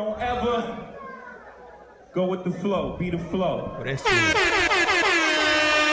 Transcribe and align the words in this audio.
Don't 0.00 0.18
ever 0.18 0.78
go 2.14 2.24
with 2.24 2.42
the 2.42 2.50
flow. 2.50 2.96
Be 2.96 3.10
the 3.10 3.18
flow. 3.18 3.76
Oh, 3.78 3.84
that's 3.84 4.02
true. 4.02 4.16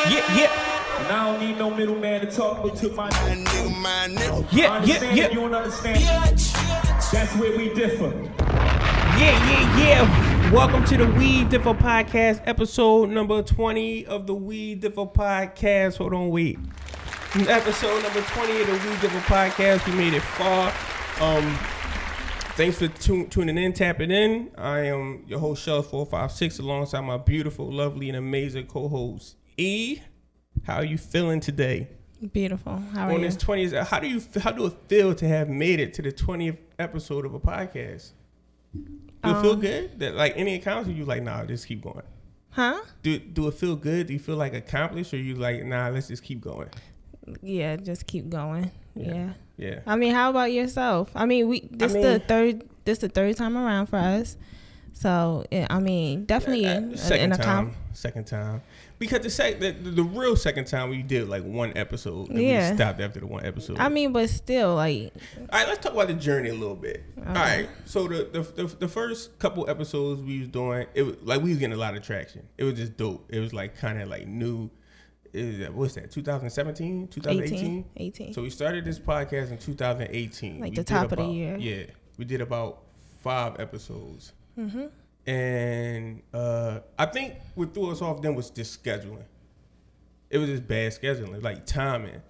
Yeah, 0.10 0.24
yeah, 0.34 1.00
And 1.00 1.08
I 1.08 1.30
don't 1.30 1.42
need 1.46 1.58
no 1.58 1.70
middleman 1.70 2.22
to 2.22 2.32
talk 2.32 2.64
but 2.64 2.78
to 2.78 2.90
my 2.94 3.10
That 3.10 3.38
nigga, 3.38 3.82
my 3.82 4.08
nigga. 4.08 4.46
I 4.46 4.56
yeah, 4.56 4.84
yeah, 4.86 5.14
yeah, 5.14 5.28
you 5.28 5.36
don't 5.36 5.54
understand. 5.54 6.00
That's 7.12 7.36
where 7.36 7.58
we 7.58 7.74
differ. 7.74 8.14
yeah, 9.20 9.50
yeah, 9.50 9.78
yeah. 9.78 10.54
Welcome 10.54 10.86
to 10.86 10.96
the 10.96 11.08
We 11.08 11.44
Differ 11.44 11.74
Podcast, 11.74 12.44
episode 12.46 13.10
number 13.10 13.44
20 13.44 14.06
of 14.06 14.26
the 14.26 14.36
We 14.36 14.76
Differ 14.76 15.06
Podcast. 15.06 15.98
Hold 15.98 16.14
on, 16.14 16.30
wait. 16.30 16.58
Episode 17.36 18.04
number 18.04 18.22
20 18.22 18.62
of 18.62 18.68
the 18.68 18.90
We 18.90 18.96
Differ 19.02 19.20
Podcast. 19.28 19.86
We 19.86 19.92
made 19.98 20.14
it 20.14 20.22
far. 20.24 20.72
Um, 21.20 21.60
thanks 22.58 22.78
for 22.80 22.88
tu- 22.88 23.28
tuning 23.28 23.58
in, 23.58 23.74
tapping 23.74 24.12
in. 24.12 24.52
I 24.58 24.80
am 24.88 25.24
your 25.28 25.40
host, 25.40 25.66
Shell456, 25.68 26.60
alongside 26.60 27.02
my 27.02 27.18
beautiful, 27.18 27.72
lovely, 27.72 28.10
and 28.10 28.18
amazing 28.18 28.68
co-host, 28.68 29.36
E. 29.58 30.00
How 30.66 30.78
are 30.78 30.86
you 30.86 30.98
feeling 30.98 31.40
today? 31.40 31.88
Beautiful. 32.34 32.78
How 32.94 33.08
are 33.08 33.12
on 33.14 33.22
you? 33.22 33.28
this 33.28 33.38
20th 33.38 33.86
how 33.88 34.00
do 34.00 34.08
you 34.08 34.22
how 34.42 34.52
do 34.52 34.66
it 34.66 34.74
feel 34.88 35.14
to 35.14 35.28
have 35.28 35.50
made 35.50 35.80
it 35.80 35.94
to 35.94 36.02
the 36.02 36.12
20th 36.12 36.58
episode 36.80 37.28
of 37.28 37.36
a 37.36 37.40
podcast 37.40 38.10
do 38.74 39.30
it 39.30 39.42
feel 39.42 39.52
Um, 39.52 39.60
good 39.60 40.00
that 40.00 40.16
like 40.16 40.34
any 40.36 40.56
accounts 40.56 40.90
or 40.90 40.94
you 40.94 41.06
like 41.06 41.22
nah 41.22 41.46
just 41.46 41.68
keep 41.68 41.82
going 41.84 42.02
Huh? 42.50 42.80
do 43.04 43.20
do 43.20 43.48
it 43.48 43.54
feel 43.54 43.76
good 43.76 44.08
do 44.08 44.14
you 44.14 44.20
feel 44.20 44.36
like 44.36 44.56
accomplished 44.56 45.14
or 45.14 45.18
you 45.18 45.36
like 45.36 45.64
nah 45.64 45.90
let's 45.90 46.08
just 46.08 46.24
keep 46.24 46.42
going 46.42 46.70
Yeah, 47.44 47.76
just 47.76 48.08
keep 48.08 48.30
going. 48.30 48.72
Yeah. 49.00 49.30
yeah 49.58 49.80
I 49.86 49.96
mean, 49.96 50.14
how 50.14 50.30
about 50.30 50.52
yourself? 50.52 51.12
I 51.16 51.26
mean, 51.26 51.48
we 51.48 51.68
this 51.72 51.94
mean- 51.94 52.04
the 52.04 52.20
third 52.20 52.64
this 52.86 53.00
the 53.00 53.10
third 53.10 53.36
time 53.38 53.58
around 53.58 53.88
for 53.88 53.98
us. 53.98 54.38
So 54.94 55.46
yeah, 55.52 55.68
I 55.70 55.80
mean, 55.80 56.26
definitely 56.26 56.66
Uh, 56.66 56.96
second 56.96 57.34
an 57.34 57.40
time 57.40 57.74
second 57.94 58.26
time 58.26 58.62
because 58.98 59.20
the, 59.20 59.30
sec- 59.30 59.60
the 59.60 59.72
the 59.72 60.02
real 60.04 60.36
second 60.36 60.66
time 60.66 60.90
we 60.90 61.04
did 61.04 61.30
like 61.30 61.44
one 61.44 61.72
episode 61.76 62.30
and 62.30 62.42
Yeah. 62.42 62.72
we 62.72 62.76
stopped 62.78 63.00
after 63.00 63.20
the 63.20 63.28
one 63.28 63.46
episode 63.46 63.78
I 63.78 63.90
mean, 63.90 64.12
but 64.12 64.28
still, 64.32 64.74
like, 64.74 65.14
All 65.38 65.46
right, 65.52 65.68
let's 65.68 65.84
talk 65.84 65.94
about 65.94 66.08
the 66.08 66.16
journey 66.16 66.50
a 66.50 66.54
little 66.56 66.76
bit. 66.76 67.04
All 67.28 67.34
right, 67.36 67.70
so 67.86 68.08
the, 68.08 68.28
the 68.32 68.64
the 68.64 68.76
the 68.78 68.88
first 68.88 69.38
couple 69.38 69.70
episodes 69.70 70.22
we 70.24 70.40
was 70.40 70.48
doing, 70.48 70.88
it 70.96 71.04
was 71.04 71.16
like 71.22 71.42
we 71.44 71.50
was 71.52 71.60
getting 71.60 71.74
a 71.74 71.78
lot 71.80 71.96
of 71.96 72.02
traction. 72.02 72.48
It 72.58 72.64
was 72.64 72.74
just 72.74 72.98
dope. 72.98 73.24
It 73.30 73.40
was 73.40 73.54
like 73.54 73.78
kind 73.78 74.02
of 74.02 74.10
like 74.10 74.26
new. 74.28 74.72
Is 75.34 75.70
what's 75.70 75.96
that? 75.96 76.12
2017, 76.12 77.08
2018. 77.10 77.58
18, 77.58 77.86
18. 77.98 78.34
So 78.34 78.42
we 78.42 78.50
started 78.50 78.86
this 78.86 79.00
podcast 79.00 79.52
in 79.52 79.58
2018. 79.58 80.60
Like 80.60 80.72
We 80.72 80.76
the 80.76 80.84
top 80.84 81.12
of 81.12 81.18
the 81.18 81.26
year. 81.26 81.58
Yeah, 81.58 81.86
we 82.18 82.26
did 82.26 82.42
about 82.42 82.84
five 83.20 83.60
episodes. 83.60 84.34
And 85.26 86.22
uh, 86.34 86.80
I 86.98 87.06
think 87.08 87.36
what 87.56 87.74
threw 87.74 87.92
us 87.92 88.02
off 88.02 88.22
then 88.22 88.34
was 88.36 88.50
just 88.50 88.82
scheduling. 88.82 89.26
It 90.30 90.38
was 90.38 90.50
just 90.50 90.68
bad 90.68 90.92
scheduling, 90.94 91.42
like 91.44 91.66
timing. 91.66 92.22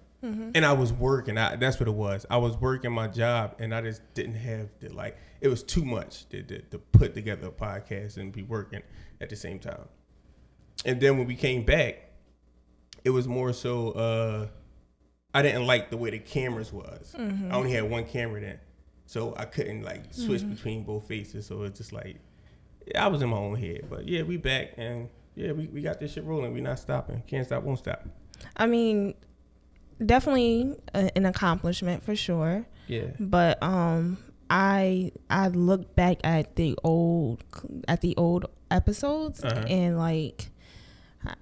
And 0.56 0.66
I 0.66 0.72
was 0.72 0.92
working. 0.92 1.38
I, 1.38 1.54
that's 1.54 1.78
what 1.78 1.88
it 1.88 1.94
was. 1.94 2.26
I 2.28 2.38
was 2.38 2.56
working 2.56 2.90
my 2.90 3.06
job, 3.06 3.54
and 3.60 3.72
I 3.72 3.80
just 3.82 4.02
didn't 4.14 4.34
have 4.34 4.68
the 4.80 4.88
like. 4.88 5.16
It 5.40 5.46
was 5.46 5.62
too 5.62 5.84
much 5.84 6.28
to, 6.30 6.42
to, 6.42 6.60
to 6.60 6.78
put 6.78 7.14
together 7.14 7.46
a 7.48 7.50
podcast 7.52 8.16
and 8.16 8.32
be 8.32 8.42
working 8.42 8.82
at 9.20 9.30
the 9.30 9.36
same 9.36 9.60
time. 9.60 9.86
And 10.84 11.00
then 11.00 11.18
when 11.18 11.26
we 11.28 11.36
came 11.36 11.64
back, 11.64 12.07
it 13.08 13.12
was 13.18 13.26
more 13.26 13.52
so. 13.52 13.90
Uh, 13.92 14.46
I 15.34 15.42
didn't 15.42 15.66
like 15.66 15.90
the 15.90 15.96
way 15.96 16.10
the 16.10 16.18
cameras 16.18 16.72
was. 16.72 17.14
I 17.18 17.54
only 17.58 17.72
had 17.72 17.84
one 17.90 18.04
camera 18.04 18.40
then, 18.40 18.58
so 19.06 19.34
I 19.36 19.44
couldn't 19.54 19.82
like 19.82 20.02
switch 20.12 20.44
between 20.48 20.84
both 20.84 21.04
faces. 21.08 21.46
So 21.46 21.62
it's 21.64 21.78
just 21.78 21.92
like 21.92 22.16
I 22.94 23.06
was 23.08 23.20
in 23.22 23.28
my 23.28 23.36
own 23.36 23.56
head. 23.56 23.82
But 23.90 24.06
yeah, 24.08 24.22
we 24.22 24.36
back 24.36 24.74
and 24.76 25.08
yeah, 25.34 25.52
we, 25.52 25.66
we 25.68 25.80
got 25.82 26.00
this 26.00 26.12
shit 26.12 26.24
rolling. 26.24 26.52
We 26.52 26.60
not 26.60 26.78
stopping. 26.78 27.22
Can't 27.26 27.46
stop, 27.46 27.62
won't 27.62 27.78
stop. 27.78 28.04
I 28.56 28.66
mean, 28.66 29.14
definitely 30.04 30.74
a, 30.94 31.16
an 31.16 31.26
accomplishment 31.26 32.02
for 32.02 32.16
sure. 32.16 32.66
Yeah. 32.86 33.08
But 33.20 33.62
um, 33.62 34.18
I 34.50 35.12
I 35.30 35.48
look 35.48 35.94
back 35.94 36.18
at 36.24 36.56
the 36.56 36.76
old 36.84 37.42
at 37.86 38.00
the 38.00 38.16
old 38.16 38.46
episodes 38.70 39.42
Uh-huh. 39.44 39.60
and 39.68 39.98
like 39.98 40.48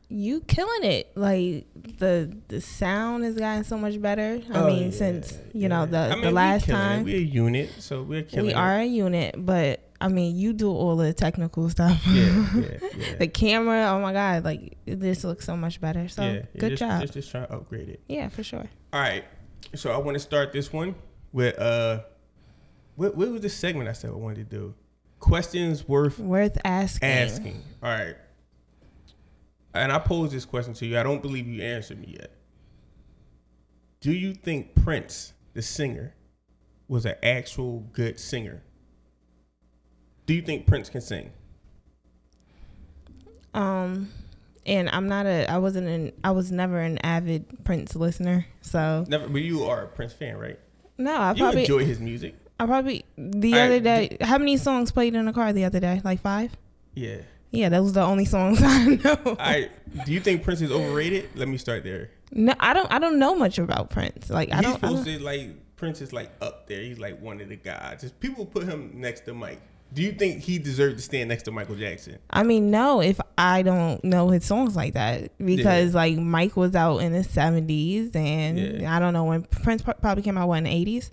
you 0.08 0.40
killing 0.42 0.84
it 0.84 1.10
like 1.16 1.66
the 1.98 2.34
the 2.48 2.60
sound 2.60 3.24
has 3.24 3.36
gotten 3.36 3.64
so 3.64 3.76
much 3.76 4.00
better 4.00 4.40
i 4.52 4.58
Oh, 4.58 4.66
mean 4.66 4.84
yeah, 4.84 4.90
since 4.90 5.32
you 5.52 5.62
yeah. 5.62 5.68
know 5.68 5.86
the 5.86 5.98
I 5.98 6.14
mean, 6.14 6.20
the 6.24 6.30
last 6.30 6.66
killing 6.66 6.80
it. 6.80 6.84
time 6.84 7.04
we 7.04 7.14
a 7.14 7.18
unit, 7.18 7.70
so 7.78 8.02
we're 8.02 8.22
killing 8.22 8.46
we 8.46 8.52
it. 8.52 8.56
are 8.56 8.78
a 8.78 8.84
unit 8.84 9.34
but 9.38 9.80
i 10.00 10.08
mean 10.08 10.36
you 10.36 10.52
do 10.52 10.70
all 10.70 10.96
the 10.96 11.12
technical 11.12 11.68
stuff 11.76 12.00
Yeah, 12.06 12.46
yeah, 12.54 12.62
yeah. 12.96 13.16
the 13.18 13.28
camera 13.28 13.86
oh 13.90 14.00
my 14.00 14.12
god 14.12 14.44
like 14.44 14.76
this 14.86 15.24
looks 15.24 15.44
so 15.44 15.56
much 15.56 15.80
better 15.80 16.08
so 16.08 16.42
good 16.58 16.70
just, 16.70 16.80
job 16.80 17.00
Just, 17.02 17.12
just 17.14 17.30
trying 17.30 17.46
to 17.46 17.52
upgrade 17.54 17.88
it. 17.88 18.00
yeah 18.08 18.28
for 18.28 18.42
sure 18.42 18.64
All 18.92 19.00
right. 19.00 19.24
So 19.74 19.90
I 19.90 19.96
want 19.98 20.14
to 20.14 20.20
start 20.20 20.52
this 20.52 20.72
one 20.72 20.94
with 21.32 21.58
uh, 21.58 22.00
what, 22.94 23.16
what 23.16 23.28
was 23.30 23.40
the 23.40 23.48
segment 23.48 23.88
I 23.88 23.92
said 23.92 24.10
I 24.10 24.14
wanted 24.14 24.48
to 24.48 24.56
do? 24.56 24.74
Questions 25.18 25.88
worth 25.88 26.18
worth 26.20 26.56
asking 26.64 27.08
asking. 27.08 27.62
All 27.82 27.90
right. 27.90 28.14
And 29.76 29.92
I 29.92 29.98
pose 29.98 30.32
this 30.32 30.44
question 30.44 30.74
to 30.74 30.86
you. 30.86 30.98
I 30.98 31.02
don't 31.02 31.22
believe 31.22 31.46
you 31.46 31.62
answered 31.62 32.00
me 32.00 32.16
yet. 32.18 32.32
Do 34.00 34.12
you 34.12 34.34
think 34.34 34.74
Prince, 34.74 35.32
the 35.54 35.62
singer, 35.62 36.14
was 36.88 37.06
an 37.06 37.14
actual 37.22 37.80
good 37.92 38.18
singer? 38.20 38.62
Do 40.26 40.34
you 40.34 40.42
think 40.42 40.66
Prince 40.66 40.88
can 40.88 41.00
sing? 41.00 41.30
um 43.54 44.10
and 44.66 44.90
i'm 44.90 45.08
not 45.08 45.24
a 45.24 45.50
i 45.50 45.56
wasn't 45.56 45.86
an 45.86 46.12
i 46.22 46.30
was 46.30 46.52
never 46.52 46.78
an 46.78 46.98
avid 46.98 47.64
prince 47.64 47.96
listener 47.96 48.46
so 48.60 49.04
Never, 49.08 49.28
but 49.28 49.40
you 49.40 49.64
are 49.64 49.84
a 49.84 49.88
Prince 49.88 50.12
fan, 50.12 50.36
right? 50.36 50.58
no 50.98 51.16
i 51.16 51.30
You 51.32 51.38
probably 51.42 51.62
enjoy 51.62 51.84
his 51.84 51.98
music. 51.98 52.34
I 52.60 52.66
probably 52.66 53.04
the 53.16 53.52
right, 53.52 53.60
other 53.62 53.80
day. 53.80 54.16
How 54.20 54.38
many 54.38 54.56
songs 54.56 54.90
played 54.90 55.14
in 55.14 55.24
the 55.26 55.32
car 55.32 55.52
the 55.52 55.64
other 55.64 55.78
day? 55.80 56.00
Like 56.04 56.20
five. 56.20 56.56
Yeah. 56.94 57.18
Yeah, 57.50 57.68
those 57.68 57.90
are 57.90 57.94
the 57.94 58.02
only 58.02 58.24
songs 58.24 58.60
I 58.62 58.84
know. 58.84 59.16
All 59.24 59.34
right. 59.36 59.70
Do 60.04 60.12
you 60.12 60.20
think 60.20 60.42
Prince 60.42 60.60
is 60.60 60.70
overrated? 60.70 61.30
Let 61.34 61.48
me 61.48 61.56
start 61.58 61.84
there. 61.84 62.10
no, 62.32 62.54
I 62.60 62.74
don't. 62.74 62.90
I 62.92 62.98
don't 62.98 63.18
know 63.18 63.34
much 63.34 63.58
about 63.58 63.90
Prince. 63.90 64.28
Like 64.30 64.52
I 64.52 64.60
don't. 64.60 64.72
I, 64.72 64.74
supposed 64.74 65.04
don't 65.06 65.18
to 65.18 65.24
like 65.24 65.76
Prince 65.76 66.00
is 66.00 66.12
like 66.12 66.30
up 66.40 66.66
there. 66.66 66.80
He's 66.82 66.98
like 66.98 67.20
one 67.20 67.40
of 67.40 67.48
the 67.48 67.56
guys. 67.56 68.00
Just 68.02 68.18
people 68.20 68.44
put 68.46 68.64
him 68.64 68.92
next 68.94 69.20
to 69.26 69.34
Mike. 69.34 69.60
Do 69.92 70.02
you 70.02 70.12
think 70.12 70.42
he 70.42 70.58
deserved 70.58 70.96
to 70.96 71.02
stand 71.02 71.28
next 71.28 71.44
to 71.44 71.52
Michael 71.52 71.76
Jackson? 71.76 72.18
I 72.28 72.42
mean, 72.42 72.70
no. 72.72 73.00
If 73.00 73.20
I 73.38 73.62
don't 73.62 74.02
know 74.02 74.28
his 74.30 74.44
songs 74.44 74.74
like 74.74 74.94
that, 74.94 75.30
because 75.38 75.94
like 75.94 76.16
Mike 76.18 76.56
was 76.56 76.74
out 76.74 76.98
in 76.98 77.12
the 77.12 77.22
seventies, 77.22 78.10
and 78.14 78.58
Yeah. 78.80 78.94
I 78.94 78.98
don't 78.98 79.12
know 79.14 79.24
when 79.24 79.42
Prince 79.44 79.82
probably 79.82 80.22
came 80.22 80.36
out. 80.36 80.48
What 80.48 80.58
in 80.58 80.64
the 80.64 80.70
eighties? 80.74 81.12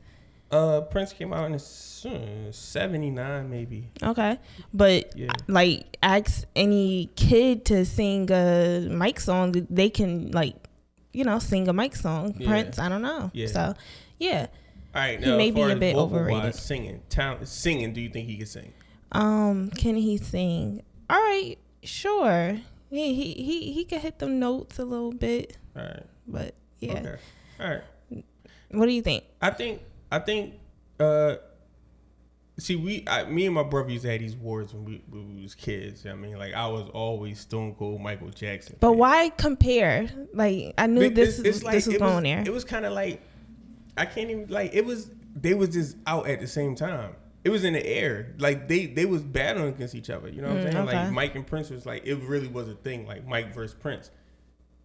Uh, 0.54 0.82
Prince 0.82 1.14
came 1.14 1.34
out 1.34 1.50
in 1.52 1.58
seventy 1.58 3.10
nine, 3.10 3.50
maybe. 3.50 3.90
Okay, 4.04 4.38
but 4.74 5.18
Yeah. 5.18 5.32
like 5.48 5.98
ask 6.04 6.46
any 6.56 7.10
kid 7.16 7.66
to 7.66 7.86
sing 7.86 8.30
a 8.32 8.88
Mike 8.92 9.20
song, 9.20 9.54
they 9.70 9.90
can 9.90 10.32
like, 10.32 10.56
you 11.12 11.24
know, 11.24 11.40
sing 11.40 11.68
a 11.68 11.74
Mike 11.74 11.96
song. 11.96 12.36
Yeah. 12.38 12.48
Prince, 12.48 12.78
I 12.78 12.88
don't 12.90 13.02
know. 13.02 13.32
Yeah. 13.34 13.48
So, 13.48 13.74
yeah. 14.20 14.48
All 14.96 15.02
right, 15.02 15.24
He 15.24 15.36
may 15.36 15.50
be 15.50 15.62
a 15.62 15.76
bit 15.76 15.96
overrated. 15.96 16.54
Singing, 16.54 17.02
talent, 17.10 17.48
singing. 17.48 17.94
Do 17.94 18.02
you 18.02 18.10
think 18.10 18.28
he 18.30 18.38
can 18.38 18.46
sing? 18.46 18.74
Um, 19.12 19.72
can 19.72 19.96
he 19.96 20.18
sing? 20.18 20.84
All 21.10 21.18
right, 21.20 21.58
sure. 21.82 22.60
He 22.92 23.16
he 23.16 23.34
he 23.44 23.72
he 23.74 23.86
can 23.86 24.00
hit 24.02 24.20
them 24.20 24.38
notes 24.40 24.78
a 24.78 24.86
little 24.86 25.12
bit, 25.12 25.58
All 25.76 25.82
right. 25.82 26.04
but 26.28 26.54
yeah. 26.80 26.92
Okay. 27.00 27.16
All 27.60 27.70
right. 27.70 27.82
What 28.70 28.86
do 28.86 28.92
you 28.92 29.02
think? 29.02 29.24
I 29.42 29.50
think. 29.50 29.82
I 30.16 30.20
think. 30.20 30.56
Uh, 31.00 31.36
see, 32.58 32.76
we, 32.76 33.04
I, 33.08 33.26
me 33.26 33.46
and 33.46 33.56
my 33.56 33.64
brother 33.64 33.90
used 33.90 34.04
to 34.04 34.12
have 34.12 34.20
these 34.20 34.36
wars 34.36 34.74
when 34.74 34.86
we, 34.86 35.02
when 35.10 35.36
we 35.36 35.42
was 35.44 35.56
kids. 35.56 36.06
I 36.06 36.14
mean, 36.14 36.38
like 36.38 36.54
I 36.54 36.68
was 36.68 36.88
always 36.94 37.40
Stone 37.40 37.76
Cold 37.76 38.00
Michael 38.02 38.30
Jackson. 38.30 38.78
But 38.80 38.90
fan. 38.92 38.98
why 39.00 39.30
compare? 39.30 40.10
Like 40.34 40.74
I 40.78 40.88
knew 40.88 41.02
But 41.02 41.16
this 41.16 41.40
it's- 41.40 41.40
is, 41.40 41.56
it's 41.58 41.64
like- 41.66 41.74
this 41.76 41.88
was 41.88 41.98
going 41.98 42.24
there. 42.24 42.44
It 42.46 42.54
was 42.54 42.64
kind 42.64 42.86
of 42.86 42.94
like 42.94 43.22
I 43.98 44.06
can't 44.06 44.30
even 44.30 44.48
like 44.50 44.74
it 44.74 44.86
was. 44.86 45.10
They 45.36 45.56
was 45.56 45.70
just 45.70 45.98
out 46.06 46.28
at 46.28 46.40
the 46.40 46.48
same 46.48 46.76
time. 46.76 47.16
It 47.44 47.50
was 47.50 47.64
in 47.64 47.74
the 47.74 47.86
air. 47.86 48.34
Like 48.38 48.68
they 48.68 48.86
they 48.86 49.06
was 49.06 49.22
battling 49.24 49.70
against 49.70 49.96
each 49.96 50.10
other. 50.12 50.30
You 50.30 50.42
know 50.42 50.50
what 50.50 50.58
I'm 50.58 50.64
Mm, 50.66 50.72
saying? 50.74 50.88
okay. 50.90 50.98
Like 51.06 51.12
Mike 51.12 51.36
and 51.36 51.46
Prince 51.48 51.70
was 51.72 51.86
like 51.86 52.06
it 52.06 52.16
really 52.24 52.48
was 52.48 52.70
a 52.70 52.76
thing. 52.76 53.06
Like 53.08 53.28
Mike 53.28 53.54
versus 53.54 53.76
Prince. 53.80 54.12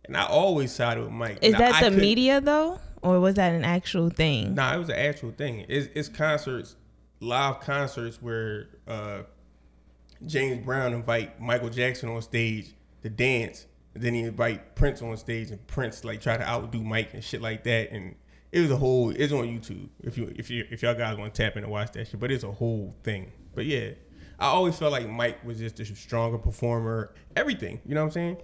And 0.06 0.16
I 0.16 0.24
always 0.24 0.72
sided 0.72 1.02
with 1.02 1.12
Mike. 1.12 1.38
is 1.42 1.52
Now, 1.52 1.58
that 1.58 1.74
I 1.74 1.80
the 1.80 1.84
couldn't- 1.86 2.00
media 2.00 2.40
though, 2.40 2.80
or 3.02 3.20
was 3.20 3.34
that 3.36 3.52
an 3.52 3.64
actual 3.64 4.10
thing? 4.10 4.54
Nah, 4.54 4.74
it 4.74 4.78
was 4.78 4.88
an 4.88 4.96
actual 4.96 5.32
thing. 5.32 5.64
It's, 5.68 5.88
it's 5.94 6.08
concerts, 6.08 6.76
live 7.20 7.60
concerts 7.60 8.20
where 8.20 8.68
uh, 8.86 9.22
James 10.26 10.64
Brown 10.64 10.92
invite 10.92 11.40
Michael 11.40 11.70
Jackson 11.70 12.08
on 12.08 12.22
stage 12.22 12.74
to 13.02 13.08
dance, 13.08 13.66
then 13.94 14.14
he 14.14 14.22
invite 14.22 14.74
Prince 14.74 15.02
on 15.02 15.16
stage, 15.16 15.50
and 15.50 15.64
Prince 15.66 16.04
like 16.04 16.20
try 16.20 16.36
to 16.36 16.46
outdo 16.46 16.82
Mike 16.82 17.14
and 17.14 17.22
shit 17.22 17.42
like 17.42 17.64
that. 17.64 17.90
And 17.90 18.14
it 18.52 18.60
was 18.60 18.70
a 18.70 18.76
whole. 18.76 19.10
It's 19.10 19.32
on 19.32 19.44
YouTube 19.44 19.88
if 20.02 20.16
you 20.16 20.32
if 20.36 20.50
you 20.50 20.66
if 20.70 20.82
y'all 20.82 20.94
guys 20.94 21.16
want 21.16 21.34
to 21.34 21.42
tap 21.42 21.56
in 21.56 21.64
and 21.64 21.72
watch 21.72 21.92
that 21.92 22.08
shit. 22.08 22.20
But 22.20 22.30
it's 22.30 22.44
a 22.44 22.52
whole 22.52 22.94
thing. 23.02 23.32
But 23.54 23.66
yeah, 23.66 23.90
I 24.38 24.46
always 24.46 24.78
felt 24.78 24.92
like 24.92 25.08
Mike 25.08 25.44
was 25.44 25.58
just 25.58 25.80
a 25.80 25.84
stronger 25.84 26.38
performer. 26.38 27.12
Everything, 27.36 27.80
you 27.84 27.94
know 27.94 28.02
what 28.02 28.06
I'm 28.06 28.12
saying? 28.12 28.36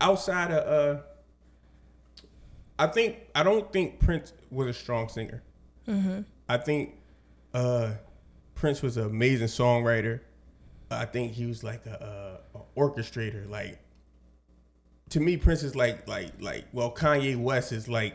Outside 0.00 0.50
of, 0.50 0.96
uh, 0.96 1.00
I 2.80 2.86
think 2.86 3.18
I 3.34 3.42
don't 3.42 3.70
think 3.74 4.00
Prince 4.00 4.32
was 4.50 4.68
a 4.68 4.72
strong 4.72 5.10
singer. 5.10 5.42
I 6.48 6.56
think 6.56 6.94
uh, 7.52 7.92
Prince 8.54 8.80
was 8.80 8.96
an 8.96 9.04
amazing 9.04 9.48
songwriter. 9.48 10.20
I 10.90 11.04
think 11.04 11.32
he 11.32 11.44
was 11.44 11.62
like 11.62 11.84
a, 11.84 12.40
a, 12.54 12.58
a 12.58 12.62
orchestrator. 12.80 13.48
Like 13.48 13.78
to 15.10 15.20
me, 15.20 15.36
Prince 15.36 15.62
is 15.62 15.76
like 15.76 16.08
like 16.08 16.32
like 16.40 16.64
well, 16.72 16.90
Kanye 16.90 17.36
West 17.36 17.70
is 17.72 17.86
like 17.86 18.14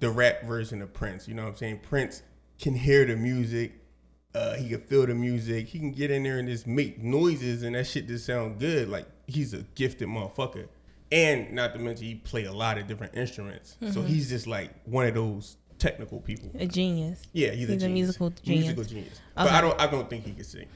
the 0.00 0.10
rap 0.10 0.42
version 0.42 0.82
of 0.82 0.92
Prince. 0.92 1.28
You 1.28 1.34
know 1.34 1.44
what 1.44 1.50
I'm 1.50 1.56
saying? 1.56 1.80
Prince 1.88 2.22
can 2.58 2.74
hear 2.74 3.04
the 3.04 3.14
music. 3.14 3.72
Uh, 4.34 4.54
he 4.56 4.68
can 4.68 4.80
feel 4.80 5.06
the 5.06 5.14
music. 5.14 5.68
He 5.68 5.78
can 5.78 5.92
get 5.92 6.10
in 6.10 6.24
there 6.24 6.40
and 6.40 6.48
just 6.48 6.66
make 6.66 7.00
noises, 7.00 7.62
and 7.62 7.76
that 7.76 7.86
shit 7.86 8.08
just 8.08 8.26
sound 8.26 8.58
good. 8.58 8.88
Like 8.88 9.06
he's 9.28 9.54
a 9.54 9.62
gifted 9.76 10.08
motherfucker. 10.08 10.66
And 11.12 11.52
not 11.52 11.74
to 11.74 11.78
mention, 11.78 12.06
he 12.06 12.14
play 12.16 12.44
a 12.44 12.52
lot 12.52 12.78
of 12.78 12.86
different 12.88 13.14
instruments. 13.14 13.76
So 13.92 14.02
he's 14.02 14.28
just 14.30 14.46
like 14.46 14.70
one 14.86 15.06
of 15.06 15.14
those 15.14 15.58
technical 15.78 16.20
people. 16.20 16.50
A 16.58 16.66
genius. 16.66 17.22
Yeah, 17.32 17.50
he's, 17.50 17.68
a, 17.68 17.72
He's 17.72 17.82
a 17.82 17.86
genius. 17.86 18.06
musical 18.06 18.30
genius. 18.30 18.64
Musical 18.64 18.84
genius. 18.84 19.20
But 19.36 19.50
I 19.50 19.60
don't. 19.60 19.80
I 19.80 19.86
don't 19.88 20.08
think 20.08 20.24
he 20.24 20.32
can 20.32 20.44
sing. 20.44 20.66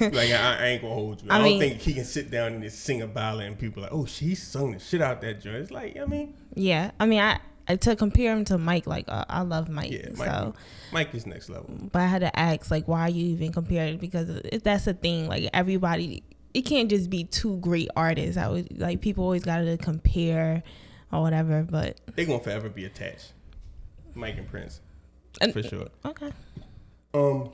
like 0.00 0.30
I, 0.30 0.56
I 0.60 0.66
ain't 0.66 0.82
gonna 0.82 0.94
hold 0.94 1.22
you. 1.22 1.28
I, 1.30 1.36
I 1.36 1.48
don't 1.48 1.58
think 1.58 1.80
he 1.80 1.94
can 1.94 2.04
sit 2.04 2.30
down 2.30 2.54
and 2.54 2.62
just 2.62 2.80
sing 2.80 3.02
a 3.02 3.06
ballad 3.06 3.46
and 3.46 3.58
people 3.58 3.82
are 3.82 3.86
like, 3.86 3.92
oh, 3.94 4.04
she 4.04 4.34
sung 4.34 4.72
the 4.72 4.78
shit 4.78 5.00
out 5.00 5.20
that 5.22 5.40
joint. 5.40 5.56
It's 5.56 5.70
like, 5.70 5.96
I 5.98 6.04
mean, 6.04 6.34
Yeah, 6.54 6.90
I 7.00 7.06
mean, 7.06 7.20
I, 7.20 7.38
I 7.68 7.76
to 7.76 7.96
compare 7.96 8.32
him 8.32 8.44
to 8.46 8.58
Mike, 8.58 8.86
like 8.86 9.06
uh, 9.08 9.24
I 9.28 9.42
love 9.42 9.68
Mike, 9.68 9.92
yeah, 9.92 10.08
Mike, 10.16 10.28
so 10.28 10.54
Mike 10.92 11.14
is 11.14 11.26
next 11.26 11.48
level. 11.48 11.70
but 11.90 12.02
I 12.02 12.06
had 12.06 12.20
to 12.20 12.38
ask 12.38 12.70
like 12.70 12.86
why 12.86 13.02
are 13.02 13.10
you 13.10 13.26
even 13.28 13.52
compare 13.52 13.86
it 13.86 13.98
because 14.00 14.28
that's 14.62 14.84
the 14.84 14.94
thing. 14.94 15.26
Like 15.28 15.48
everybody, 15.54 16.22
it 16.56 16.62
can't 16.64 16.88
just 16.88 17.10
be 17.10 17.24
two 17.24 17.58
great 17.58 17.88
artists. 17.94 18.36
I 18.38 18.48
would 18.48 18.80
like 18.80 19.00
people 19.02 19.24
always 19.24 19.44
got 19.44 19.58
to 19.58 19.76
compare 19.76 20.62
or 21.12 21.20
whatever. 21.20 21.62
But 21.68 22.00
They 22.14 22.24
gonna 22.24 22.40
forever 22.40 22.68
be 22.70 22.84
attached. 22.86 23.32
Mike 24.14 24.38
and 24.38 24.48
Prince, 24.48 24.80
And- 25.40 25.52
for 25.52 25.62
sure. 25.62 25.88
okay, 26.04 26.32
Um, 27.12 27.50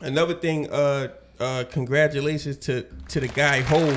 another 0.00 0.34
thing. 0.34 0.68
Uh, 0.70 1.08
uh, 1.38 1.64
congratulations 1.70 2.56
to 2.66 2.84
to 3.08 3.20
the 3.20 3.28
guy 3.28 3.60
Hov. 3.60 3.96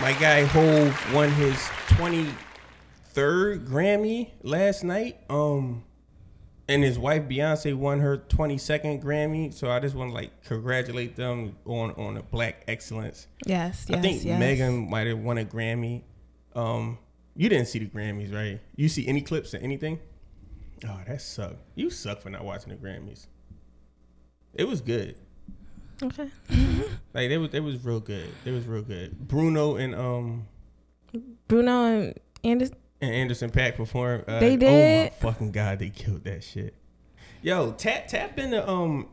My 0.00 0.12
guy 0.12 0.44
Hov 0.44 1.14
won 1.14 1.30
his 1.32 1.58
twenty 1.88 2.26
third 3.12 3.66
Grammy 3.66 4.30
last 4.42 4.84
night. 4.84 5.18
Um, 5.28 5.82
and 6.70 6.82
his 6.84 6.98
wife 6.98 7.24
Beyonce 7.24 7.74
won 7.74 8.00
her 8.00 8.16
twenty 8.16 8.56
second 8.58 9.02
Grammy. 9.02 9.52
So 9.52 9.70
I 9.70 9.80
just 9.80 9.94
want 9.94 10.10
to 10.10 10.14
like 10.14 10.44
congratulate 10.44 11.16
them 11.16 11.56
on 11.66 11.90
on 11.92 12.14
the 12.14 12.22
Black 12.22 12.64
excellence. 12.68 13.26
yes, 13.44 13.86
yes, 13.88 13.98
I 13.98 14.00
think 14.00 14.24
yes. 14.24 14.38
Megan 14.38 14.88
might 14.88 15.06
have 15.06 15.18
won 15.18 15.38
a 15.38 15.44
Grammy. 15.44 16.02
Um, 16.54 16.98
you 17.36 17.48
didn't 17.48 17.66
see 17.66 17.78
the 17.78 17.86
Grammys, 17.86 18.34
right? 18.34 18.60
You 18.76 18.88
see 18.88 19.06
any 19.06 19.20
clips 19.20 19.54
or 19.54 19.58
anything? 19.58 19.98
Oh, 20.86 20.98
that 21.06 21.20
sucked. 21.20 21.58
You 21.74 21.90
suck 21.90 22.22
for 22.22 22.30
not 22.30 22.44
watching 22.44 22.70
the 22.70 22.76
Grammys. 22.76 23.26
It 24.54 24.64
was 24.66 24.80
good. 24.80 25.16
Okay, 26.02 26.30
Like 27.14 27.30
it 27.30 27.36
was, 27.38 27.52
it 27.52 27.60
was 27.60 27.84
real 27.84 28.00
good. 28.00 28.26
It 28.44 28.52
was 28.52 28.66
real 28.66 28.82
good. 28.82 29.28
Bruno 29.28 29.76
and 29.76 29.94
um 29.94 30.46
Bruno 31.46 31.84
and 31.84 32.18
Anderson. 32.42 32.76
And 33.00 33.14
Anderson 33.14 33.50
.Paak 33.50 33.76
performed. 33.76 34.24
Uh, 34.28 34.40
They 34.40 34.54
Oh 34.54 34.56
did? 34.58 35.12
my 35.12 35.16
fucking 35.18 35.52
god, 35.52 35.78
they 35.78 35.88
killed 35.90 36.24
that 36.24 36.44
shit. 36.44 36.74
Yo, 37.42 37.72
tap 37.72 38.08
tap 38.08 38.38
into 38.38 38.68
um 38.68 39.08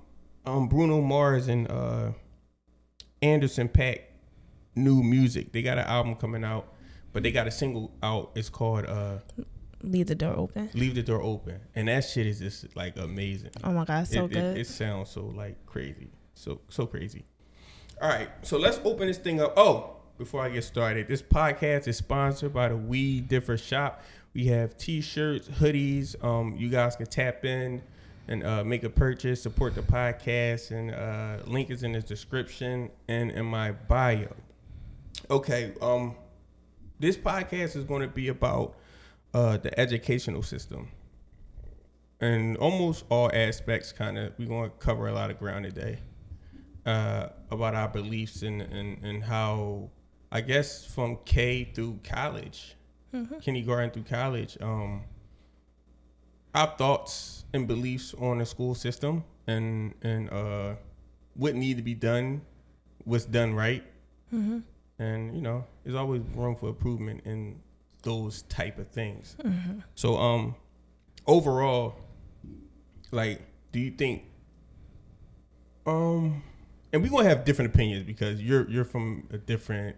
um 0.45 0.68
Bruno 0.68 1.01
Mars 1.01 1.48
and 1.48 1.69
uh 1.72 2.12
Anderson 3.22 3.69
.Paak 3.69 4.01
new 4.75 5.01
music. 5.01 5.51
They 5.54 5.62
got 5.62 5.78
an 5.78 5.86
album 5.86 6.16
coming 6.16 6.44
out, 6.44 6.68
but 7.13 7.24
they 7.24 7.31
got 7.31 7.48
a 7.48 7.51
single 7.51 7.92
out. 8.04 8.31
It's 8.36 8.50
called 8.50 8.86
uh 8.86 9.19
Leave 9.84 10.07
the 10.07 10.16
door 10.16 10.33
open. 10.36 10.69
Leave 10.74 10.95
the 10.95 11.04
Door 11.04 11.22
Open, 11.22 11.60
and 11.75 11.88
that 11.88 12.01
shit 12.04 12.25
is 12.25 12.40
just 12.40 12.75
like 12.75 12.98
amazing. 12.98 13.51
Oh 13.63 13.72
my 13.72 13.86
god, 13.86 14.07
so 14.07 14.25
it, 14.25 14.31
good. 14.31 14.57
It, 14.57 14.62
it 14.62 14.68
sounds 14.68 15.12
so 15.12 15.28
like 15.28 15.66
crazy, 15.68 16.10
so 16.33 16.62
so 16.68 16.88
crazy. 16.88 17.25
All 18.01 18.10
right, 18.10 18.28
so 18.42 18.57
let's 18.57 18.80
open 18.83 19.07
this 19.07 19.19
thing 19.19 19.40
up. 19.40 19.54
Oh, 19.56 19.96
before 20.18 20.42
I 20.42 20.50
get 20.50 20.64
started, 20.64 21.08
this 21.08 21.22
podcast 21.22 21.88
is 21.88 21.98
sponsored 21.98 22.54
by 22.54 22.69
the 22.69 22.78
We 22.78 23.22
Differ 23.22 23.58
Shop. 23.58 24.02
We 24.34 24.46
have 24.48 24.78
T-shirts, 24.78 25.48
hoodies. 25.48 26.22
Um, 26.24 26.56
you 26.58 26.69
guys 26.69 26.96
can 26.96 27.06
tap 27.06 27.46
in 27.46 27.81
and 28.28 28.44
uh, 28.44 28.64
make 28.64 28.84
a 28.84 28.90
purchase, 28.90 29.42
support 29.42 29.75
the 29.75 29.81
podcast, 29.81 30.72
and 30.72 30.92
uh, 30.94 31.44
link 31.50 31.69
is 31.69 31.84
in 31.84 31.92
the 31.92 32.02
description 32.02 32.90
and 33.08 33.31
in 33.31 33.46
my 33.46 33.72
bio. 33.72 34.34
Okay, 35.30 35.74
um, 35.81 36.16
this 37.00 37.16
podcast 37.16 37.75
is 37.75 37.84
going 37.84 38.02
to 38.02 38.08
be 38.08 38.28
about 38.28 38.75
uh, 39.34 39.58
the 39.58 39.78
educational 39.80 40.42
system 40.42 40.90
and 42.19 42.58
almost 42.58 43.06
all 43.10 43.30
aspects 43.34 43.92
kind 43.92 44.18
of 44.18 44.34
we're 44.40 44.48
going 44.48 44.69
to 44.69 44.75
cover 44.78 45.08
a 45.08 45.14
lot 45.14 45.30
of 45.30 45.38
ground 45.38 45.66
today 45.66 46.00
uh, 46.86 47.28
about 47.52 47.75
our 47.75 47.88
beliefs 47.88 48.42
and, 48.42 48.62
and, 48.62 49.04
and 49.04 49.24
how 49.24 49.90
i 50.31 50.41
guess 50.41 50.85
from 50.85 51.18
k 51.25 51.63
through 51.74 52.00
college. 52.03 52.75
Kindergarten 53.41 53.89
through 53.91 54.03
college 54.03 54.57
um, 54.62 55.03
our 56.53 56.68
thoughts 56.77 57.45
and 57.53 57.68
beliefs 57.68 58.13
on 58.19 58.38
the 58.39 58.45
school 58.45 58.75
system 58.75 59.24
and 59.47 59.94
and 60.03 60.29
uh, 60.29 60.75
what 61.35 61.56
need 61.56 61.77
to 61.77 61.83
be 61.83 61.94
done 61.95 62.41
what's 63.06 63.25
done 63.25 63.53
right. 63.56 63.83
And 65.00 65.35
you 65.35 65.41
know 65.41 65.65
there's 65.83 65.95
always 65.95 66.21
room 66.35 66.56
for 66.56 66.69
improvement 66.69 67.21
in 67.25 67.59
those 68.03 68.41
type 68.44 68.77
of 68.77 68.88
things. 68.89 69.35
So 69.95 70.18
um 70.18 70.56
overall 71.25 71.95
like 73.12 73.41
do 73.71 73.80
you 73.80 73.91
think 73.91 74.23
um 75.85 76.44
and 76.91 77.01
we're 77.01 77.09
gonna 77.09 77.27
have 77.30 77.45
different 77.45 77.73
opinions 77.73 78.03
because 78.06 78.41
you're 78.41 78.69
you're 78.69 78.83
from 78.85 79.27
a 79.31 79.38
different 79.38 79.95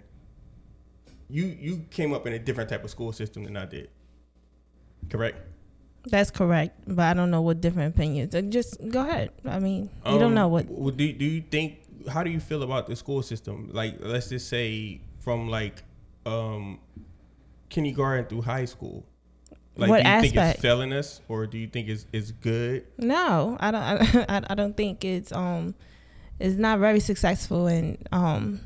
you 1.30 1.46
you 1.46 1.86
came 1.92 2.14
up 2.14 2.26
in 2.28 2.34
a 2.34 2.40
different 2.40 2.70
type 2.70 2.84
of 2.84 2.90
school 2.90 3.12
system 3.14 3.44
than 3.44 3.56
I 3.58 3.66
did. 3.66 3.90
Correct? 5.10 5.38
That's 6.06 6.32
correct, 6.32 6.80
but 6.88 7.04
I 7.06 7.14
don't 7.14 7.30
know 7.30 7.42
what 7.42 7.62
different 7.62 7.94
opinions. 7.96 8.34
Uh, 8.34 8.42
Just 8.42 8.78
go 8.90 9.02
ahead. 9.08 9.32
I 9.46 9.60
mean, 9.60 9.90
you 10.06 10.14
don't 10.18 10.24
Um, 10.24 10.34
know 10.34 10.48
what. 10.48 10.68
w- 10.68 10.92
Do 10.92 11.14
do 11.14 11.26
you 11.26 11.42
think? 11.42 11.80
How 12.08 12.24
do 12.24 12.30
you 12.32 12.40
feel 12.40 12.64
about 12.64 12.88
the 12.88 12.96
school 12.96 13.22
system? 13.22 13.70
Like, 13.74 13.98
let's 14.00 14.30
just 14.30 14.48
say 14.48 15.02
from 15.20 15.50
like 15.50 15.84
um 16.26 16.80
kindergarten 17.70 18.26
through 18.26 18.42
high 18.44 18.66
school. 18.66 19.06
Like, 19.76 19.90
What 19.90 20.04
do 20.04 20.10
you 20.10 20.22
think 20.22 20.36
aspect? 20.36 20.56
it's 20.56 20.62
failing 20.62 20.94
us, 20.94 21.22
or 21.28 21.46
do 21.48 21.58
you 21.58 21.68
think 21.68 21.88
it's 21.90 22.06
it's 22.14 22.32
good? 22.32 22.86
No, 22.98 23.58
I 23.60 23.72
don't. 23.72 23.84
I, 24.30 24.42
I 24.50 24.56
don't 24.56 24.76
think 24.76 25.04
it's 25.06 25.32
um, 25.32 25.76
it's 26.40 26.56
not 26.56 26.80
very 26.80 27.00
successful 27.02 27.68
in 27.68 27.98
um, 28.12 28.62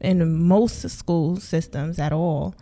in 0.00 0.46
most 0.46 0.88
school 0.90 1.36
systems 1.38 1.98
at 1.98 2.12
all. 2.12 2.54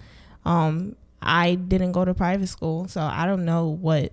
Um, 0.44 0.96
I 1.22 1.54
didn't 1.56 1.92
go 1.92 2.04
to 2.04 2.14
private 2.14 2.46
school, 2.48 2.88
so 2.88 3.00
I 3.00 3.26
don't 3.26 3.44
know 3.44 3.68
what 3.68 4.12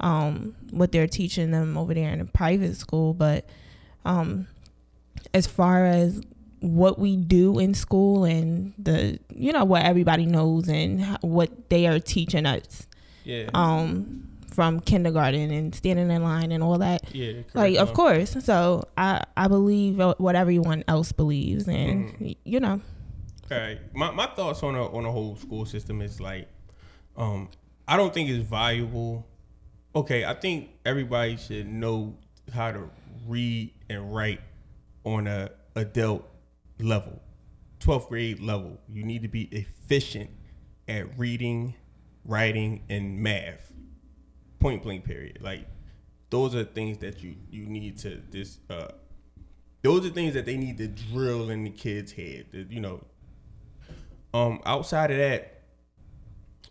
um 0.00 0.54
what 0.70 0.92
they're 0.92 1.06
teaching 1.08 1.50
them 1.50 1.76
over 1.76 1.92
there 1.94 2.10
in 2.12 2.20
a 2.20 2.24
private 2.24 2.76
school. 2.76 3.14
But 3.14 3.46
um, 4.04 4.46
as 5.34 5.46
far 5.46 5.84
as 5.86 6.20
what 6.60 6.98
we 6.98 7.16
do 7.16 7.58
in 7.58 7.74
school 7.74 8.24
and 8.24 8.72
the 8.78 9.18
you 9.34 9.52
know 9.52 9.64
what 9.64 9.82
everybody 9.84 10.26
knows 10.26 10.68
and 10.68 11.04
what 11.20 11.68
they 11.70 11.86
are 11.86 12.00
teaching 12.00 12.46
us 12.46 12.88
Yeah. 13.24 13.48
um 13.54 14.28
from 14.58 14.80
kindergarten 14.80 15.52
and 15.52 15.72
standing 15.72 16.10
in 16.10 16.20
line 16.20 16.50
and 16.50 16.64
all 16.64 16.78
that 16.78 17.14
yeah. 17.14 17.30
correct, 17.32 17.54
like 17.54 17.76
of 17.76 17.94
course 17.94 18.34
so 18.44 18.82
i 18.96 19.22
i 19.36 19.46
believe 19.46 20.00
what 20.18 20.34
everyone 20.34 20.82
else 20.88 21.12
believes 21.12 21.68
and 21.68 22.08
Mm-hmm. 22.08 22.32
you 22.42 22.58
know 22.58 22.80
All 23.52 23.56
right. 23.56 23.78
My 23.94 24.10
my 24.10 24.26
thoughts 24.26 24.64
on 24.64 24.74
a 24.74 24.84
on 24.90 25.04
a 25.04 25.12
whole 25.12 25.36
school 25.36 25.64
system 25.64 26.02
is 26.02 26.20
like, 26.20 26.48
um, 27.16 27.48
I 27.86 27.96
don't 27.96 28.12
think 28.12 28.28
it's 28.30 28.44
valuable. 28.44 29.24
Okay, 29.94 30.24
I 30.24 30.34
think 30.34 30.70
everybody 30.84 31.36
should 31.36 31.68
know 31.68 32.18
how 32.52 32.72
to 32.72 32.90
read 33.28 33.72
and 33.88 34.12
write 34.12 34.40
on 35.04 35.28
a 35.28 35.50
adult 35.76 36.28
level, 36.80 37.22
twelfth 37.78 38.08
grade 38.08 38.40
level. 38.40 38.78
You 38.88 39.04
need 39.04 39.22
to 39.22 39.28
be 39.28 39.44
efficient 39.52 40.30
at 40.88 41.16
reading, 41.16 41.74
writing, 42.24 42.82
and 42.90 43.20
math. 43.20 43.72
Point 44.60 44.82
blank. 44.82 45.04
Period. 45.04 45.38
Like 45.40 45.66
those 46.30 46.54
are 46.54 46.64
things 46.64 46.98
that 46.98 47.22
you 47.22 47.36
you 47.50 47.66
need 47.66 47.98
to 47.98 48.20
this. 48.30 48.58
Uh, 48.68 48.88
those 49.82 50.04
are 50.06 50.10
things 50.10 50.34
that 50.34 50.44
they 50.46 50.56
need 50.56 50.78
to 50.78 50.88
drill 50.88 51.50
in 51.50 51.64
the 51.64 51.70
kids' 51.70 52.12
head. 52.12 52.46
that, 52.52 52.70
You 52.70 52.80
know, 52.80 53.04
um, 54.34 54.60
outside 54.66 55.10
of 55.10 55.16
that, 55.18 55.62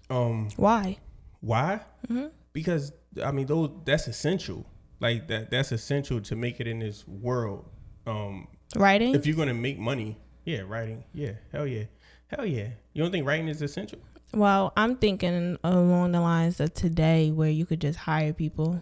um, 0.10 0.50
why 0.58 0.98
why? 1.42 1.82
Mhm. 2.10 2.32
Because 2.54 2.92
I 3.24 3.32
mean, 3.32 3.48
those 3.48 3.70
that's 3.86 4.08
essential. 4.08 4.66
Like 5.00 5.28
that 5.28 5.52
that's 5.52 5.72
essential 5.72 6.20
to 6.22 6.36
make 6.36 6.60
it 6.60 6.68
in 6.68 6.80
this 6.80 7.08
world. 7.08 7.70
Um 8.06 8.48
Writing. 8.76 9.16
if 9.16 9.26
you're 9.26 9.36
gonna 9.36 9.54
make 9.54 9.80
money, 9.80 10.18
yeah, 10.44 10.62
writing. 10.62 11.04
Yeah, 11.14 11.34
hell 11.52 11.68
yeah. 11.68 11.84
Hell 12.28 12.46
yeah. 12.46 12.68
You 12.94 13.04
don't 13.04 13.12
think 13.12 13.26
writing 13.26 13.48
is 13.48 13.62
essential? 13.62 14.00
well, 14.34 14.74
I'm 14.76 14.98
thinking 14.98 15.58
along 15.64 16.12
the 16.12 16.20
lines 16.22 16.60
of 16.60 16.74
today, 16.74 17.32
where 17.32 17.50
you 17.50 17.66
could 17.66 17.80
just 17.80 17.98
hire 18.00 18.34
people. 18.34 18.82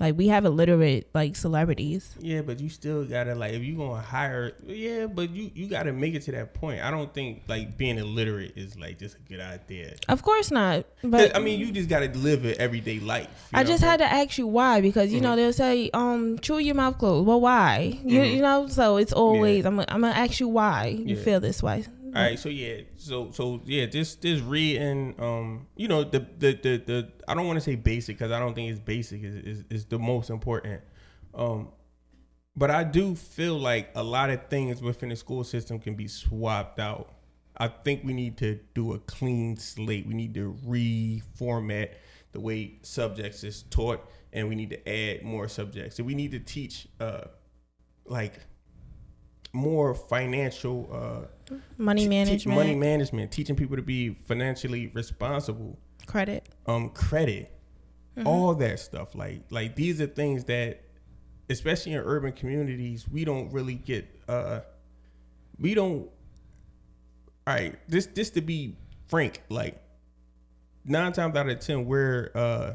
Like 0.00 0.16
we 0.16 0.28
have 0.28 0.44
illiterate 0.44 1.08
like 1.12 1.34
celebrities. 1.34 2.14
Yeah, 2.20 2.42
but 2.42 2.60
you 2.60 2.68
still 2.68 3.04
gotta 3.04 3.34
like 3.34 3.54
if 3.54 3.62
you 3.64 3.76
gonna 3.76 4.00
hire 4.00 4.52
yeah, 4.64 5.06
but 5.06 5.30
you 5.30 5.50
you 5.56 5.66
gotta 5.66 5.92
make 5.92 6.14
it 6.14 6.22
to 6.22 6.32
that 6.32 6.54
point. 6.54 6.82
I 6.84 6.92
don't 6.92 7.12
think 7.12 7.42
like 7.48 7.76
being 7.76 7.98
illiterate 7.98 8.52
is 8.56 8.78
like 8.78 8.98
just 9.00 9.16
a 9.16 9.20
good 9.28 9.40
idea. 9.40 9.96
Of 10.08 10.22
course 10.22 10.52
not. 10.52 10.84
But 11.02 11.34
I 11.34 11.40
mean, 11.40 11.58
you 11.58 11.72
just 11.72 11.88
gotta 11.88 12.06
live 12.16 12.44
an 12.44 12.54
everyday 12.60 13.00
life. 13.00 13.26
you 13.52 13.58
I 13.58 13.64
know 13.64 13.70
just 13.70 13.82
had 13.82 13.96
to 13.96 14.04
ask 14.06 14.38
you 14.38 14.46
why 14.46 14.80
because 14.80 15.12
you 15.12 15.20
know 15.20 15.32
Mhm. 15.32 15.36
they'll 15.36 15.52
say 15.52 15.90
um 15.92 16.38
chew 16.38 16.58
your 16.58 16.76
mouth 16.76 16.96
closed. 16.98 17.26
Well, 17.26 17.40
why? 17.40 17.98
You, 18.04 18.20
Mhm. 18.20 18.36
you 18.36 18.42
know, 18.42 18.68
so 18.68 18.98
it's 18.98 19.12
always 19.12 19.66
I'm 19.66 19.74
gonna, 19.76 19.86
I'm 19.88 20.02
gonna 20.02 20.14
ask 20.14 20.38
you 20.38 20.46
why 20.46 20.96
you 21.04 21.16
Yeah. 21.16 21.22
feel 21.24 21.40
this 21.40 21.60
way. 21.60 21.86
All 22.14 22.22
right, 22.22 22.38
so 22.38 22.48
yeah, 22.48 22.78
so 22.96 23.30
so 23.32 23.60
yeah, 23.66 23.84
just 23.84 24.22
just 24.22 24.42
reading, 24.44 25.14
um, 25.18 25.66
you 25.76 25.88
know, 25.88 26.04
the 26.04 26.20
the 26.20 26.52
the, 26.54 26.82
the 26.86 27.12
I 27.28 27.34
don't 27.34 27.46
want 27.46 27.58
to 27.58 27.60
say 27.60 27.74
basic 27.74 28.16
because 28.16 28.32
I 28.32 28.38
don't 28.38 28.54
think 28.54 28.70
it's 28.70 28.80
basic 28.80 29.22
is, 29.22 29.34
is 29.34 29.64
is 29.68 29.84
the 29.84 29.98
most 29.98 30.30
important, 30.30 30.80
um, 31.34 31.68
but 32.56 32.70
I 32.70 32.82
do 32.84 33.14
feel 33.14 33.58
like 33.58 33.90
a 33.94 34.02
lot 34.02 34.30
of 34.30 34.48
things 34.48 34.80
within 34.80 35.10
the 35.10 35.16
school 35.16 35.44
system 35.44 35.78
can 35.78 35.96
be 35.96 36.08
swapped 36.08 36.80
out. 36.80 37.12
I 37.58 37.68
think 37.68 38.04
we 38.04 38.14
need 38.14 38.38
to 38.38 38.58
do 38.74 38.94
a 38.94 38.98
clean 39.00 39.56
slate. 39.58 40.06
We 40.06 40.14
need 40.14 40.32
to 40.34 40.56
reformat 40.66 41.90
the 42.32 42.40
way 42.40 42.78
subjects 42.82 43.44
is 43.44 43.64
taught, 43.64 44.00
and 44.32 44.48
we 44.48 44.54
need 44.54 44.70
to 44.70 44.88
add 44.88 45.24
more 45.24 45.46
subjects. 45.46 45.96
So 45.96 46.04
we 46.04 46.14
need 46.14 46.30
to 46.30 46.38
teach, 46.38 46.88
uh, 47.00 47.24
like 48.06 48.40
more 49.52 49.94
financial. 49.94 50.88
Uh, 50.90 51.26
Money 51.76 52.02
te- 52.02 52.08
management, 52.08 52.58
money 52.58 52.74
management, 52.74 53.30
teaching 53.32 53.56
people 53.56 53.76
to 53.76 53.82
be 53.82 54.10
financially 54.14 54.88
responsible, 54.88 55.78
credit. 56.06 56.48
um, 56.66 56.90
credit, 56.90 57.52
Mm-hmm. 58.16 58.26
all 58.26 58.54
that 58.56 58.80
stuff. 58.80 59.14
Like, 59.14 59.42
like 59.50 59.76
these 59.76 60.00
are 60.00 60.06
things 60.08 60.44
that, 60.46 60.82
especially 61.48 61.92
in 61.92 62.00
urban 62.00 62.32
communities, 62.32 63.08
we 63.08 63.24
don't 63.24 63.52
really 63.52 63.76
get. 63.76 64.08
Uh, 64.28 64.60
we 65.58 65.74
don't. 65.74 66.10
All 67.46 67.54
right, 67.54 67.78
this 67.88 68.06
this 68.06 68.30
to 68.30 68.40
be 68.40 68.76
frank, 69.06 69.42
like 69.48 69.80
nine 70.84 71.12
times 71.12 71.36
out 71.36 71.48
of 71.48 71.60
ten, 71.60 71.86
we're 71.86 72.30
uh, 72.34 72.74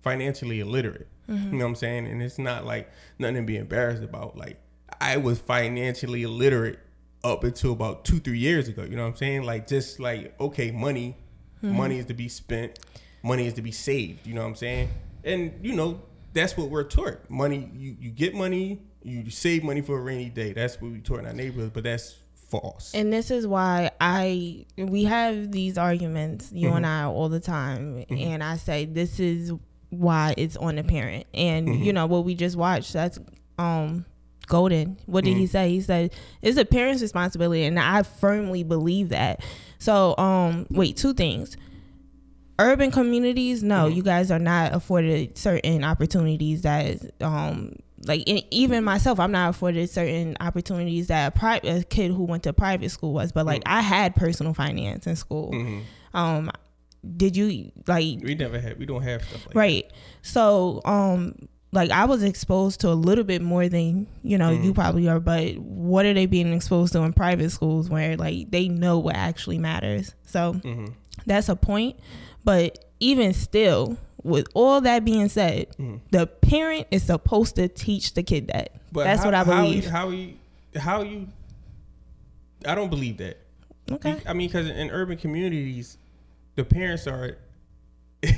financially 0.00 0.60
illiterate. 0.60 1.08
Mm-hmm. 1.28 1.52
You 1.52 1.58
know 1.58 1.64
what 1.64 1.68
I'm 1.70 1.74
saying? 1.74 2.06
And 2.06 2.22
it's 2.22 2.38
not 2.38 2.64
like 2.64 2.88
nothing 3.18 3.34
to 3.36 3.42
be 3.42 3.56
embarrassed 3.56 4.02
about. 4.04 4.36
Like 4.36 4.58
I 5.00 5.16
was 5.18 5.38
financially 5.40 6.22
illiterate 6.22 6.78
up 7.24 7.44
until 7.44 7.72
about 7.72 8.04
two, 8.04 8.20
three 8.20 8.38
years 8.38 8.68
ago. 8.68 8.82
You 8.84 8.96
know 8.96 9.02
what 9.02 9.08
I'm 9.10 9.16
saying? 9.16 9.42
Like 9.44 9.66
just 9.66 10.00
like 10.00 10.34
okay, 10.40 10.70
money, 10.70 11.16
Mm-hmm. 11.62 11.76
money 11.76 11.98
is 11.98 12.06
to 12.06 12.14
be 12.14 12.28
spent, 12.28 12.78
money 13.24 13.46
is 13.48 13.54
to 13.54 13.62
be 13.62 13.72
saved. 13.72 14.24
You 14.28 14.34
know 14.34 14.42
what 14.42 14.48
I'm 14.48 14.54
saying? 14.54 14.90
And 15.24 15.54
you 15.60 15.74
know 15.74 16.00
that's 16.32 16.56
what 16.56 16.70
we're 16.70 16.84
taught. 16.84 17.28
Money, 17.28 17.68
you 17.74 17.96
you 18.00 18.10
get 18.10 18.34
money, 18.34 18.80
you 19.02 19.28
save 19.30 19.64
money 19.64 19.80
for 19.80 19.98
a 19.98 20.00
rainy 20.00 20.28
day. 20.30 20.52
That's 20.52 20.80
what 20.80 20.92
we 20.92 21.00
taught 21.00 21.18
in 21.18 21.26
our 21.26 21.32
neighborhood, 21.32 21.72
but 21.74 21.82
that's 21.82 22.14
false. 22.48 22.92
And 22.94 23.12
this 23.12 23.32
is 23.32 23.44
why 23.44 23.90
I 24.00 24.66
we 24.76 25.02
have 25.04 25.50
these 25.50 25.76
arguments, 25.76 26.52
you 26.52 26.68
Mm-hmm. 26.68 26.76
and 26.76 26.86
I, 26.86 27.04
all 27.06 27.28
the 27.28 27.40
time. 27.40 28.04
And 28.08 28.42
I 28.44 28.56
say 28.56 28.84
this 28.84 29.18
is 29.18 29.52
why 29.90 30.34
it's 30.38 30.56
on 30.56 30.76
the 30.76 30.84
parent. 30.84 31.26
And 31.34 31.66
Mm-hmm. 31.68 31.82
you 31.82 31.92
know 31.92 32.06
what 32.06 32.24
we 32.24 32.36
just 32.36 32.54
watched? 32.56 32.92
That's 32.92 33.18
um 33.58 34.04
Golden. 34.48 34.98
What 35.06 35.24
did 35.24 35.36
he 35.36 35.44
Mm-hmm. 35.44 35.50
say? 35.52 35.70
He 35.70 35.80
said 35.80 36.12
it's 36.42 36.58
a 36.58 36.64
parent's 36.64 37.02
responsibility, 37.02 37.64
and 37.64 37.78
I 37.78 38.02
firmly 38.02 38.62
believe 38.64 39.10
that. 39.10 39.40
So 39.78 40.16
um 40.18 40.66
wait, 40.70 40.96
two 40.96 41.14
things. 41.14 41.56
Urban 42.60 42.90
communities, 42.90 43.62
no, 43.62 43.86
Mm-hmm. 43.86 43.96
you 43.96 44.02
guys 44.02 44.30
are 44.32 44.38
not 44.40 44.74
afforded 44.74 45.38
certain 45.38 45.84
opportunities 45.84 46.62
that 46.62 46.98
um 47.22 47.74
like 48.06 48.22
e- 48.28 48.46
even 48.50 48.84
myself, 48.84 49.20
I'm 49.20 49.32
not 49.32 49.50
afforded 49.50 49.90
certain 49.90 50.36
opportunities 50.40 51.08
that 51.08 51.28
a 51.34 51.38
private 51.38 51.68
a 51.68 51.84
kid 51.84 52.10
who 52.12 52.24
went 52.24 52.42
to 52.44 52.52
private 52.52 52.90
school 52.90 53.12
was. 53.12 53.30
But 53.32 53.46
like 53.46 53.62
I 53.66 53.80
had 53.80 54.16
personal 54.16 54.54
finance 54.54 55.06
in 55.06 55.14
school. 55.16 55.52
Mhm. 55.52 55.82
Um, 56.14 56.50
did 57.16 57.36
you 57.36 57.70
like 57.86 58.20
We 58.22 58.34
never 58.34 58.58
had. 58.58 58.78
We 58.78 58.86
don't 58.86 59.02
have 59.02 59.22
stuff 59.22 59.46
like 59.46 59.54
right? 59.54 59.92
So 60.22 60.80
um, 60.84 61.34
like 61.72 61.90
I 61.90 62.06
was 62.06 62.22
exposed 62.22 62.80
to 62.80 62.88
a 62.88 62.94
little 62.94 63.24
bit 63.24 63.42
more 63.42 63.68
than 63.68 64.06
you 64.22 64.38
know 64.38 64.50
Mm-hmm. 64.50 64.64
you 64.64 64.74
probably 64.74 65.08
are. 65.08 65.20
But 65.20 65.58
what 65.58 66.06
are 66.06 66.14
they 66.14 66.26
being 66.26 66.52
exposed 66.52 66.92
to 66.94 67.02
in 67.02 67.12
private 67.12 67.50
schools 67.50 67.88
where 67.90 68.16
like 68.16 68.50
they 68.50 68.68
know 68.68 68.98
what 68.98 69.16
actually 69.16 69.58
matters? 69.58 70.14
So 70.26 70.52
that. 70.52 70.62
hmm 70.64 70.86
that's 71.26 71.48
a 71.48 71.56
point. 71.56 71.96
But 72.44 72.82
even 73.00 73.34
still, 73.34 73.98
with 74.22 74.46
all 74.54 74.80
that 74.80 75.04
being 75.04 75.28
said, 75.28 75.66
the 76.10 76.26
parent 76.26 76.86
is 76.90 77.02
supposed 77.02 77.56
to 77.56 77.68
teach 77.68 78.14
the 78.14 78.22
kid 78.22 78.46
that. 78.48 78.70
But 78.92 79.04
That's 79.04 79.20
how- 79.20 79.26
what 79.26 79.34
I 79.34 79.38
how 79.44 79.62
believe. 79.62 79.84
you- 79.84 79.90
How 79.90 80.08
you, 80.08 80.34
how 80.76 81.02
you, 81.02 81.28
I 82.66 82.74
don't 82.74 82.88
believe 82.88 83.18
that. 83.18 83.36
okay. 83.92 84.16
I 84.26 84.32
mean, 84.32 84.48
because 84.48 84.68
in 84.70 84.90
urban 84.90 85.18
communities, 85.18 85.98
the 86.54 86.64
parents 86.64 87.06
are 87.06 87.36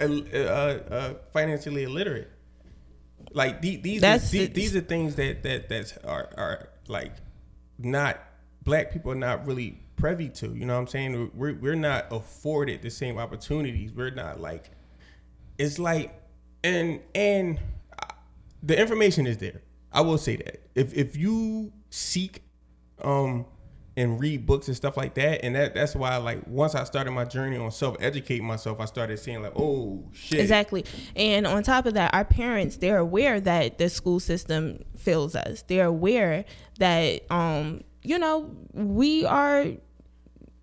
uh, 0.00 0.04
uh, 0.04 1.14
financially 1.32 1.84
illiterate. 1.84 2.30
Like 3.32 3.60
the- 3.62 3.76
these, 3.76 4.02
are, 4.02 4.18
the- 4.32 4.38
these 4.54 4.76
are 4.76 4.80
things 4.80 5.14
that 5.16 5.42
that 5.44 5.68
that's 5.68 5.96
are 5.98 6.30
are 6.36 6.68
like 6.88 7.12
not 7.78 8.18
black 8.62 8.92
people 8.92 9.12
are 9.12 9.16
not 9.16 9.46
really 9.46 9.80
privy 9.96 10.28
to. 10.30 10.54
You 10.54 10.66
know 10.66 10.74
what 10.74 10.80
I'm 10.80 10.86
saying? 10.88 11.30
We're 11.34 11.54
we're 11.54 11.74
not 11.76 12.06
afforded 12.10 12.82
the 12.82 12.90
same 12.90 13.18
opportunities. 13.18 13.92
We're 13.92 14.10
not 14.10 14.40
like 14.40 14.70
it's 15.58 15.78
like 15.78 16.12
and 16.64 17.00
and 17.14 17.58
the 18.62 18.78
information 18.78 19.26
is 19.26 19.38
there. 19.38 19.62
I 19.92 20.00
will 20.02 20.18
say 20.18 20.36
that 20.36 20.60
if 20.74 20.94
if 20.94 21.16
you 21.16 21.72
seek 21.90 22.42
um 23.02 23.46
and 24.00 24.18
read 24.20 24.46
books 24.46 24.66
and 24.68 24.76
stuff 24.76 24.96
like 24.96 25.14
that, 25.14 25.44
and 25.44 25.54
that 25.54 25.74
that's 25.74 25.94
why 25.94 26.16
like 26.16 26.46
once 26.46 26.74
I 26.74 26.84
started 26.84 27.10
my 27.12 27.24
journey 27.24 27.56
on 27.56 27.70
self 27.70 27.96
educating 28.00 28.46
myself, 28.46 28.80
I 28.80 28.86
started 28.86 29.18
seeing 29.18 29.42
like 29.42 29.52
oh 29.56 30.02
shit 30.12 30.40
Exactly. 30.40 30.84
And 31.14 31.46
on 31.46 31.62
top 31.62 31.86
of 31.86 31.94
that, 31.94 32.12
our 32.14 32.24
parents, 32.24 32.78
they're 32.78 32.98
aware 32.98 33.40
that 33.40 33.78
the 33.78 33.88
school 33.88 34.18
system 34.20 34.82
fails 34.96 35.34
us. 35.36 35.62
They're 35.62 35.86
aware 35.86 36.44
that 36.78 37.30
um, 37.30 37.82
you 38.02 38.18
know, 38.18 38.50
we 38.72 39.24
are 39.26 39.66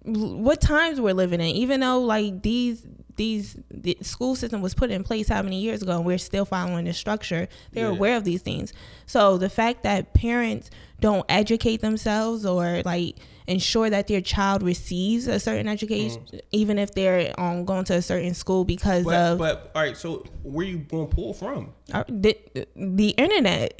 what 0.03 0.61
times 0.61 1.01
we're 1.01 1.13
living 1.13 1.41
in, 1.41 1.47
even 1.47 1.81
though 1.81 1.99
like 2.01 2.41
these 2.41 2.85
these 3.17 3.57
the 3.71 3.97
school 4.01 4.35
system 4.35 4.61
was 4.61 4.73
put 4.75 4.91
in 4.91 5.03
place 5.03 5.27
how 5.27 5.41
many 5.41 5.59
years 5.59 5.81
ago 5.81 5.97
and 5.97 6.05
we're 6.05 6.19
still 6.19 6.45
following 6.45 6.85
the 6.85 6.93
structure 6.93 7.47
they're 7.71 7.85
Yeah. 7.85 7.91
aware 7.91 8.15
of 8.15 8.23
these 8.25 8.43
things 8.43 8.73
so 9.07 9.39
the 9.39 9.49
fact 9.49 9.81
that 9.81 10.13
parents 10.13 10.69
don't 10.99 11.25
educate 11.29 11.81
themselves 11.81 12.45
or 12.45 12.81
like 12.83 13.17
ensure 13.47 13.89
that 13.89 14.07
their 14.07 14.19
child 14.19 14.61
receives 14.63 15.27
a 15.27 15.39
certain 15.39 15.67
education 15.67 16.21
even 16.51 16.77
if 16.77 16.93
they're 16.93 17.33
um, 17.39 17.63
going 17.65 17.85
to 17.85 17.93
a 17.93 18.01
certain 18.01 18.33
school 18.33 18.65
because 18.65 19.05
But, 19.05 19.13
of 19.33 19.37
but 19.37 19.71
all 19.75 19.83
right, 19.83 19.95
so 19.95 20.25
where 20.43 20.65
you 20.65 20.79
gonna 20.79 21.05
pull 21.07 21.33
from? 21.33 21.73
uh, 21.93 22.03
the, 22.09 22.37
the 22.75 23.09
internet. 23.09 23.79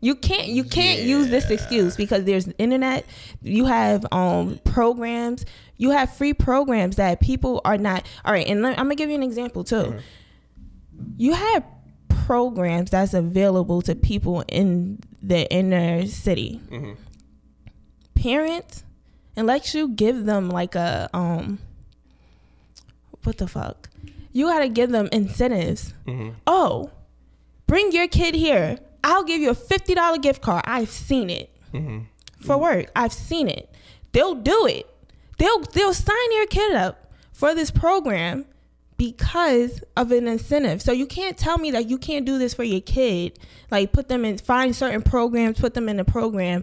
You 0.00 0.14
can't 0.14 0.46
you 0.46 0.62
can't 0.62 1.00
use 1.00 1.28
this 1.28 1.50
excuse 1.50 1.96
because 1.96 2.22
there's 2.24 2.46
internet. 2.58 3.04
You 3.42 3.64
have 3.64 4.06
um 4.12 4.60
programs. 4.64 5.44
You 5.76 5.90
have 5.90 6.14
free 6.14 6.34
programs 6.34 6.96
that 6.96 7.20
people 7.20 7.60
are 7.64 7.78
not 7.78 8.06
all 8.24 8.32
right 8.32 8.46
and 8.46 8.62
let, 8.62 8.78
i'm 8.78 8.84
gonna 8.86 8.94
give 8.94 9.08
you 9.10 9.16
an 9.16 9.22
example 9.24 9.64
too. 9.64 9.96
You 11.16 11.32
have 11.34 11.64
programs 12.08 12.90
that's 12.90 13.14
available 13.14 13.82
to 13.82 13.94
people 13.94 14.44
in 14.48 15.00
the 15.22 15.50
inner 15.52 16.06
city. 16.06 16.60
Mm-hmm. 16.70 16.92
Parents 18.14 18.84
unless 19.36 19.74
you 19.74 19.88
give 19.88 20.24
them 20.24 20.50
like 20.50 20.74
a 20.74 21.08
um 21.12 21.58
what 23.22 23.38
the 23.38 23.46
fuck? 23.48 23.88
You 24.32 24.46
gotta 24.46 24.68
give 24.68 24.90
them 24.90 25.08
incentives. 25.12 25.94
Mm-hmm. 26.06 26.30
Oh 26.46 26.90
bring 27.68 27.92
your 27.92 28.08
kid 28.08 28.34
here. 28.34 28.78
I'll 29.04 29.22
give 29.22 29.40
you 29.40 29.50
a 29.50 29.54
$50 29.54 30.20
gift 30.20 30.42
card. 30.42 30.64
I've 30.66 30.90
seen 30.90 31.30
it. 31.30 31.50
Mm-hmm. 31.72 32.00
For 32.40 32.58
work. 32.58 32.90
I've 32.96 33.12
seen 33.12 33.48
it. 33.48 33.72
They'll 34.12 34.34
do 34.34 34.66
it. 34.66 34.86
They'll 35.38 35.60
they'll 35.60 35.94
sign 35.94 36.32
your 36.32 36.46
kid 36.46 36.74
up 36.74 37.12
for 37.32 37.54
this 37.54 37.70
program 37.70 38.46
because 38.98 39.82
of 39.96 40.12
an 40.12 40.28
incentive 40.28 40.82
so 40.82 40.92
you 40.92 41.06
can't 41.06 41.38
tell 41.38 41.56
me 41.56 41.70
that 41.70 41.88
you 41.88 41.96
can't 41.96 42.26
do 42.26 42.36
this 42.38 42.52
for 42.52 42.64
your 42.64 42.80
kid 42.82 43.38
like 43.70 43.92
put 43.92 44.08
them 44.08 44.24
in 44.24 44.36
find 44.36 44.74
certain 44.76 45.00
programs 45.02 45.58
put 45.58 45.72
them 45.74 45.88
in 45.88 45.98
a 46.00 46.04
program 46.04 46.62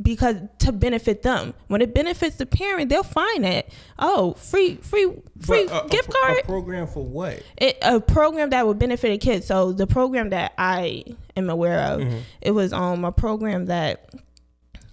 because 0.00 0.36
to 0.58 0.72
benefit 0.72 1.20
them. 1.22 1.52
When 1.68 1.82
it 1.82 1.92
benefits 1.94 2.36
the 2.36 2.46
parent, 2.46 2.88
they'll 2.88 3.02
find 3.02 3.44
it. 3.44 3.70
oh, 3.98 4.32
free 4.32 4.76
free 4.76 5.12
free 5.38 5.66
a- 5.66 5.80
a 5.84 5.86
gift 5.88 6.08
pro- 6.08 6.20
card. 6.22 6.38
A 6.38 6.46
program 6.46 6.86
for 6.86 7.04
what? 7.04 7.42
it, 7.58 7.76
a 7.82 8.00
program 8.00 8.48
that 8.50 8.66
would 8.66 8.78
benefit 8.78 9.12
a 9.12 9.18
kid. 9.18 9.44
So 9.44 9.70
the 9.70 9.86
program 9.86 10.30
that 10.30 10.54
I 10.56 11.04
am 11.36 11.50
aware 11.50 11.78
of, 11.78 12.00
Mm-hmm. 12.00 12.18
it 12.40 12.52
was 12.52 12.72
um 12.72 13.04
a 13.04 13.12
program 13.12 13.66
that 13.66 14.14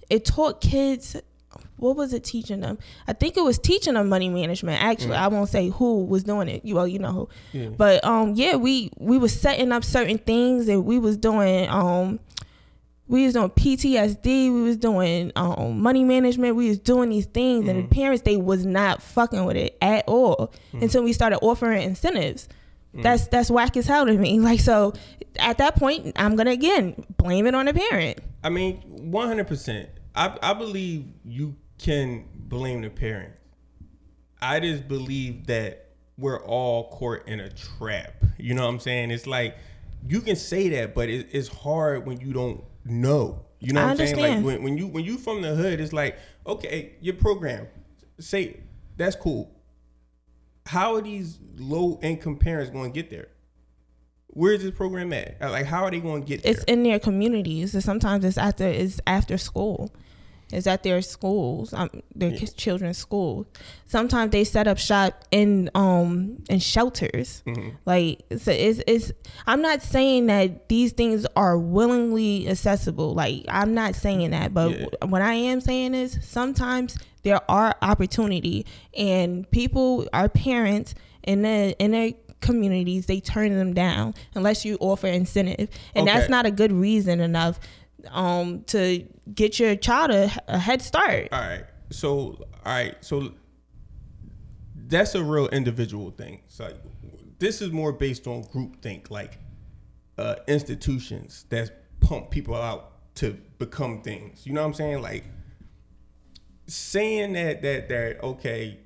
it 0.10 0.26
taught 0.26 0.60
kids. 0.60 1.16
What 1.80 1.96
was 1.96 2.14
it 2.14 2.24
teaching 2.24 2.60
them? 2.62 2.78
I 3.08 3.14
think 3.14 3.38
it 3.38 3.44
was 3.44 3.58
teaching 3.60 3.94
them 3.96 4.10
money 4.10 4.30
management. 4.30 4.82
Actually, 4.84 5.16
I 5.16 5.28
won't 5.28 5.50
say 5.50 5.70
who 5.70 6.04
was 6.06 6.24
doing 6.24 6.48
it. 6.48 6.64
You 6.66 6.76
well, 6.76 6.88
you 6.88 7.00
know 7.00 7.12
who. 7.12 7.26
Mm. 7.28 7.64
Yeah. 7.64 7.70
But 7.78 8.04
um, 8.06 8.34
yeah, 8.36 8.56
we 8.56 8.92
we 8.98 9.18
was 9.18 9.40
setting 9.40 9.72
up 9.72 9.84
certain 9.84 10.18
things, 10.18 10.68
and 10.68 10.86
we 10.86 11.00
was 11.00 11.18
doing 11.18 11.70
um, 11.70 12.20
we 13.08 13.26
was 13.26 13.34
doing 13.34 13.50
PTSD. 13.50 14.54
We 14.54 14.62
was 14.62 14.78
doing 14.78 15.32
um 15.36 15.82
money 15.82 16.04
management. 16.04 16.56
We 16.56 16.70
was 16.70 16.80
doing 16.80 17.10
these 17.10 17.26
things, 17.26 17.68
and 17.68 17.80
Mm-hmm. 17.80 17.90
the 17.90 17.96
parents 17.96 18.22
they 18.24 18.38
was 18.38 18.66
not 18.66 19.02
fucking 19.02 19.46
with 19.46 19.58
it 19.58 19.78
at 19.82 20.04
all 20.08 20.54
until 20.74 21.04
we 21.04 21.14
started 21.14 21.40
offering 21.42 21.82
incentives. 21.82 22.48
Mm. 22.96 23.04
That's 23.04 23.28
that's 23.28 23.50
whack 23.52 23.78
as 23.78 23.88
hell 23.88 24.06
to 24.06 24.18
me. 24.18 24.40
Like 24.50 24.60
so, 24.60 24.94
at 25.38 25.58
that 25.60 25.76
point, 25.76 26.14
I'm 26.16 26.36
gonna 26.36 26.52
again 26.52 27.04
blame 27.18 27.46
it 27.48 27.56
on 27.56 27.66
the 27.66 27.74
parent. 27.74 28.20
I 28.44 28.50
mean, 28.50 28.78
one 29.12 29.28
hundred 29.28 29.48
percent. 29.48 29.90
I 30.16 30.36
I 30.42 30.54
believe 30.54 31.06
you 31.24 31.56
can 31.80 32.26
blame 32.36 32.82
the 32.82 32.90
parents. 32.90 33.40
I 34.42 34.60
just 34.60 34.88
believe 34.88 35.48
that 35.48 35.90
we're 36.18 36.44
all 36.44 36.90
caught 36.90 37.28
in 37.28 37.40
a 37.40 37.50
trap. 37.50 38.14
You 38.38 38.54
know 38.54 38.64
what 38.64 38.74
I'm 38.74 38.80
saying? 38.80 39.12
It's 39.12 39.28
like 39.28 39.58
you 40.08 40.22
can 40.22 40.36
say 40.36 40.70
that, 40.70 40.94
but 40.94 41.10
it, 41.10 41.28
it's 41.32 41.48
hard 41.48 42.06
when 42.06 42.20
you 42.20 42.34
don't 42.34 42.64
know. 42.86 43.46
You 43.60 43.74
know 43.74 43.82
what 43.82 43.92
I'm 43.92 44.08
saying? 44.08 44.18
Like 44.18 44.46
when, 44.46 44.64
when 44.64 44.78
you 44.78 44.88
when 44.88 45.04
you 45.04 45.18
from 45.18 45.42
the 45.42 45.56
hood, 45.56 45.82
it's 45.82 45.94
like 45.94 46.18
okay, 46.46 46.94
your 47.02 47.16
program, 47.16 47.68
say 48.20 48.62
that's 48.98 49.16
cool. 49.16 49.52
How 50.66 50.96
are 50.96 51.02
these 51.02 51.40
low 51.58 52.00
income 52.04 52.38
parents 52.38 52.70
going 52.70 52.92
to 52.92 52.96
get 53.02 53.10
there? 53.10 53.30
Where's 54.28 54.62
this 54.62 54.72
program 54.72 55.12
at? 55.14 55.38
Like, 55.42 55.66
how 55.66 55.84
are 55.84 55.92
they 55.92 56.00
going 56.00 56.22
to 56.22 56.28
get 56.28 56.44
there? 56.44 56.52
It's 56.52 56.64
in 56.66 56.84
their 56.84 57.00
communities. 57.00 57.74
And 57.74 57.84
sometimes 57.84 58.24
it's 58.24 58.38
after 58.38 58.68
it's 58.68 59.02
after 59.08 59.38
school. 59.38 59.92
It's 60.52 60.66
at 60.66 60.82
their 60.84 61.02
schools, 61.04 61.74
um, 61.74 61.90
their 62.16 62.32
kids, 62.32 62.54
children's 62.54 62.98
schools. 62.98 63.46
Sometimes 63.86 64.32
they 64.32 64.44
set 64.44 64.68
up 64.68 64.78
shop 64.80 65.24
in 65.32 65.70
um 65.76 66.44
in 66.50 66.60
shelters. 66.60 67.44
Mm-hmm. 67.46 67.70
Like 67.86 68.22
it's, 68.30 68.48
it's 68.48 68.82
it's. 68.88 69.12
I'm 69.46 69.62
not 69.62 69.82
saying 69.84 70.26
that 70.26 70.68
these 70.70 70.92
things 70.94 71.28
are 71.36 71.58
willingly 71.58 72.48
accessible. 72.50 73.14
Like 73.14 73.46
I'm 73.48 73.74
not 73.74 73.96
saying 73.96 74.32
that, 74.32 74.54
but 74.54 74.72
Yeah. 74.72 74.88
what 75.06 75.22
I 75.22 75.34
am 75.34 75.62
saying 75.62 75.94
is 75.94 76.18
sometimes 76.22 76.98
there 77.24 77.42
are 77.52 77.76
opportunity, 77.82 78.66
and 78.98 79.50
people, 79.52 80.08
our 80.14 80.30
parents, 80.30 80.96
in 81.24 81.44
the 81.44 81.76
in 81.78 81.92
their 81.92 82.14
communities, 82.42 83.06
they 83.06 83.20
turn 83.20 83.54
them 83.56 83.74
down 83.74 84.14
unless 84.34 84.64
you 84.66 84.78
offer 84.80 85.08
incentive, 85.08 85.70
and 85.94 86.08
that's 86.08 86.30
not 86.30 86.46
a 86.46 86.52
good 86.52 86.72
reason 86.72 87.20
enough 87.20 87.60
um 88.10 88.64
to 88.66 89.06
get 89.34 89.60
your 89.60 89.76
child 89.76 90.12
a, 90.12 90.32
a 90.48 90.58
head 90.58 90.82
start. 90.82 91.30
All 91.32 91.40
right. 91.40 91.66
So, 91.92 92.10
all 92.10 92.46
right. 92.66 92.96
So 93.02 93.34
that's 94.88 95.16
a 95.16 95.24
real 95.24 95.48
individual 95.50 96.12
thing. 96.12 96.42
So 96.48 96.74
this 97.40 97.62
is 97.62 97.72
more 97.72 97.94
based 97.94 98.28
on 98.28 98.42
group 98.44 98.82
think, 98.82 99.10
like 99.10 99.40
uh, 100.18 100.36
institutions 100.48 101.46
that 101.50 101.72
pump 102.02 102.30
people 102.30 102.56
out 102.56 103.16
to 103.16 103.38
become 103.58 104.02
things. 104.02 104.46
You 104.46 104.54
know 104.54 104.62
what 104.62 104.68
I'm 104.68 104.74
saying? 104.74 105.02
Like 105.02 105.26
saying 106.68 107.34
that 107.34 107.62
that 107.62 107.90
that 107.90 108.24
okay, 108.24 108.80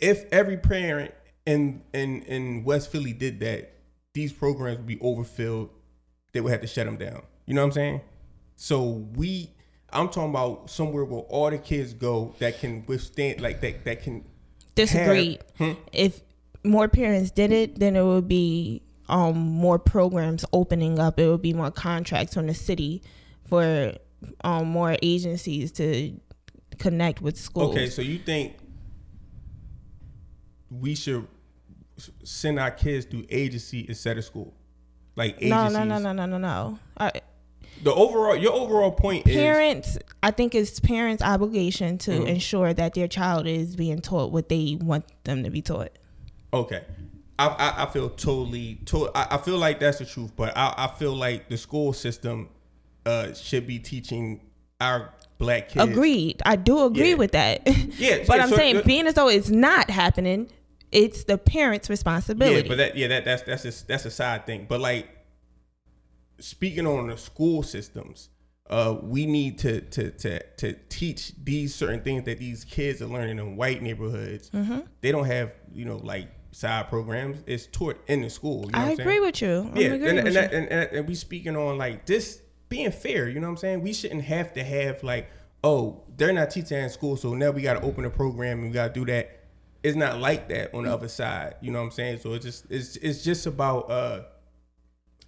if 0.00 0.24
every 0.32 0.56
parent 0.56 1.12
in 1.46 1.82
in 1.92 2.22
in 2.22 2.64
West 2.64 2.90
Philly 2.90 3.12
did 3.12 3.40
that, 3.40 3.72
these 4.12 4.32
programs 4.32 4.78
would 4.78 4.86
be 4.86 5.00
overfilled. 5.00 5.70
They 6.34 6.42
would 6.42 6.52
have 6.52 6.60
to 6.60 6.66
shut 6.66 6.84
them 6.84 6.98
down. 6.98 7.22
You 7.46 7.54
know 7.54 7.62
what 7.62 7.68
I'm 7.68 7.72
saying? 7.72 8.00
So 8.56 8.82
we, 9.16 9.50
I'm 9.90 10.08
talking 10.08 10.30
about 10.30 10.68
somewhere 10.68 11.06
where 11.06 11.22
all 11.22 11.48
the 11.50 11.56
kids 11.56 11.94
go 11.94 12.34
that 12.40 12.58
can 12.58 12.84
withstand, 12.86 13.40
like 13.40 13.62
that 13.62 13.86
that 13.86 14.02
can. 14.02 14.26
disagree. 14.74 15.38
Have, 15.54 15.76
hmm? 15.76 15.82
If 15.92 16.20
more 16.64 16.88
parents 16.88 17.30
did 17.30 17.52
it, 17.52 17.78
then 17.78 17.96
it 17.96 18.04
would 18.04 18.28
be 18.28 18.82
um 19.08 19.36
more 19.38 19.78
programs 19.78 20.44
opening 20.52 20.98
up. 20.98 21.18
It 21.18 21.28
would 21.28 21.42
be 21.42 21.52
more 21.54 21.70
contracts 21.70 22.34
from 22.34 22.46
the 22.46 22.54
city 22.54 23.02
for 23.48 23.94
um 24.42 24.68
more 24.68 24.96
agencies 25.02 25.70
to 25.72 26.18
connect 26.78 27.20
with 27.22 27.36
schools. 27.36 27.76
Okay, 27.76 27.88
so 27.88 28.02
you 28.02 28.18
think 28.18 28.56
we 30.70 30.94
should 30.94 31.28
send 32.24 32.58
our 32.58 32.70
kids 32.70 33.06
through 33.06 33.26
agency 33.30 33.84
instead 33.88 34.18
of 34.18 34.24
school, 34.24 34.52
like 35.16 35.40
no, 35.42 35.66
agencies? 35.66 35.78
no, 35.78 35.84
no, 35.84 35.98
no, 35.98 36.12
no, 36.12 36.26
no, 36.26 36.38
no. 36.38 36.78
Uh, 36.96 37.10
The 37.82 37.92
overall, 37.92 38.36
your 38.36 38.52
overall 38.52 38.92
point 38.92 39.26
is 39.26 39.34
parents, 39.36 39.98
I 40.22 40.30
think 40.30 40.54
it's 40.54 40.80
parents' 40.80 41.22
obligation 41.22 41.98
to 41.98 42.10
Mm-hmm. 42.12 42.26
ensure 42.26 42.72
that 42.74 42.94
their 42.94 43.08
child 43.08 43.46
is 43.46 43.76
being 43.76 44.00
taught 44.00 44.32
what 44.32 44.48
they 44.48 44.78
want 44.80 45.04
them 45.24 45.42
to 45.44 45.50
be 45.50 45.60
taught. 45.62 45.90
Okay. 46.52 46.82
I, 47.38 47.48
I, 47.48 47.82
I 47.82 47.86
feel 47.90 48.10
totally, 48.10 48.76
to, 48.86 49.10
I, 49.14 49.34
I 49.34 49.38
feel 49.38 49.58
like 49.58 49.80
that's 49.80 49.98
the 49.98 50.04
truth, 50.06 50.32
but 50.36 50.56
I, 50.56 50.72
I 50.76 50.98
feel 50.98 51.14
like 51.16 51.48
the 51.48 51.56
school 51.56 51.92
system 51.92 52.48
uh, 53.04 53.32
should 53.34 53.66
be 53.66 53.80
teaching 53.80 54.40
our 54.80 55.12
black 55.38 55.70
kids. 55.70 55.84
Agreed. 55.90 56.40
I 56.46 56.54
do 56.56 56.84
agree 56.86 57.10
Yeah. 57.10 57.14
with 57.16 57.32
that. 57.32 57.62
Yeah, 57.98 58.18
but 58.28 58.36
yeah, 58.36 58.42
I'm 58.44 58.50
so 58.50 58.56
saying, 58.56 58.76
the- 58.76 58.82
being 58.84 59.06
as 59.08 59.14
though 59.14 59.28
it's 59.28 59.50
not 59.50 59.90
happening, 59.90 60.48
it's 60.94 61.24
the 61.24 61.36
parents' 61.36 61.90
responsibility. 61.90 62.62
Yeah, 62.62 62.68
but 62.68 62.78
that 62.78 62.96
yeah 62.96 63.08
that 63.08 63.24
that's 63.24 63.42
that's 63.42 63.64
a, 63.64 63.86
that's 63.86 64.06
a 64.06 64.10
side 64.10 64.46
thing. 64.46 64.66
But 64.68 64.80
like 64.80 65.08
speaking 66.40 66.86
on 66.86 67.08
the 67.08 67.18
school 67.18 67.62
systems, 67.62 68.30
uh, 68.70 68.96
we 69.02 69.26
need 69.26 69.58
to 69.58 69.80
to 69.82 70.10
to 70.12 70.42
to 70.56 70.72
teach 70.88 71.32
these 71.42 71.74
certain 71.74 72.00
things 72.00 72.24
that 72.24 72.38
these 72.38 72.64
kids 72.64 73.02
are 73.02 73.06
learning 73.06 73.38
in 73.38 73.56
white 73.56 73.82
neighborhoods. 73.82 74.50
Mm-hmm. 74.50 74.80
They 75.00 75.12
don't 75.12 75.26
have 75.26 75.52
you 75.72 75.84
know 75.84 75.96
like 75.96 76.28
side 76.52 76.88
programs. 76.88 77.42
It's 77.46 77.66
taught 77.66 78.00
in 78.06 78.22
the 78.22 78.30
school. 78.30 78.66
You 78.66 78.70
know 78.70 78.78
I 78.78 78.90
agree 78.90 79.20
with 79.20 79.42
you. 79.42 79.70
I 79.74 79.78
yeah, 79.78 79.86
agree 79.88 80.08
and, 80.08 80.16
with 80.16 80.18
and, 80.18 80.28
you. 80.28 80.32
that, 80.32 80.54
and, 80.54 80.68
and 80.70 81.08
we 81.08 81.16
speaking 81.16 81.56
on 81.56 81.76
like 81.76 82.06
this 82.06 82.40
being 82.68 82.92
fair. 82.92 83.28
You 83.28 83.40
know 83.40 83.48
what 83.48 83.52
I'm 83.52 83.56
saying? 83.58 83.82
We 83.82 83.92
shouldn't 83.92 84.24
have 84.24 84.52
to 84.54 84.62
have 84.62 85.02
like, 85.02 85.28
oh, 85.64 86.04
they're 86.16 86.32
not 86.32 86.50
teaching 86.50 86.78
in 86.78 86.88
school, 86.88 87.16
so 87.16 87.34
now 87.34 87.50
we 87.50 87.62
got 87.62 87.74
to 87.74 87.82
open 87.82 88.04
a 88.04 88.10
program 88.10 88.60
and 88.60 88.68
we 88.68 88.72
got 88.72 88.94
to 88.94 89.00
do 89.00 89.04
that. 89.06 89.40
It's 89.84 89.96
not 89.96 90.18
like 90.18 90.48
that 90.48 90.74
on 90.74 90.84
the 90.84 90.92
other 90.92 91.08
side. 91.08 91.56
You 91.60 91.70
know 91.70 91.78
what 91.78 91.84
I'm 91.84 91.90
saying? 91.92 92.18
So 92.20 92.32
it's 92.32 92.44
just 92.44 92.66
it's 92.70 92.96
it's 92.96 93.22
just 93.22 93.46
about 93.46 93.90
uh 93.90 94.22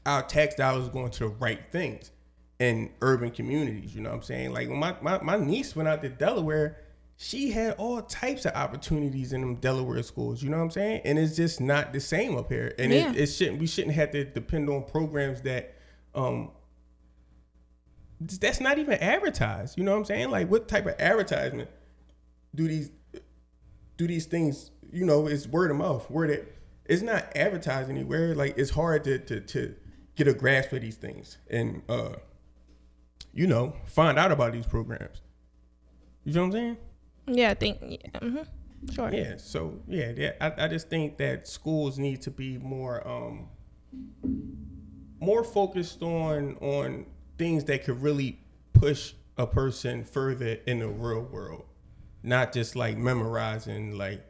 our 0.06 0.22
tax 0.22 0.54
dollars 0.54 0.88
going 0.88 1.10
to 1.10 1.18
the 1.20 1.28
right 1.28 1.60
things 1.70 2.10
in 2.58 2.90
urban 3.02 3.30
communities. 3.30 3.94
You 3.94 4.00
know 4.00 4.10
what 4.10 4.16
I'm 4.16 4.22
saying? 4.22 4.52
Like 4.52 4.68
when 4.68 4.78
my, 4.78 4.96
my, 5.02 5.20
my 5.22 5.36
niece 5.36 5.76
went 5.76 5.88
out 5.88 6.00
to 6.02 6.08
Delaware, 6.08 6.78
she 7.16 7.50
had 7.50 7.72
all 7.72 8.00
types 8.02 8.46
of 8.46 8.54
opportunities 8.54 9.32
in 9.34 9.42
them 9.42 9.56
Delaware 9.56 10.02
schools. 10.02 10.42
You 10.42 10.48
know 10.50 10.58
what 10.58 10.64
I'm 10.64 10.70
saying? 10.70 11.02
And 11.04 11.18
it's 11.18 11.36
just 11.36 11.60
not 11.60 11.92
the 11.92 12.00
same 12.00 12.36
up 12.36 12.50
here. 12.50 12.74
And 12.78 12.92
Yeah. 12.92 13.10
it, 13.10 13.16
it 13.16 13.26
shouldn't 13.26 13.58
we 13.58 13.66
shouldn't 13.66 13.94
have 13.94 14.10
to 14.12 14.24
depend 14.24 14.70
on 14.70 14.84
programs 14.84 15.42
that 15.42 15.74
um 16.14 16.50
that's 18.20 18.60
not 18.60 18.78
even 18.78 18.94
advertised. 18.94 19.76
You 19.76 19.84
know 19.84 19.92
what 19.92 19.98
I'm 19.98 20.04
saying? 20.06 20.30
Like 20.30 20.50
what 20.50 20.68
type 20.68 20.86
of 20.86 20.94
advertisement 20.98 21.68
do 22.54 22.66
these 22.66 22.90
do 23.96 24.06
these 24.06 24.26
things, 24.26 24.70
you 24.92 25.04
know, 25.04 25.26
it's 25.26 25.46
word 25.46 25.70
of 25.70 25.76
mouth. 25.76 26.10
Word 26.10 26.30
it 26.30 26.56
it's 26.84 27.02
not 27.02 27.24
advertised 27.34 27.90
anywhere. 27.90 28.34
Like 28.34 28.56
it's 28.56 28.70
hard 28.70 29.04
to 29.04 29.18
to 29.18 29.40
to 29.40 29.74
get 30.14 30.28
a 30.28 30.34
grasp 30.34 30.72
of 30.72 30.80
these 30.80 30.96
things 30.96 31.38
and 31.50 31.82
uh 31.88 32.16
you 33.32 33.46
know, 33.46 33.74
find 33.84 34.18
out 34.18 34.32
about 34.32 34.52
these 34.52 34.66
programs. 34.66 35.20
You 36.24 36.32
know 36.32 36.40
what 36.40 36.46
I'm 36.46 36.52
saying? 36.52 36.76
yeah, 37.26 37.50
I 37.50 37.54
think. 37.54 37.78
Yeah, 37.82 38.20
Mm-hmm. 38.20 38.92
Sure. 38.92 39.10
Yeah. 39.12 39.34
So 39.36 39.80
yeah, 39.88 40.12
yeah. 40.16 40.32
I, 40.40 40.64
I 40.64 40.68
just 40.68 40.88
think 40.88 41.16
that 41.18 41.48
schools 41.48 41.98
need 41.98 42.22
to 42.22 42.30
be 42.30 42.58
more 42.58 43.06
um 43.06 43.48
more 45.20 45.42
focused 45.44 46.02
on 46.02 46.56
on 46.60 47.06
things 47.38 47.64
that 47.64 47.84
could 47.84 48.00
really 48.00 48.38
push 48.72 49.14
a 49.36 49.46
person 49.46 50.04
further 50.04 50.58
in 50.66 50.78
the 50.78 50.88
real 50.88 51.22
world. 51.22 51.65
Not 52.26 52.52
just 52.52 52.74
like 52.76 52.98
memorizing 52.98 53.96
like 53.96 54.20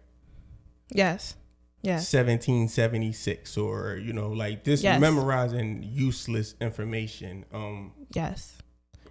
Yes. 0.93 1.35
Yes. 1.83 2.13
1776 2.13 3.57
or 3.57 3.97
you 3.97 4.13
know 4.13 4.29
like 4.31 4.65
this 4.65 4.83
Yes. 4.83 5.01
memorizing 5.01 5.83
useless 5.83 6.55
information 6.61 7.45
um 7.53 7.93
Yes. 8.15 8.59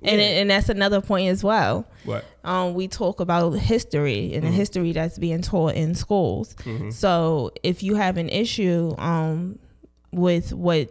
And 0.03 0.19
Yeah. 0.21 0.27
and 0.41 0.49
that's 0.49 0.69
another 0.69 1.01
point 1.01 1.29
as 1.29 1.43
well. 1.43 1.87
what 2.03 2.25
Um, 2.43 2.73
we 2.75 2.87
talk 2.87 3.19
about 3.19 3.51
history 3.51 4.33
and 4.33 4.43
the 4.43 4.47
Mm-hmm. 4.49 4.55
history 4.57 4.91
that's 4.91 5.17
being 5.17 5.41
taught 5.41 5.73
in 5.75 5.95
schools. 5.95 6.55
So 6.91 7.51
if 7.63 7.81
you 7.81 7.95
have 7.95 8.17
an 8.17 8.29
issue 8.29 8.93
um, 8.97 9.57
with 10.11 10.53
what 10.53 10.89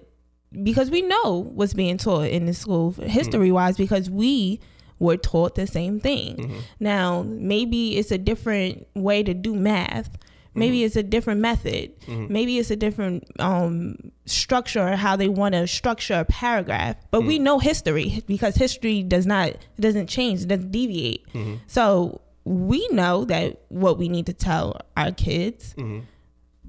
because 0.63 0.89
we 0.91 1.03
know 1.03 1.51
what's 1.55 1.75
being 1.75 1.99
taught 1.99 2.29
in 2.29 2.47
the 2.47 2.55
school 2.55 2.93
history 2.93 3.51
wise 3.53 3.77
because 3.77 4.09
we 4.09 4.61
were 4.99 5.17
taught 5.17 5.55
the 5.55 5.67
same 5.67 6.01
thing. 6.01 6.37
Mm-hmm. 6.37 6.59
Now, 6.81 7.23
maybe 7.23 7.97
it's 7.97 8.11
a 8.11 8.19
different 8.19 8.87
way 8.95 9.23
to 9.23 9.35
do 9.35 9.55
math. 9.55 10.17
Maybe 10.57 10.79
mm-hmm. 10.79 10.87
it's 10.87 10.97
a 10.97 11.03
different 11.03 11.41
method. 11.41 12.01
Mm-hmm. 12.03 12.33
Maybe 12.33 12.59
it's 12.59 12.71
a 12.71 12.77
different 12.77 13.25
um, 13.41 13.97
structure 14.25 14.87
or 14.87 14.97
how 14.97 15.17
they 15.17 15.29
want 15.29 15.55
to 15.55 15.67
structure 15.67 16.15
a 16.15 16.25
paragraph. 16.25 16.97
But 17.11 17.23
we 17.23 17.39
know 17.41 17.59
history 17.59 18.23
because 18.27 18.55
history 18.55 19.03
does 19.03 19.27
not 19.27 19.57
doesn't 19.81 20.07
change, 20.07 20.43
it 20.43 20.49
doesn't 20.49 20.71
deviate. 20.71 21.27
So 21.67 22.21
we 22.45 22.87
know 22.89 23.25
that 23.25 23.63
what 23.69 23.99
we 23.99 24.09
need 24.09 24.27
to 24.27 24.33
tell 24.33 24.81
our 24.97 25.11
kids. 25.11 25.75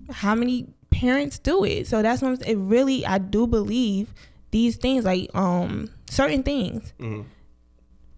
How 0.09 0.33
many 0.33 0.67
parents 0.89 1.37
do 1.37 1.63
it? 1.63 1.87
So 1.87 2.01
that's 2.01 2.23
what 2.23 2.41
it 2.47 2.57
really. 2.57 3.05
I 3.05 3.19
do 3.19 3.45
believe 3.45 4.13
these 4.51 4.77
things 4.77 5.05
like 5.05 5.29
um 5.35 5.89
certain 6.09 6.41
things 6.41 6.93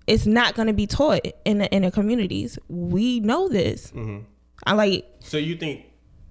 it's 0.08 0.26
not 0.26 0.56
going 0.56 0.68
to 0.68 0.74
be 0.74 0.88
taught 0.88 1.22
in 1.46 1.58
the 1.60 1.70
in 1.76 1.84
the 1.84 1.92
communities. 1.92 2.58
We 2.70 3.20
know 3.20 3.48
this. 3.50 3.92
I 4.66 4.74
like 4.74 5.06
So 5.20 5.38
you 5.38 5.56
think 5.58 5.86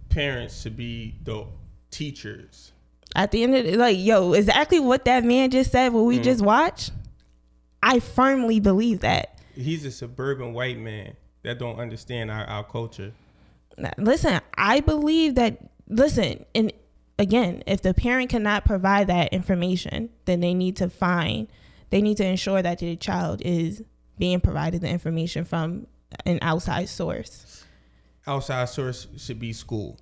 parents 0.08 0.62
should 0.62 0.76
be 0.76 1.16
the 1.22 1.46
teachers? 1.90 2.72
at 3.14 3.30
the 3.30 3.42
end 3.44 3.54
of 3.54 3.64
the, 3.64 3.76
like 3.76 3.96
yo 3.98 4.32
exactly 4.34 4.78
what 4.80 5.04
that 5.06 5.24
man 5.24 5.50
just 5.50 5.70
said. 5.72 5.92
What 5.92 6.00
Mm. 6.02 6.06
we 6.08 6.18
just 6.20 6.42
watched. 6.44 6.90
I 7.82 8.00
firmly 8.00 8.58
believe 8.60 9.00
that. 9.00 9.40
He's 9.54 9.84
a 9.84 9.90
suburban 9.92 10.52
white 10.52 10.78
man 10.78 11.16
that 11.42 11.58
don't 11.58 11.78
understand 11.78 12.30
our, 12.30 12.44
our 12.46 12.64
culture. 12.64 13.12
Listen, 13.98 14.40
I 14.56 14.80
believe 14.80 15.34
that. 15.36 15.70
Listen, 15.88 16.44
and 16.54 16.72
again, 17.18 17.62
if 17.66 17.80
the 17.82 17.94
parent 17.94 18.30
cannot 18.30 18.64
provide 18.64 19.06
that 19.06 19.32
information, 19.32 20.08
then 20.24 20.40
they 20.40 20.52
need 20.54 20.76
to 20.78 20.90
find. 20.90 21.46
They 21.90 22.02
need 22.02 22.16
to 22.18 22.26
ensure 22.26 22.62
that 22.62 22.78
their 22.80 22.96
child 22.96 23.42
is 23.42 23.82
being 24.18 24.40
provided 24.40 24.80
the 24.80 24.88
information 24.88 25.44
from 25.44 25.86
an 26.24 26.38
outside 26.42 26.88
source. 26.88 27.64
Outside 28.26 28.68
source 28.68 29.06
should 29.16 29.38
be 29.38 29.52
school. 29.52 29.98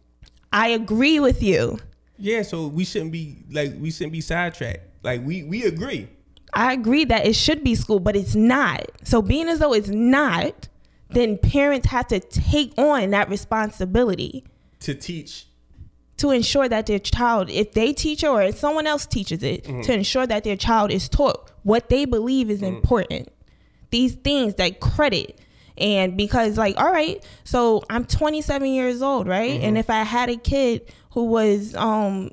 I 0.52 0.68
agree 0.68 1.20
with 1.20 1.42
you. 1.42 1.78
Yeah, 2.16 2.42
so 2.42 2.68
we 2.68 2.84
shouldn't 2.84 3.12
be 3.12 3.44
like 3.50 3.74
we 3.78 3.90
shouldn't 3.90 4.12
be 4.12 4.20
sidetracked. 4.20 4.80
Like 5.02 5.24
we 5.24 5.42
we 5.42 5.64
agree. 5.64 6.08
I 6.52 6.72
agree 6.72 7.04
that 7.06 7.26
it 7.26 7.34
should 7.34 7.64
be 7.64 7.74
school, 7.74 7.98
but 7.98 8.14
it's 8.14 8.36
not. 8.36 8.86
So 9.02 9.20
being 9.20 9.48
as 9.48 9.58
though 9.58 9.74
it's 9.74 9.88
not, 9.88 10.68
then 11.10 11.36
parents 11.36 11.88
have 11.88 12.06
to 12.08 12.20
take 12.20 12.72
on 12.78 13.10
that 13.10 13.28
responsibility 13.28 14.44
to 14.80 14.94
teach 14.94 15.48
to 16.18 16.30
ensure 16.30 16.68
that 16.68 16.86
their 16.86 16.98
child, 16.98 17.50
if 17.50 17.72
they 17.72 17.92
teach 17.92 18.22
it 18.22 18.28
or 18.28 18.42
if 18.42 18.56
someone 18.56 18.86
else 18.86 19.06
teaches 19.06 19.42
it, 19.42 19.64
mm-hmm. 19.64 19.80
to 19.82 19.92
ensure 19.92 20.26
that 20.26 20.44
their 20.44 20.56
child 20.56 20.90
is 20.90 21.08
taught 21.08 21.50
what 21.62 21.88
they 21.88 22.04
believe 22.04 22.50
is 22.50 22.60
mm-hmm. 22.60 22.76
important. 22.76 23.28
These 23.90 24.14
things 24.14 24.54
that 24.54 24.80
credit. 24.80 25.38
And 25.76 26.16
because 26.16 26.56
like, 26.56 26.78
all 26.78 26.92
right, 26.92 27.24
so 27.42 27.82
I'm 27.90 28.04
27 28.04 28.68
years 28.68 29.02
old, 29.02 29.26
right? 29.26 29.52
Mm-hmm. 29.52 29.64
And 29.64 29.78
if 29.78 29.90
I 29.90 30.02
had 30.02 30.28
a 30.28 30.36
kid 30.36 30.92
who 31.10 31.24
was 31.24 31.74
um 31.74 32.30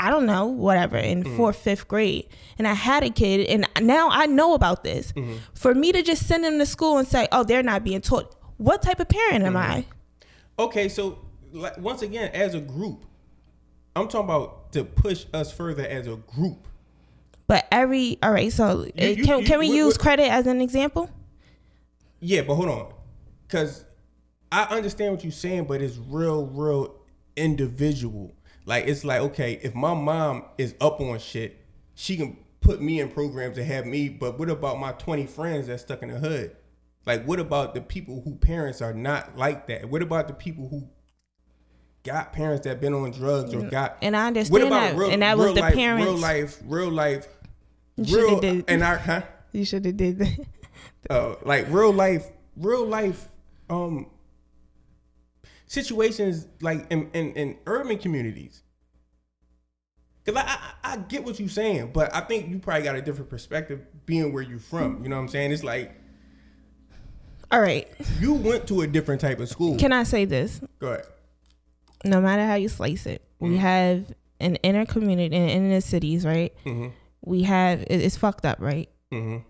I 0.00 0.10
don't 0.10 0.26
know, 0.26 0.46
whatever, 0.46 0.96
in 0.96 1.24
fourth, 1.36 1.56
fifth 1.56 1.88
grade, 1.88 2.28
and 2.56 2.68
I 2.68 2.74
had 2.74 3.02
a 3.02 3.10
kid, 3.10 3.48
and 3.48 3.66
now 3.84 4.08
I 4.10 4.26
know 4.26 4.54
about 4.54 4.84
this. 4.84 5.12
For 5.54 5.74
me 5.74 5.90
to 5.90 6.02
just 6.02 6.28
send 6.28 6.44
them 6.44 6.60
to 6.60 6.66
school 6.66 6.98
and 6.98 7.08
say, 7.08 7.26
"Oh, 7.32 7.42
they're 7.42 7.64
not 7.64 7.82
being 7.82 8.00
taught," 8.00 8.36
what 8.58 8.80
type 8.80 9.00
of 9.00 9.08
parent 9.08 9.44
am 9.44 9.56
I? 9.56 9.86
Okay, 10.56 10.88
so 10.88 11.18
like, 11.52 11.78
once 11.78 12.02
again, 12.02 12.30
as 12.32 12.54
a 12.54 12.60
group, 12.60 13.04
I'm 13.98 14.08
talking 14.08 14.24
about 14.26 14.72
to 14.72 14.84
push 14.84 15.26
us 15.32 15.52
further 15.52 15.86
as 15.86 16.06
a 16.06 16.16
group. 16.16 16.66
But 17.46 17.66
every 17.72 18.18
all 18.22 18.30
right, 18.32 18.52
so 18.52 18.64
uh, 18.66 19.04
you- 19.04 19.24
can 19.24 19.40
you- 19.40 19.46
can 19.46 19.58
we 19.58 19.68
what- 19.68 19.76
use 19.76 19.94
what- 19.94 20.00
credit 20.00 20.30
as 20.30 20.46
an 20.46 20.60
example? 20.60 21.10
Yeah, 22.20 22.42
but 22.42 22.56
hold 22.56 22.68
on, 22.68 22.92
because 23.46 23.84
I 24.50 24.64
understand 24.64 25.12
what 25.14 25.22
you're 25.24 25.30
saying, 25.32 25.64
but 25.64 25.80
it's 25.80 25.96
real, 25.96 26.46
real 26.46 26.94
individual. 27.36 28.34
Like 28.66 28.86
it's 28.86 29.04
like 29.04 29.20
okay, 29.22 29.58
if 29.62 29.74
my 29.74 29.94
mom 29.94 30.44
is 30.58 30.74
up 30.80 31.00
on 31.00 31.18
shit, 31.18 31.64
she 31.94 32.16
can 32.16 32.36
put 32.60 32.82
me 32.82 33.00
in 33.00 33.08
programs 33.08 33.56
to 33.56 33.64
have 33.64 33.86
me. 33.86 34.08
But 34.08 34.38
what 34.38 34.50
about 34.50 34.78
my 34.78 34.92
20 34.92 35.26
friends 35.26 35.68
that's 35.68 35.82
stuck 35.82 36.02
in 36.02 36.10
the 36.10 36.18
hood? 36.18 36.54
Like 37.06 37.24
what 37.26 37.40
about 37.40 37.74
the 37.74 37.80
people 37.80 38.20
who 38.22 38.34
parents 38.34 38.82
are 38.82 38.92
not 38.92 39.38
like 39.38 39.68
that? 39.68 39.88
What 39.88 40.02
about 40.02 40.28
the 40.28 40.34
people 40.34 40.68
who 40.68 40.88
got 42.08 42.32
parents 42.32 42.64
that 42.64 42.80
been 42.80 42.94
on 42.94 43.10
drugs 43.12 43.54
or 43.54 43.62
got 43.62 43.98
And 44.02 44.16
I 44.16 44.26
understand 44.28 44.72
that, 44.72 44.94
and 44.98 45.22
that 45.22 45.36
was 45.36 45.46
real 45.46 45.54
the 45.54 45.60
life, 45.60 45.74
parents- 45.74 46.06
real 46.06 46.16
life, 46.18 46.58
real 46.64 46.90
life, 46.90 47.28
real 47.96 48.40
did- 48.40 48.64
and 48.68 48.82
I 48.82 48.96
huh? 49.08 49.22
You 49.52 49.64
should 49.64 49.84
have 49.84 49.96
did 49.96 50.18
that. 50.18 50.38
uh, 51.10 51.34
like 51.44 51.66
real 51.70 51.92
life, 51.92 52.26
real 52.56 52.84
life 52.86 53.28
um 53.70 54.06
situations 55.66 56.46
like 56.60 56.86
in, 56.90 57.10
in, 57.12 57.32
in 57.34 57.56
urban 57.66 57.98
communities. 57.98 58.62
Cause 60.24 60.36
I, 60.36 60.42
I 60.42 60.92
I 60.92 60.96
get 60.98 61.24
what 61.24 61.40
you're 61.40 61.48
saying, 61.48 61.90
but 61.94 62.14
I 62.14 62.20
think 62.20 62.48
you 62.48 62.58
probably 62.58 62.82
got 62.82 62.96
a 62.96 63.02
different 63.02 63.30
perspective 63.30 63.80
being 64.04 64.32
where 64.32 64.42
you're 64.42 64.58
from. 64.58 65.02
You 65.02 65.08
know 65.08 65.16
what 65.16 65.22
I'm 65.22 65.28
saying? 65.28 65.52
It's 65.52 65.64
like 65.64 65.92
All 67.50 67.60
right, 67.60 67.88
you 68.20 68.34
went 68.34 68.66
to 68.68 68.82
a 68.82 68.86
different 68.86 69.20
type 69.22 69.40
of 69.40 69.48
school. 69.48 69.78
can 69.78 69.92
I 69.92 70.02
say 70.02 70.26
this? 70.26 70.60
Go 70.80 70.88
ahead. 70.88 71.06
No 72.04 72.20
matter 72.20 72.46
how 72.46 72.54
you 72.54 72.68
slice 72.68 73.06
it, 73.06 73.22
we 73.40 73.56
have 73.56 74.12
an 74.40 74.56
inner 74.56 74.86
community 74.86 75.34
in 75.34 75.48
inner 75.48 75.80
cities, 75.80 76.24
right? 76.24 76.52
Mhm. 76.64 76.92
We 77.24 77.42
have 77.42 77.80
it's 77.88 78.16
fucked 78.16 78.46
up, 78.46 78.60
right? 78.60 78.88
Mhm. 79.12 79.42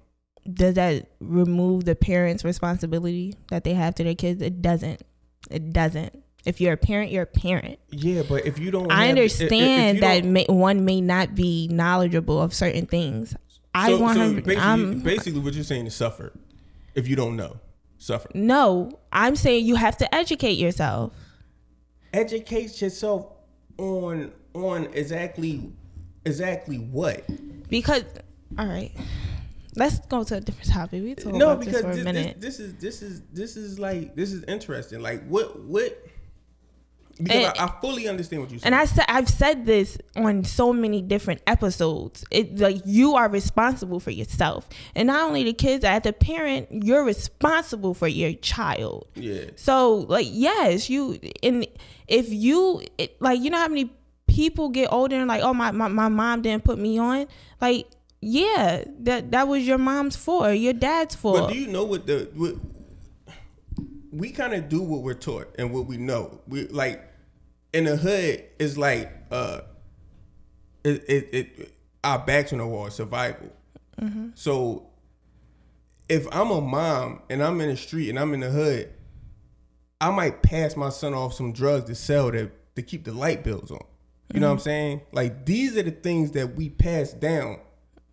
Does 0.50 0.74
that 0.76 1.08
remove 1.20 1.84
the 1.84 1.94
parents' 1.94 2.44
responsibility 2.44 3.34
that 3.50 3.64
they 3.64 3.74
have 3.74 3.94
to 3.96 4.04
their 4.04 4.14
kids? 4.14 4.40
It 4.40 4.62
doesn't. 4.62 5.02
It 5.50 5.72
doesn't. 5.72 6.22
If 6.46 6.60
you're 6.60 6.72
a 6.72 6.76
parent, 6.78 7.10
you're 7.10 7.24
a 7.24 7.26
parent. 7.26 7.78
Yeah, 7.90 8.22
but 8.26 8.46
if 8.46 8.58
you 8.58 8.70
don't, 8.70 8.90
I 8.90 9.06
have- 9.06 9.18
if- 9.18 9.32
if 9.40 9.40
understand 9.42 9.96
you 9.96 10.00
that 10.02 10.24
may, 10.24 10.46
one 10.48 10.84
may 10.86 11.00
not 11.02 11.34
be 11.34 11.68
knowledgeable 11.70 12.40
of 12.40 12.54
certain 12.54 12.86
things. 12.86 13.34
I 13.74 13.90
so, 13.90 13.98
want 14.00 14.16
so 14.16 14.28
to. 14.28 14.34
basically, 14.36 14.56
I'm 14.56 15.00
basically 15.00 15.40
what 15.40 15.52
you're 15.54 15.64
saying 15.64 15.86
is 15.86 15.94
suffer. 15.94 16.32
If 16.94 17.06
you 17.08 17.16
don't 17.16 17.36
know, 17.36 17.56
suffer. 17.98 18.28
no. 18.34 18.98
I'm 19.12 19.36
saying 19.36 19.66
you 19.66 19.74
have 19.74 19.98
to 19.98 20.14
educate 20.14 20.58
yourself. 20.58 21.12
Educate 22.12 22.80
yourself 22.80 23.26
on 23.78 24.32
on 24.54 24.86
exactly 24.92 25.72
exactly 26.24 26.76
what 26.78 27.24
Because, 27.68 28.04
all 28.58 28.66
right, 28.66 28.92
let's 29.76 29.98
go 30.06 30.24
to 30.24 30.36
a 30.36 30.40
different 30.40 30.70
topic. 30.70 31.02
We 31.02 31.14
talk 31.14 31.34
no 31.34 31.52
about 31.52 31.60
because 31.60 31.74
this 31.74 31.82
for 31.82 31.90
a 31.90 31.94
this, 31.96 32.04
minute. 32.04 32.40
this, 32.40 32.56
this 32.56 32.60
is 32.60 32.74
this 32.74 33.02
is 33.02 33.22
this 33.32 33.56
is 33.56 33.78
like 33.78 34.14
this 34.16 34.32
is 34.32 34.42
interesting 34.44 35.00
like 35.00 35.26
what 35.26 35.60
what 35.64 36.02
because 37.18 37.46
And- 37.46 37.58
I, 37.58 37.64
I 37.66 37.80
fully 37.80 38.08
understand 38.08 38.42
what 38.42 38.50
you're 38.50 38.60
saying 38.60 38.72
and 38.72 38.80
I 38.80 38.84
said 38.84 39.04
I've 39.08 39.28
said 39.28 39.66
this 39.66 39.98
on 40.16 40.44
so 40.44 40.72
many 40.72 41.02
different 41.02 41.42
episodes. 41.46 42.24
It 42.30 42.58
like 42.58 42.82
you 42.86 43.14
are 43.14 43.28
responsible 43.28 44.00
for 44.00 44.10
yourself, 44.10 44.68
and 44.94 45.08
not 45.08 45.22
only 45.28 45.44
the 45.44 45.52
kids. 45.52 45.84
As 45.84 46.06
a 46.06 46.12
parent, 46.12 46.68
you're 46.70 47.04
responsible 47.04 47.94
for 47.94 48.08
your 48.08 48.32
child. 48.34 49.08
yeah 49.14 49.42
So 49.56 49.96
like 50.08 50.26
yes, 50.30 50.88
you 50.88 51.18
and 51.42 51.66
if 52.06 52.32
you 52.32 52.82
it, 52.98 53.20
like 53.20 53.40
you 53.40 53.50
know 53.50 53.58
how 53.58 53.68
many 53.68 53.90
people 54.26 54.68
get 54.68 54.92
older 54.92 55.16
and 55.16 55.26
like 55.26 55.42
oh 55.42 55.54
my, 55.54 55.70
my 55.70 55.88
my 55.88 56.08
mom 56.08 56.42
didn't 56.42 56.62
put 56.62 56.78
me 56.78 56.98
on 56.98 57.26
like 57.60 57.86
yeah 58.20 58.84
that 59.00 59.30
that 59.30 59.48
was 59.48 59.66
your 59.66 59.78
mom's 59.78 60.16
fault 60.16 60.54
your 60.56 60.74
dad's 60.74 61.14
fault. 61.14 61.38
but 61.38 61.52
do 61.52 61.58
you 61.58 61.66
know 61.66 61.84
what 61.84 62.06
the 62.06 62.28
what, 62.34 62.54
we 64.12 64.30
kind 64.30 64.54
of 64.54 64.68
do 64.68 64.82
what 64.82 65.02
we're 65.02 65.14
taught 65.14 65.54
and 65.58 65.72
what 65.72 65.86
we 65.86 65.96
know 65.96 66.40
we 66.46 66.66
like 66.68 67.02
in 67.72 67.84
the 67.84 67.96
hood 67.96 68.44
is 68.58 68.76
like 68.78 69.10
uh 69.30 69.60
it 70.84 71.04
it, 71.08 71.28
it 71.34 71.72
our 72.04 72.18
backs 72.18 72.52
on 72.52 72.58
the 72.58 72.66
wall 72.66 72.90
survival 72.90 73.50
so 74.34 74.86
if 76.08 76.26
I'm 76.32 76.50
a 76.52 76.60
mom 76.60 77.20
and 77.28 77.42
I'm 77.42 77.60
in 77.60 77.68
the 77.68 77.76
street 77.76 78.08
and 78.10 78.18
I'm 78.18 78.32
in 78.32 78.40
the 78.40 78.48
hood, 78.50 78.94
I 80.00 80.10
might 80.10 80.40
pass 80.42 80.76
my 80.76 80.88
son 80.90 81.12
off 81.14 81.34
some 81.34 81.52
drugs 81.52 81.86
to 81.86 81.94
sell 81.96 82.30
to 82.30 82.50
to 82.76 82.82
keep 82.82 83.04
the 83.04 83.12
light 83.12 83.42
bills 83.42 83.70
on. 83.72 83.84
You 84.32 84.38
know 84.40 84.46
what 84.46 84.52
I'm 84.54 84.58
saying? 84.60 85.00
Like 85.12 85.44
these 85.46 85.76
are 85.76 85.82
the 85.82 85.90
things 85.90 86.30
that 86.32 86.54
we 86.54 86.70
pass 86.70 87.12
down 87.12 87.58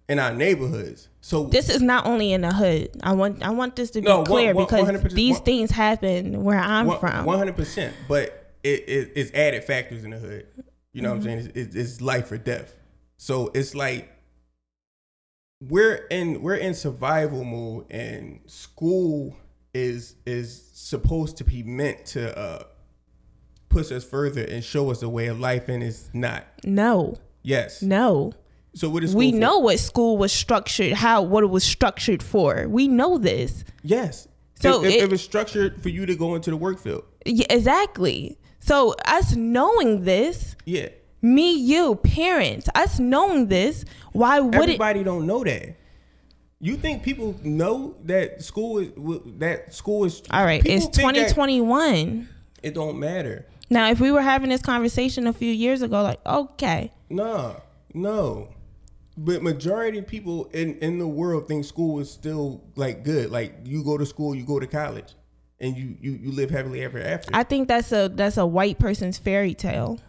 in 0.10 0.18
our 0.18 0.34
neighborhoods. 0.34 1.08
So 1.22 1.44
this 1.46 1.70
is 1.70 1.82
not 1.84 2.08
only 2.08 2.34
in 2.34 2.41
the 2.41 2.52
hood. 2.54 2.89
I 3.04 3.13
want 3.13 3.44
I 3.44 3.52
want 3.52 3.76
this 3.76 3.91
to 3.91 4.02
be 4.02 4.08
No, 4.08 4.24
clear 4.24 4.54
one- 4.56 4.65
because 4.65 5.13
these 5.13 5.36
one- 5.36 5.44
things 5.44 5.70
happen 5.72 6.44
where 6.44 6.60
I'm 6.60 6.98
from. 7.00 7.26
one 7.26 7.38
hundred 7.38 7.56
percent, 7.58 7.94
but 8.08 8.44
it, 8.65 8.84
it 8.89 9.12
it's 9.15 9.32
added 9.34 9.63
factors 9.63 10.04
in 10.04 10.12
the 10.12 10.17
hood. 10.17 10.47
You 10.91 11.01
know 11.01 11.10
what 11.10 11.17
I'm 11.17 11.23
saying? 11.23 11.38
It's, 11.39 11.47
it's, 11.56 11.75
it's 11.75 12.01
life 12.01 12.32
or 12.32 12.38
death. 12.38 12.78
So 13.17 13.51
it's 13.54 13.75
like 13.75 14.10
we're 15.62 16.06
in 16.10 16.41
we're 16.41 16.56
in 16.56 16.73
survival 16.73 17.43
mode, 17.43 17.86
and 17.91 18.39
school 18.47 19.38
is 19.73 20.15
is 20.25 20.63
supposed 20.73 21.38
to 21.38 21.43
be 21.43 21.63
meant 21.63 22.06
to 22.08 22.38
uh, 22.38 22.63
push 23.69 23.91
us 23.91 24.04
further 24.04 24.43
and 24.43 24.63
show 24.63 24.91
us 24.91 25.01
a 25.01 25.10
way 25.10 25.28
of 25.28 25.39
life, 25.39 25.69
and 25.69 25.84
it's 25.84 26.10
not. 26.13 26.45
no, 26.63 27.17
Yes. 27.43 27.82
no. 27.82 28.34
So 28.73 28.89
what 28.89 29.04
is 29.06 29.15
we 29.15 29.32
for? 29.32 29.38
know 29.38 29.60
what 29.60 29.80
school 29.80 30.17
was 30.17 30.34
structured, 30.34 30.93
how 30.93 31.21
what 31.21 31.43
it 31.43 31.47
was 31.47 31.63
structured 31.63 32.21
for. 32.21 32.67
We 32.67 32.88
know 32.89 33.17
this. 33.17 33.63
Yes. 33.84 34.28
So 34.56 34.84
if, 34.84 34.89
if, 34.89 34.93
it- 34.95 35.04
if 35.06 35.13
it's 35.13 35.23
structured 35.23 35.82
for 35.82 35.89
you 35.89 36.06
to 36.06 36.15
go 36.15 36.36
into 36.36 36.49
the 36.49 36.58
work 36.58 36.80
field, 36.80 37.04
Yeah, 37.25 37.45
exactly. 37.49 38.38
So 38.65 38.95
us 39.06 39.36
knowing 39.36 40.06
this, 40.06 40.56
yeah. 40.65 40.89
me, 41.21 41.54
you, 41.54 41.97
parents, 41.97 42.67
us 42.73 42.99
knowing 42.99 43.45
this, 43.45 43.86
why 44.12 44.39
would 44.39 44.56
it? 44.56 44.63
Everybody 44.63 45.04
don't 45.04 45.28
know 45.28 45.43
that. 45.43 45.75
You 46.60 46.75
think 46.75 47.04
people 47.04 47.36
know 47.43 47.95
that 48.06 48.41
school 48.41 48.80
is 48.80 48.89
that 49.38 49.71
school 49.71 50.06
is 50.06 50.23
All 50.32 50.43
right, 50.43 50.65
it's 50.65 50.88
2021. 50.88 52.28
It 52.63 52.73
don't 52.73 52.97
matter. 52.97 53.45
Now, 53.69 53.91
if 53.91 53.99
we 53.99 54.12
were 54.12 54.23
having 54.23 54.49
this 54.49 54.63
conversation 54.63 55.28
a 55.28 55.34
few 55.34 55.51
years 55.51 55.84
ago, 55.84 56.01
like, 56.01 56.25
okay, 56.25 56.91
No, 57.08 57.62
no. 57.93 58.49
But 59.15 59.43
majority 59.43 59.99
of 59.99 60.08
people 60.08 60.45
in 60.54 60.80
in 60.80 60.97
the 60.97 61.08
world 61.08 61.47
think 61.47 61.65
school 61.65 61.99
is 61.99 62.10
still 62.10 62.63
like 62.75 63.04
good. 63.04 63.30
Like 63.30 63.58
you 63.63 63.84
go 63.84 63.99
to 63.99 64.08
school, 64.08 64.34
you 64.34 64.43
go 64.43 64.60
to 64.60 64.65
college, 64.65 65.13
and 65.60 65.76
you 65.78 65.96
you 66.02 66.12
you 66.22 66.32
live 66.32 66.50
happily 66.50 66.82
ever 66.84 67.00
after. 67.00 67.30
I 67.34 67.44
think 67.44 67.68
that's 67.68 67.91
a 67.91 68.10
that's 68.13 68.38
a 68.38 68.46
white 68.46 68.80
person's 68.80 69.18
fairy 69.18 69.54
tale. 69.54 70.00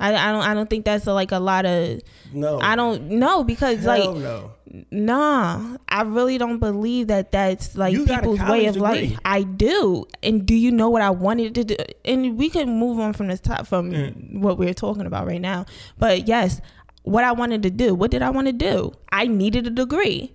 I, 0.00 0.14
I 0.16 0.32
don't 0.32 0.42
I 0.42 0.54
don't 0.54 0.68
think 0.68 0.84
that's 0.84 1.06
a, 1.06 1.12
like 1.12 1.30
a 1.30 1.38
lot 1.38 1.64
of 1.64 2.00
no, 2.32 2.58
I 2.60 2.74
don't 2.74 3.08
know 3.08 3.44
because 3.44 3.84
Hell 3.84 4.14
like 4.14 4.16
no. 4.20 4.50
nah 4.90 5.76
I 5.88 6.02
really 6.02 6.38
don't 6.38 6.58
believe 6.58 7.06
that 7.06 7.30
that's 7.30 7.76
like 7.76 7.92
You 7.92 8.04
people's 8.04 8.40
way 8.40 8.66
of 8.66 8.76
life. 8.76 9.16
I 9.24 9.42
do. 9.44 10.06
And 10.22 10.44
do 10.44 10.54
you 10.56 10.72
know 10.72 10.90
what 10.90 11.02
I 11.02 11.10
wanted 11.10 11.54
to 11.54 11.64
do? 11.64 11.76
And 12.04 12.36
we 12.36 12.50
can 12.50 12.68
move 12.80 12.98
on 12.98 13.12
from 13.12 13.28
this 13.28 13.38
top 13.40 13.66
from 13.66 13.92
Mm. 13.92 14.40
what 14.40 14.58
we're 14.58 14.74
talking 14.74 15.06
about 15.06 15.26
right 15.26 15.40
now. 15.40 15.66
But 15.98 16.26
yes, 16.26 16.60
what 17.04 17.22
I 17.22 17.30
wanted 17.32 17.62
to 17.64 17.70
do. 17.70 17.94
What 17.94 18.10
did 18.10 18.22
I 18.22 18.30
want 18.30 18.46
to 18.48 18.52
do? 18.52 18.92
I 19.12 19.26
needed 19.28 19.66
a 19.66 19.70
degree. 19.70 20.32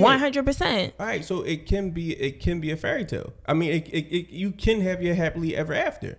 One 0.00 0.18
hundred 0.18 0.44
percent. 0.44 0.94
All 0.98 1.06
right, 1.06 1.24
so 1.24 1.42
it 1.42 1.66
can 1.66 1.90
be 1.90 2.12
it 2.12 2.40
can 2.40 2.60
be 2.60 2.70
a 2.70 2.76
fairy 2.76 3.04
tale. 3.04 3.32
I 3.46 3.54
mean, 3.54 3.72
it, 3.72 3.88
it, 3.88 4.06
it 4.06 4.30
you 4.30 4.52
can 4.52 4.80
have 4.80 5.02
your 5.02 5.14
happily 5.14 5.56
ever 5.56 5.74
after. 5.74 6.18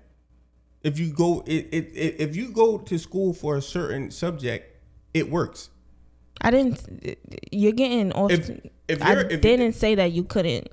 If 0.84 1.00
you 1.00 1.12
go 1.12 1.44
it, 1.46 1.68
it, 1.72 1.92
it 1.94 2.16
if 2.20 2.36
you 2.36 2.50
go 2.50 2.78
to 2.78 2.98
school 2.98 3.34
for 3.34 3.58
a 3.58 3.62
certain 3.62 4.12
subject, 4.12 4.78
it 5.14 5.30
works. 5.30 5.70
I 6.42 6.52
didn't. 6.52 7.18
You're 7.52 7.74
getting 7.74 8.12
off. 8.14 8.32
If 8.32 8.50
if 8.88 9.04
I 9.04 9.24
didn't 9.24 9.74
say 9.74 9.96
that 9.96 10.12
you 10.12 10.24
couldn't. 10.24 10.68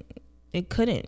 It 0.52 0.70
couldn't 0.70 1.06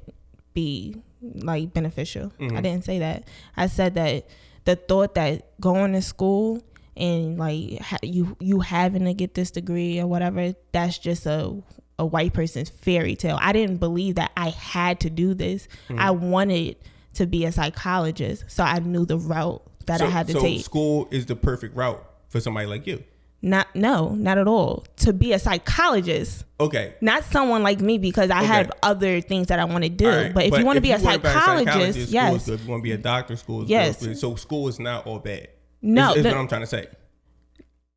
be 0.52 0.96
like 1.22 1.72
beneficial. 1.72 2.32
Mm-hmm. 2.38 2.56
I 2.58 2.60
didn't 2.60 2.84
say 2.84 2.98
that. 2.98 3.26
I 3.56 3.66
said 3.66 3.94
that 3.94 4.26
the 4.66 4.76
thought 4.76 5.14
that 5.14 5.58
going 5.58 5.94
to 5.94 6.02
school 6.02 6.62
and 6.98 7.38
like 7.38 7.80
ha- 7.80 7.98
you 8.02 8.36
you 8.40 8.60
having 8.60 9.04
to 9.04 9.14
get 9.14 9.34
this 9.34 9.50
degree 9.50 10.00
or 10.00 10.06
whatever 10.06 10.54
that's 10.72 10.98
just 10.98 11.26
a 11.26 11.56
a 11.98 12.06
white 12.06 12.32
person's 12.32 12.70
fairy 12.70 13.16
tale. 13.16 13.38
I 13.40 13.52
didn't 13.52 13.78
believe 13.78 14.16
that 14.16 14.30
I 14.36 14.50
had 14.50 15.00
to 15.00 15.10
do 15.10 15.34
this. 15.34 15.66
Mm-hmm. 15.88 15.98
I 15.98 16.10
wanted 16.12 16.76
to 17.14 17.26
be 17.26 17.44
a 17.44 17.50
psychologist, 17.52 18.44
so 18.48 18.62
I 18.62 18.78
knew 18.78 19.04
the 19.04 19.18
route 19.18 19.62
that 19.86 20.00
I 20.00 20.06
had 20.06 20.26
to 20.28 20.34
so 20.34 20.40
take. 20.40 20.64
school 20.64 21.08
is 21.10 21.26
the 21.26 21.34
perfect 21.34 21.74
route 21.76 22.04
for 22.28 22.38
somebody 22.40 22.66
like 22.66 22.86
you. 22.86 23.02
Not 23.40 23.74
no, 23.74 24.10
not 24.10 24.36
at 24.38 24.46
all. 24.48 24.84
To 24.98 25.12
be 25.12 25.32
a 25.32 25.38
psychologist 25.38 26.44
Okay. 26.60 26.94
not 27.00 27.22
someone 27.24 27.62
like 27.62 27.80
me 27.80 27.96
because 27.98 28.30
I 28.30 28.42
have 28.42 28.70
other 28.82 29.20
things 29.20 29.46
that 29.46 29.58
I 29.60 29.64
want 29.64 29.84
to 29.84 29.90
do. 29.90 30.08
Right, 30.08 30.34
but 30.34 30.44
if 30.46 30.58
you 30.58 30.64
want 30.64 30.76
to 30.76 30.80
be 30.80 30.90
a 30.92 30.98
psychologist, 30.98 32.10
yes. 32.10 32.48
If 32.48 32.64
you 32.64 32.70
want 32.70 32.80
to 32.80 32.84
be 32.84 32.92
a 32.92 32.98
doctor, 32.98 33.36
school 33.36 33.62
is 33.62 33.70
Yes. 33.70 34.04
good. 34.04 34.18
So 34.18 34.34
school 34.34 34.66
is 34.68 34.78
not 34.80 35.06
all 35.06 35.18
bad. 35.20 35.48
No, 35.82 36.10
is, 36.12 36.18
is 36.18 36.22
the- 36.24 36.28
what 36.30 36.38
I'm 36.38 36.48
trying 36.48 36.60
to 36.62 36.66
say. 36.66 36.86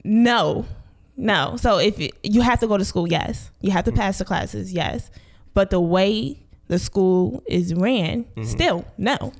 no, 0.03 0.65
no. 1.17 1.55
So 1.57 1.77
if 1.77 1.99
you, 1.99 2.09
you 2.23 2.41
have 2.41 2.59
to 2.61 2.67
go 2.67 2.77
to 2.77 2.85
school, 2.85 3.07
yes, 3.07 3.51
you 3.61 3.69
Mm-hmm. 3.69 3.75
have 3.75 3.85
to 3.85 3.91
pass 3.91 4.17
the 4.19 4.25
classes, 4.25 4.71
yes. 4.73 5.09
But 5.53 5.69
the 5.69 5.79
way 5.81 6.37
the 6.67 6.79
school 6.79 7.43
is 7.47 7.73
ran, 7.73 8.23
Mm-hmm. 8.23 8.43
still 8.43 8.85
no. 8.97 9.33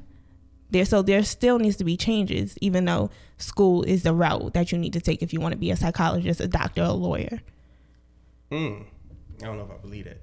There, 0.70 0.86
so 0.86 1.02
there 1.02 1.22
still 1.24 1.60
needs 1.60 1.76
to 1.78 1.84
be 1.84 1.98
changes, 1.98 2.58
even 2.62 2.86
though 2.86 3.10
school 3.38 3.84
is 3.84 4.04
the 4.04 4.14
route 4.14 4.54
that 4.54 4.72
you 4.72 4.78
need 4.78 4.94
to 4.94 5.02
take 5.02 5.22
if 5.22 5.34
you 5.34 5.42
want 5.42 5.52
to 5.52 5.58
be 5.58 5.70
a 5.72 5.76
psychologist, 5.76 6.40
a 6.40 6.48
doctor, 6.48 6.84
a 6.84 6.92
lawyer. 6.94 7.42
Mm. 8.52 8.86
I 9.42 9.46
don't 9.46 9.58
know 9.58 9.64
if 9.66 9.72
I 9.72 9.78
believe 9.82 10.06
that. 10.06 10.22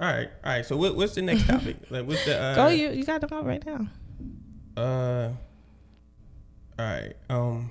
All 0.00 0.08
right, 0.08 0.28
all 0.44 0.52
right. 0.52 0.66
So 0.66 0.76
what, 0.76 0.96
what's 0.96 1.14
the 1.14 1.22
next 1.22 1.46
topic? 1.46 1.76
Like, 1.90 2.06
what's 2.06 2.24
the 2.24 2.38
uh, 2.38 2.54
Go, 2.54 2.68
you 2.68 2.90
you 2.90 3.04
got 3.04 3.20
them 3.20 3.30
out 3.32 3.46
right 3.46 3.64
now. 3.64 3.86
Uh, 4.76 5.30
all 6.78 6.84
right. 6.84 7.14
Um. 7.28 7.70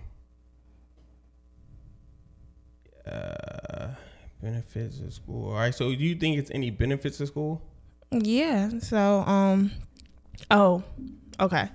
Uh, 3.05 3.89
benefits 4.41 4.99
of 4.99 5.13
school. 5.13 5.49
All 5.49 5.55
right. 5.55 5.73
So, 5.73 5.89
do 5.89 6.03
you 6.03 6.15
think 6.15 6.37
it's 6.37 6.51
any 6.51 6.69
benefits 6.69 7.19
of 7.19 7.27
school? 7.27 7.61
Yeah. 8.11 8.69
So, 8.79 9.21
um, 9.21 9.71
oh, 10.49 10.83
okay. 11.39 11.69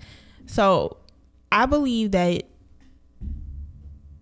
So, 0.46 0.98
I 1.50 1.66
believe 1.66 2.12
that 2.12 2.44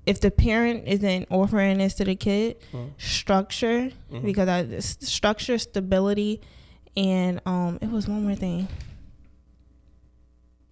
if 0.06 0.20
the 0.20 0.30
parent 0.30 0.84
isn't 0.86 1.28
offering 1.30 1.78
this 1.78 1.94
to 1.94 2.04
the 2.04 2.14
kid, 2.14 2.56
structure 2.98 3.90
because 4.22 4.48
I, 4.48 4.78
structure, 4.78 5.56
stability, 5.58 6.40
and 6.96 7.40
um, 7.46 7.78
it 7.80 7.90
was 7.90 8.06
one 8.08 8.24
more 8.24 8.34
thing. 8.34 8.68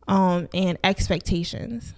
Um, 0.09 0.49
and 0.53 0.79
expectations, 0.85 1.95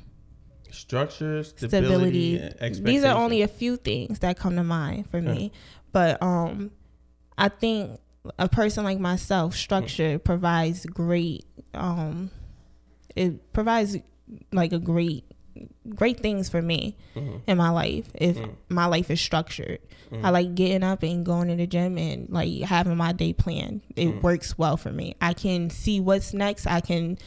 Structure, 0.75 1.43
stability, 1.45 2.39
stability. 2.39 2.81
These 2.83 3.05
are 3.05 3.17
only 3.17 3.43
a 3.43 3.49
few 3.49 3.77
things 3.77 4.19
that 4.21 4.39
come 4.39 4.57
to 4.57 4.65
mind 4.65 5.09
for 5.11 5.21
me, 5.23 5.53
but 5.93 6.21
um, 6.23 6.71
I 7.39 7.49
think 7.49 7.99
a 8.39 8.49
person 8.49 8.85
like 8.85 8.99
myself, 8.99 9.55
structure 9.55 10.19
provides 10.19 10.87
great. 10.87 11.45
Um, 11.75 12.31
it 13.15 13.53
provides 13.53 13.97
like 14.53 14.73
a 14.73 14.79
great, 14.79 15.25
great 15.89 16.21
things 16.21 16.49
for 16.49 16.63
me 16.63 16.97
Mhm. 17.15 17.41
in 17.47 17.59
my 17.59 17.69
life. 17.71 18.09
If 18.15 18.37
Mm. 18.39 18.51
my 18.71 18.87
life 18.87 19.11
is 19.11 19.21
structured, 19.21 19.79
Mm. 20.11 20.25
I 20.25 20.31
like 20.31 20.55
getting 20.55 20.83
up 20.83 21.03
and 21.03 21.25
going 21.25 21.49
to 21.49 21.57
the 21.57 21.67
gym 21.67 21.99
and 21.99 22.29
like 22.31 22.61
having 22.63 22.97
my 22.97 23.13
day 23.13 23.33
planned. 23.35 23.83
It 23.95 24.07
Mm. 24.09 24.23
works 24.23 24.57
well 24.59 24.77
for 24.77 24.91
me. 24.91 25.15
I 25.21 25.35
can 25.35 25.71
see 25.71 26.01
what's 26.01 26.33
next. 26.33 26.67
I 26.67 26.81
can 26.81 27.19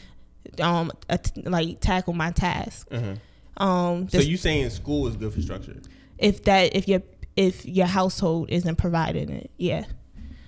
um 0.62 0.92
at- 1.10 1.32
like 1.46 1.80
tackle 1.82 2.14
my 2.14 2.32
task. 2.32 2.88
Uh-huh. 2.92 3.16
Um, 3.58 4.08
So 4.10 4.20
you 4.20 4.38
saying 4.38 4.70
school 4.70 5.08
is 5.08 5.16
good 5.16 5.34
for 5.34 5.42
structure? 5.42 5.76
if 6.18 6.44
that 6.44 6.76
if 6.76 6.88
your 6.88 7.02
if 7.36 7.66
your 7.66 7.86
household 7.86 8.50
isn't 8.50 8.78
providing 8.78 9.30
it 9.30 9.52
yeah 9.58 9.86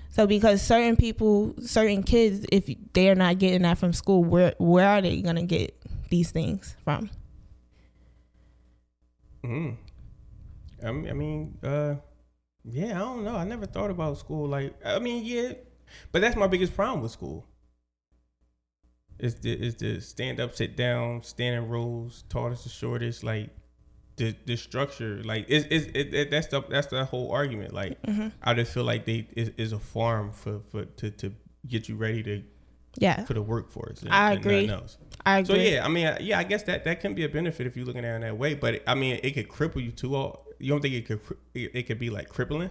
so 0.10 0.26
because 0.26 0.62
certain 0.64 0.96
people 0.96 1.54
certain 1.62 2.02
kids 2.02 2.44
if 2.52 2.68
they're 2.94 3.14
not 3.14 3.38
getting 3.38 3.62
that 3.62 3.78
from 3.78 3.94
school 3.94 4.24
where 4.24 4.56
where 4.58 4.88
are 4.88 5.02
they 5.02 5.22
gonna 5.22 5.44
get 5.44 5.76
these 6.10 6.32
things 6.32 6.76
from 6.84 7.10
Mm. 9.44 9.78
I 10.84 10.92
mean, 10.92 11.10
I 11.10 11.14
mean, 11.14 11.58
uh, 11.64 11.96
yeah, 12.66 12.96
I 12.96 13.00
don't 13.00 13.24
know. 13.24 13.36
I 13.36 13.44
never 13.46 13.66
thought 13.66 13.90
about 13.90 14.18
school. 14.18 14.48
Like, 14.48 14.74
I 14.86 15.00
mean, 15.00 15.24
yeah, 15.26 15.54
but 16.12 16.22
that's 16.22 16.36
my 16.36 16.48
biggest 16.48 16.76
problem 16.76 17.02
with 17.02 17.12
school. 17.12 17.46
Is 19.20 19.36
the 19.36 19.52
is 19.52 19.76
the 19.76 20.00
stand 20.00 20.40
up, 20.40 20.56
sit 20.56 20.78
down, 20.78 21.24
stand 21.24 21.56
in 21.56 21.70
rows, 21.70 22.24
tallest 22.30 22.64
to 22.64 22.70
shortest, 22.70 23.24
like 23.24 23.50
the 24.16 24.36
the 24.46 24.56
structure. 24.56 25.22
Like, 25.24 25.46
it's, 25.50 25.66
it's, 25.70 25.88
it, 25.88 26.14
it 26.14 26.32
that's 26.32 26.48
the 26.48 26.62
that's 26.70 26.88
the 26.88 27.06
whole 27.06 27.32
argument. 27.32 27.74
Like, 27.74 28.02
mm-hmm. 28.04 28.28
I 28.44 28.54
just 28.54 28.74
feel 28.74 28.84
like 28.84 29.06
they 29.06 29.28
is, 29.36 29.52
is 29.58 29.74
a 29.74 29.80
farm 29.80 30.32
for 30.32 30.62
for 30.72 30.86
to 30.86 31.12
to 31.12 31.34
get 31.68 31.90
you 31.90 31.96
ready 31.96 32.24
to 32.24 32.44
yeah 32.98 33.26
for 33.26 33.34
the 33.34 33.42
workforce. 33.42 34.02
and- 34.04 34.14
I 34.14 34.34
agree. 34.34 34.72
i 35.26 35.44
So 35.44 35.56
yeah, 35.56 35.84
I 35.84 35.90
mean, 35.90 36.16
yeah, 36.22 36.40
I 36.40 36.44
guess 36.44 36.64
that 36.64 36.86
that 36.86 37.02
can 37.02 37.14
be 37.14 37.24
a 37.24 37.30
benefit 37.30 37.68
if 37.68 37.76
you're 37.76 37.86
looking 37.86 38.06
at 38.06 38.12
it 38.12 38.16
in 38.16 38.22
that 38.22 38.38
way. 38.38 38.54
But 38.54 38.84
I 38.88 38.96
mean, 38.96 39.20
it 39.24 39.32
could 39.32 39.50
cripple 39.50 39.84
you 39.84 39.92
too. 39.92 40.16
All 40.16 40.46
you 40.60 40.70
don't 40.70 40.82
think 40.82 40.94
it 40.94 41.06
could 41.08 41.20
it 41.54 41.88
could 41.88 42.00
be 42.00 42.10
like 42.10 42.30
crippling? 42.30 42.70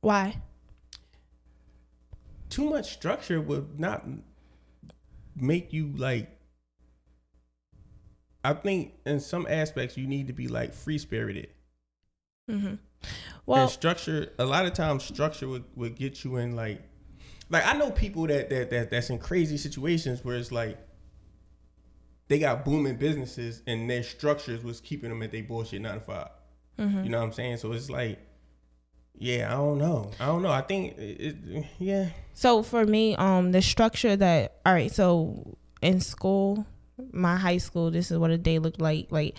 why 0.00 0.40
Too 2.48 2.68
much 2.68 2.92
structure 2.92 3.40
would 3.40 3.78
not 3.78 4.06
make 5.40 5.72
you 5.72 5.92
like. 5.96 6.30
I 8.42 8.54
think 8.54 8.94
in 9.04 9.20
some 9.20 9.46
aspects 9.48 9.96
you 9.96 10.06
need 10.06 10.28
to 10.28 10.32
be 10.32 10.48
like 10.48 10.72
free 10.72 10.98
spirited. 10.98 11.48
mm-hmm. 12.50 12.74
well 13.44 13.62
and 13.62 13.70
structure 13.70 14.32
a 14.38 14.46
lot 14.46 14.64
of 14.64 14.72
times 14.72 15.04
structure 15.04 15.46
would, 15.46 15.64
would 15.76 15.94
get 15.94 16.24
you 16.24 16.36
in 16.36 16.56
like 16.56 16.80
like 17.50 17.66
I 17.66 17.74
know 17.74 17.90
people 17.90 18.26
that, 18.28 18.48
that 18.48 18.70
that 18.70 18.90
that's 18.90 19.10
in 19.10 19.18
crazy 19.18 19.58
situations 19.58 20.24
where 20.24 20.36
it's 20.36 20.50
like 20.50 20.78
they 22.28 22.38
got 22.38 22.64
booming 22.64 22.96
businesses 22.96 23.62
and 23.66 23.90
their 23.90 24.02
structures 24.02 24.64
was 24.64 24.80
keeping 24.80 25.10
them 25.10 25.22
at 25.22 25.32
their 25.32 25.42
bullshit 25.42 25.82
nine 25.82 25.94
to 25.94 26.00
5 26.00 26.28
Mm-hmm. 26.80 27.04
You 27.04 27.10
know 27.10 27.18
what 27.18 27.26
I'm 27.26 27.32
saying? 27.32 27.58
So 27.58 27.72
it's 27.72 27.90
like, 27.90 28.18
yeah, 29.18 29.52
I 29.52 29.56
don't 29.56 29.78
know. 29.78 30.10
I 30.18 30.26
don't 30.26 30.42
know. 30.42 30.50
I 30.50 30.62
think 30.62 30.96
it, 30.98 31.36
it 31.46 31.66
yeah. 31.78 32.08
so 32.34 32.62
for 32.62 32.84
me 32.84 33.14
um 33.16 33.52
the 33.52 33.62
structure 33.62 34.16
that 34.16 34.56
all 34.64 34.72
right 34.72 34.90
so 34.90 35.56
in 35.82 36.00
school 36.00 36.66
my 37.12 37.36
high 37.36 37.58
school 37.58 37.90
this 37.90 38.10
is 38.10 38.18
what 38.18 38.30
a 38.30 38.38
day 38.38 38.58
looked 38.58 38.80
like 38.80 39.06
like 39.10 39.36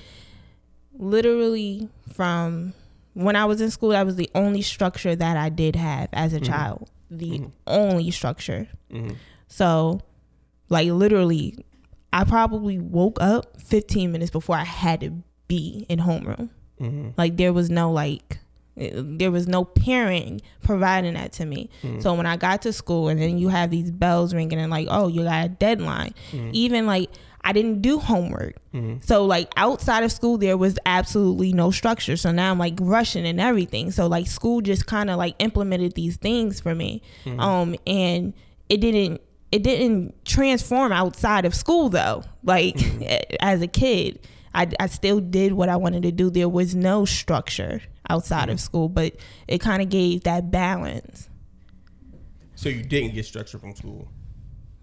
literally 0.98 1.90
from 2.14 2.74
when 3.14 3.36
I 3.36 3.46
was 3.46 3.62
in 3.62 3.72
school, 3.72 3.90
that 3.90 4.06
was 4.06 4.16
the 4.16 4.30
only 4.36 4.62
structure 4.62 5.16
that 5.16 5.38
I 5.38 5.50
did 5.50 5.76
have 5.76 6.10
as 6.14 6.34
a 6.34 6.38
mm-hmm. 6.38 6.46
child. 6.46 6.90
The 7.10 7.40
mm-hmm. 7.40 7.50
only 7.68 8.12
structure. 8.12 8.70
Mm-hmm. 8.92 9.16
So, 9.48 10.02
like, 10.70 10.90
literally, 10.90 11.66
I 12.14 12.24
probably 12.24 12.80
woke 12.80 13.18
up 13.20 13.62
15 13.62 14.12
minutes 14.12 14.32
before 14.32 14.56
I 14.56 14.64
had 14.64 15.02
to 15.02 15.12
be 15.48 15.86
in 15.90 16.00
homeroom. 16.00 16.50
Like, 17.18 17.38
there 17.38 17.54
was 17.54 17.70
no, 17.70 17.92
like, 17.92 18.40
there 18.94 19.32
was 19.32 19.48
no 19.48 19.64
parent 19.66 20.42
providing 20.64 21.14
that 21.14 21.32
to 21.34 21.46
me. 21.46 21.70
Hmm. 21.82 22.00
So 22.00 22.14
when 22.14 22.26
I 22.26 22.38
got 22.38 22.62
to 22.64 22.74
school 22.74 23.10
and 23.10 23.22
then 23.22 23.38
you 23.38 23.50
have 23.50 23.70
these 23.70 23.92
bells 23.92 24.34
ringing 24.34 24.60
and 24.60 24.72
like, 24.72 24.88
oh, 24.90 25.08
you 25.08 25.24
got 25.24 25.46
a 25.46 25.50
deadline. 25.50 26.14
Hmm. 26.32 26.50
Even 26.54 26.86
like 26.86 27.10
I 27.44 27.54
didn't 27.54 27.82
do 27.82 28.00
homework. 28.00 28.56
Hmm. 28.72 28.98
So 29.02 29.26
like 29.26 29.52
outside 29.58 30.04
of 30.04 30.12
school 30.12 30.38
there 30.38 30.58
was 30.58 30.78
absolutely 30.86 31.54
no 31.54 31.72
structure. 31.72 32.18
So 32.18 32.32
now 32.32 32.52
I'm 32.52 32.60
like 32.60 32.76
rushing 32.80 33.26
and 33.26 33.40
everything. 33.40 33.92
So 33.92 34.08
like 34.08 34.28
school 34.28 34.62
just 34.62 34.86
kind 34.86 35.10
of 35.10 35.18
like 35.18 35.36
implemented 35.40 35.94
these 35.94 36.18
things 36.18 36.60
for 36.60 36.76
me. 36.76 37.02
Um 37.40 37.76
and 37.88 38.34
it 38.70 38.78
didn't 38.78 39.22
it 39.52 39.64
didn't 39.64 40.24
transform 40.24 40.92
outside 40.92 41.46
of 41.46 41.54
school 41.54 41.90
though. 41.90 42.24
Like 42.44 42.78
as 43.42 43.62
a 43.62 43.68
kid, 43.68 44.20
I, 44.54 44.70
I 44.80 44.88
still 44.88 45.20
did 45.20 45.54
what 45.54 45.70
I 45.70 45.78
wanted 45.78 46.04
to 46.04 46.12
do. 46.12 46.30
There 46.30 46.50
was 46.50 46.76
no 46.76 47.06
structure 47.06 47.82
outside 48.12 48.50
of 48.50 48.60
school, 48.60 48.90
but 48.90 49.16
it 49.48 49.60
kind 49.60 49.82
of 49.82 49.90
gave 49.90 50.24
that 50.24 50.52
balance. 50.52 51.30
So 52.56 52.70
you 52.70 52.84
didn't 52.84 53.14
get 53.14 53.26
structure 53.26 53.58
from 53.58 53.74
school. 53.76 54.10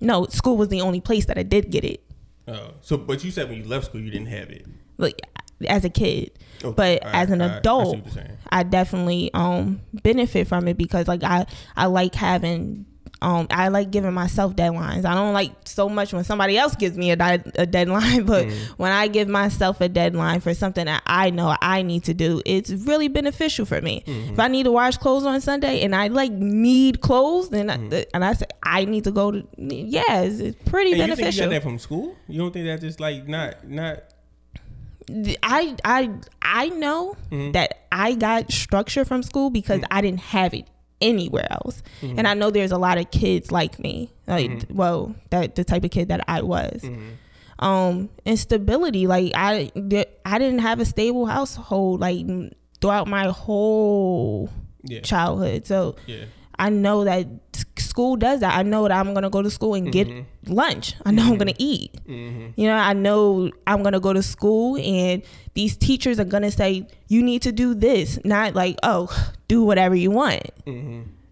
No, 0.01 0.27
school 0.27 0.57
was 0.57 0.69
the 0.69 0.81
only 0.81 1.01
place 1.01 1.27
that 1.27 1.39
I 1.39 1.43
did 1.43 1.71
get 1.71 1.85
it. 1.85 2.03
Oh, 2.47 2.73
so 2.81 2.97
but 2.97 3.23
you 3.25 3.31
said 3.31 3.49
when 3.49 3.59
you 3.59 3.65
left 3.65 3.87
school 3.87 4.01
you 4.01 4.11
didn't 4.11 4.29
have 4.29 4.49
it. 4.51 4.67
Like 4.97 5.21
as 5.69 5.85
a 5.85 5.91
kid. 5.91 6.31
Okay, 6.65 6.75
But 6.75 7.05
right, 7.05 7.15
as 7.15 7.31
an 7.31 7.43
I 7.43 7.59
adult, 7.59 7.99
what. 7.99 8.27
I 8.51 8.63
definitely 8.63 9.31
um 9.35 9.81
benefit 9.93 10.49
from 10.49 10.67
it 10.67 10.77
because 10.77 11.07
like 11.09 11.23
I 11.23 11.47
I 11.77 11.87
like 11.87 12.15
having 12.15 12.87
um 13.21 13.47
I 13.51 13.69
like 13.69 13.91
giving 13.91 14.13
myself 14.13 14.55
deadlines. 14.55 15.05
I 15.05 15.15
don't 15.15 15.33
like 15.33 15.53
so 15.65 15.89
much 15.89 16.13
when 16.13 16.23
somebody 16.25 16.57
else 16.57 16.77
gives 16.77 16.97
me 16.97 17.11
a, 17.11 17.17
di- 17.17 17.43
a 17.57 17.67
deadline, 17.67 18.25
but 18.27 18.47
Mm-hmm. 18.47 18.75
when 18.83 18.93
I 18.93 19.09
give 19.09 19.27
myself 19.29 19.81
a 19.81 19.89
deadline 19.89 20.41
for 20.41 20.55
something 20.55 20.85
that 20.87 21.03
I 21.07 21.31
know 21.31 21.57
I 21.61 21.83
need 21.83 22.05
to 22.05 22.15
do, 22.15 22.41
it's 22.47 22.71
really 22.71 23.09
beneficial 23.09 23.67
for 23.67 23.81
me. 23.81 24.05
Mm-hmm. 24.07 24.33
If 24.35 24.39
I 24.39 24.49
need 24.49 24.65
to 24.65 24.73
wash 24.73 24.97
clothes 24.99 25.25
on 25.27 25.41
Sunday 25.41 25.83
and 25.83 25.95
I 25.97 26.09
like 26.09 26.31
need 26.33 27.01
clothes, 27.01 27.49
then 27.51 27.67
Mm-hmm. 27.69 27.95
I, 27.95 28.07
and 28.15 28.25
I 28.25 28.33
say 28.35 28.47
I 28.63 28.85
need 28.85 29.05
to 29.05 29.11
go 29.11 29.31
to 29.33 29.47
yeah, 29.59 30.23
it's, 30.23 30.39
it's 30.41 30.63
pretty 30.71 30.93
And 30.93 31.01
you 31.01 31.07
think 31.07 31.19
you 31.19 31.25
beneficial. 31.25 31.47
got 31.47 31.51
that 31.51 31.63
from 31.63 31.79
school? 31.79 32.17
You 32.29 32.39
don't 32.39 32.53
think 32.53 32.67
that 32.67 32.81
just 32.81 33.01
like 33.01 33.27
not 33.27 33.69
not 33.69 34.05
I 35.43 35.75
I 35.85 36.11
I 36.43 36.69
know 36.69 37.17
Mm-hmm. 37.31 37.53
that 37.53 37.87
I 37.93 38.15
got 38.15 38.51
structure 38.53 39.05
from 39.05 39.23
school 39.23 39.51
because 39.51 39.83
I 39.91 40.01
didn't 40.01 40.21
have 40.21 40.55
it 40.55 40.67
anywhere 41.01 41.47
else, 41.51 41.83
Mm-hmm. 42.03 42.19
and 42.19 42.29
I 42.29 42.35
know 42.35 42.51
there's 42.51 42.73
a 42.73 42.79
lot 42.79 42.99
of 42.99 43.11
kids 43.11 43.51
like 43.53 43.79
me, 43.79 44.13
like 44.27 44.65
well, 44.71 45.15
that 45.31 45.55
the 45.55 45.65
type 45.65 45.85
of 45.85 45.91
kid 45.91 46.09
that 46.09 46.25
I 46.29 46.43
was. 46.43 46.83
Mm-hmm. 46.83 47.65
Um, 47.65 48.09
instability, 48.25 49.07
like 49.09 49.33
I 49.35 49.71
I 50.25 50.39
didn't 50.39 50.61
have 50.61 50.79
a 50.81 50.85
stable 50.85 51.27
household 51.27 52.01
like 52.01 52.25
throughout 52.81 53.09
my 53.09 53.25
whole 53.29 54.49
Yeah. 54.85 55.01
childhood, 55.01 55.67
so. 55.67 55.97
yeah. 56.07 56.25
I 56.59 56.71
know 56.71 57.05
that 57.05 57.27
school 57.79 58.17
does 58.17 58.41
that. 58.41 58.57
I 58.57 58.63
know 58.63 58.83
that 58.89 58.93
I'm 58.93 59.15
gonna 59.15 59.31
go 59.31 59.43
to 59.43 59.51
school 59.51 59.75
and 59.75 59.93
get 59.93 60.09
mm-hmm. 60.09 60.53
lunch. 60.53 60.95
I 61.05 61.11
know 61.11 61.25
I'm 61.25 61.39
gonna 61.39 61.53
mm-hmm. 61.53 61.57
eat. 61.59 61.93
Mm-hmm. 62.07 62.61
You 62.61 62.69
know, 62.69 62.77
I 62.77 62.93
know 62.93 63.51
I'm 63.67 63.83
gonna 63.83 64.01
go 64.01 64.13
to 64.13 64.23
school 64.23 64.77
and 64.77 65.23
these 65.55 65.77
teachers 65.77 66.19
are 66.21 66.25
gonna 66.25 66.51
say 66.51 66.87
you 67.09 67.23
need 67.23 67.43
to 67.43 67.53
do 67.53 67.75
this, 67.75 68.19
not 68.25 68.55
like 68.55 68.77
oh, 68.83 69.09
do 69.49 69.65
whatever 69.65 69.95
you 69.95 70.11
want. 70.11 70.51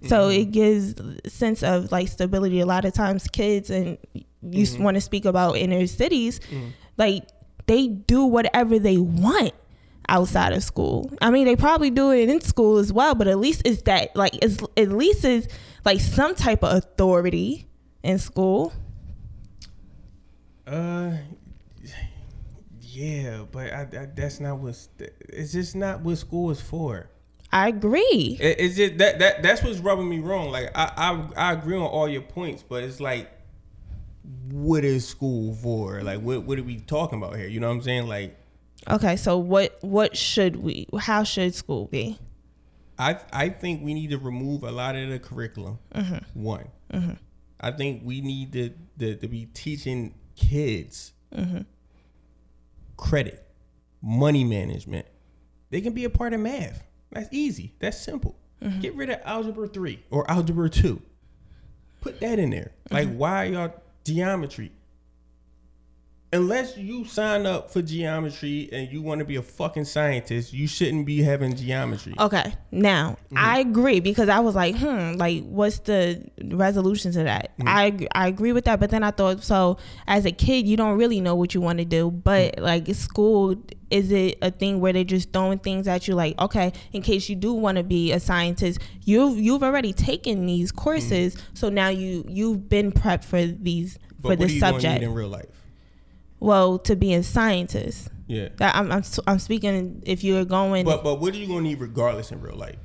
So 0.09 0.29
it 0.29 0.53
gives 0.53 0.95
a 1.25 1.31
sense 1.31 1.63
of 1.65 1.91
like 1.91 2.09
stability. 2.09 2.61
A 2.61 2.67
lot 2.67 2.85
of 2.85 2.93
times, 2.93 3.27
kids 3.27 3.71
and 3.71 3.99
you 4.43 4.67
want 4.79 4.97
to 4.97 5.01
speak 5.01 5.25
about 5.25 5.57
inner 5.57 5.87
cities, 5.87 6.41
like 6.97 7.25
they 7.67 7.89
do 7.89 8.25
whatever 8.25 8.79
they 8.79 8.99
want 8.99 9.53
outside 10.09 10.53
of 10.53 10.63
school. 10.63 11.11
I 11.21 11.31
mean, 11.31 11.47
they 11.47 11.57
probably 11.57 11.91
do 11.91 12.11
it 12.13 12.29
in 12.29 12.41
school 12.41 12.79
as 12.79 12.93
well, 12.93 13.15
but 13.15 13.29
at 13.29 13.39
least 13.39 13.63
it's 13.65 13.83
that 13.83 14.15
like 14.17 14.37
it's 14.43 14.59
at 14.77 14.91
least 14.91 15.25
is 15.25 15.49
like 15.85 16.01
some 16.01 16.35
type 16.35 16.63
of 16.63 16.77
authority 16.77 17.67
in 18.03 18.19
school. 18.19 18.73
Uh, 20.67 21.13
yeah, 22.81 23.45
but 23.51 23.73
I, 23.73 23.81
I, 23.83 24.07
that's 24.15 24.41
not 24.41 24.59
what 24.59 24.77
it's 25.29 25.53
just 25.53 25.77
not 25.77 26.01
what 26.01 26.19
school 26.19 26.51
is 26.51 26.61
for. 26.61 27.11
I 27.53 27.69
agree. 27.69 28.39
It, 28.41 28.59
it's 28.59 28.77
just 28.77 28.99
that 28.99 29.19
that 29.19 29.43
that's 29.43 29.63
what's 29.63 29.79
rubbing 29.79 30.09
me 30.09 30.19
wrong. 30.19 30.51
Like 30.51 30.71
I, 30.75 30.93
I 30.97 31.49
I 31.51 31.53
agree 31.53 31.77
on 31.77 31.83
all 31.83 32.09
your 32.09 32.23
points, 32.23 32.63
but 32.63 32.83
it's 32.83 33.01
like, 33.01 33.31
what 34.51 34.85
is 34.85 35.07
school 35.07 35.55
for? 35.55 36.03
Like 36.03 36.21
what 36.21 36.45
what 36.45 36.59
are 36.59 36.65
we 36.65 36.79
talking 36.79 37.19
about 37.23 37.37
here? 37.37 37.47
You 37.47 37.61
know 37.61 37.69
what 37.69 37.75
I'm 37.75 37.83
saying? 37.83 38.09
Like 38.09 38.37
Okay, 38.89 39.17
so 39.17 39.39
what 39.39 39.77
what 39.81 40.17
should 40.17 40.57
we? 40.57 40.87
How 40.99 41.25
should 41.25 41.55
school 41.55 41.87
be? 41.87 42.19
I 42.99 43.19
I 43.33 43.49
think 43.49 43.83
we 43.83 43.95
need 43.95 44.11
to 44.11 44.19
remove 44.19 44.63
a 44.63 44.71
lot 44.71 44.97
of 44.97 45.09
the 45.09 45.19
curriculum. 45.19 45.79
Mm-hmm. 45.95 46.43
One, 46.43 46.69
mm-hmm. 46.93 47.13
I 47.61 47.71
think 47.73 48.03
we 48.05 48.21
need 48.21 48.53
to, 48.53 48.71
to 48.99 49.17
to 49.17 49.29
be 49.29 49.47
teaching 49.47 50.15
kids 50.37 51.13
mm-hmm. 51.35 51.63
credit, 52.97 53.47
money 54.01 54.45
management. 54.45 55.07
They 55.71 55.81
can 55.81 55.93
be 55.93 56.05
a 56.05 56.11
part 56.11 56.33
of 56.33 56.41
math. 56.41 56.85
That's 57.11 57.29
easy. 57.33 57.75
That's 57.81 57.99
simple. 57.99 58.37
Get 58.81 58.95
rid 58.95 59.11
of 59.11 59.21
algebra 59.25 59.69
three 59.69 60.03
or 60.11 60.29
algebra 60.31 60.69
two. 60.69 61.01
Put 62.01 62.21
that 62.21 62.39
in 62.39 62.51
there. 62.51 62.73
Like 62.91 63.15
why 63.15 63.45
y'all 63.45 63.75
geometry? 64.05 64.73
Unless 66.33 66.77
you 66.77 67.05
sign 67.05 67.47
up 67.47 67.71
for 67.71 67.81
geometry 67.81 68.69
and 68.73 68.91
you 68.93 69.01
want 69.01 69.21
to 69.21 69.25
be 69.25 69.37
a 69.37 69.43
fucking 69.43 69.85
scientist, 69.85 70.53
you 70.53 70.67
shouldn't 70.67 71.07
be 71.07 71.23
having 71.23 71.55
geometry. 71.55 72.15
Okay, 72.19 72.53
now 72.73 73.11
mm-hmm. 73.27 73.39
I 73.39 73.61
agree 73.61 74.01
because 74.01 74.29
I 74.29 74.41
was 74.41 74.57
like, 74.57 74.77
hmm, 74.77 75.13
like 75.13 75.45
what's 75.45 75.79
the 75.81 76.29
resolution 76.43 77.13
to 77.13 77.23
that? 77.23 77.57
Mm-hmm. 77.59 77.69
I 77.69 77.85
ag- 77.87 78.09
I 78.13 78.27
agree 78.27 78.53
with 78.53 78.65
that, 78.65 78.81
but 78.81 78.91
then 78.91 79.05
I 79.05 79.13
thought 79.13 79.45
so. 79.45 79.79
As 80.09 80.27
a 80.27 80.33
kid, 80.33 80.67
you 80.67 80.77
don't 80.77 80.99
really 80.99 81.21
know 81.21 81.37
what 81.37 81.55
you 81.55 81.61
want 81.61 81.79
to 81.79 81.85
do, 81.85 82.11
but 82.11 82.57
mm-hmm. 82.57 82.65
like 82.65 82.93
school, 82.95 83.55
is 83.91 84.11
it 84.11 84.39
a 84.43 84.51
thing 84.51 84.81
where 84.81 84.93
they're 84.93 85.05
just 85.05 85.33
throwing 85.33 85.61
things 85.61 85.87
at 85.87 86.09
you? 86.09 86.17
Like, 86.17 86.39
okay, 86.41 86.73
in 86.93 87.03
case 87.03 87.29
you 87.29 87.37
do 87.37 87.53
want 87.53 87.79
to 87.79 87.85
be 87.85 88.11
a 88.11 88.19
scientist, 88.19 88.81
you've 89.05 89.39
you've 89.39 89.63
already 89.63 89.93
taken 89.93 90.45
these 90.47 90.73
courses, 90.73 91.37
so 91.55 91.69
now 91.69 91.89
you 91.89 92.25
you've 92.27 92.69
been 92.69 92.91
prepped 92.91 93.25
for 93.25 93.47
these 93.47 93.97
But 94.21 94.23
for 94.23 94.29
what 94.31 94.39
this 94.41 94.51
are 94.51 94.55
you 94.55 94.61
gonna 94.61 94.73
subject. 94.73 95.01
need 95.01 95.07
in 95.07 95.15
real 95.15 95.29
life? 95.29 95.66
Well, 96.41 96.79
to 96.81 96.97
be 96.97 97.15
a 97.15 97.23
scientist. 97.23 98.09
Yeah. 98.29 98.49
I'm, 98.61 98.91
I'm 98.91 99.03
I'm 99.27 99.39
speaking. 99.39 100.03
If 100.05 100.25
you're 100.25 100.45
going, 100.45 100.85
But 100.85 101.05
but 101.05 101.21
what 101.21 101.35
are 101.35 101.39
you 101.39 101.47
gonna 101.47 101.61
need 101.63 101.81
regardless 101.81 102.33
in 102.33 102.41
real 102.41 102.57
life? 102.57 102.79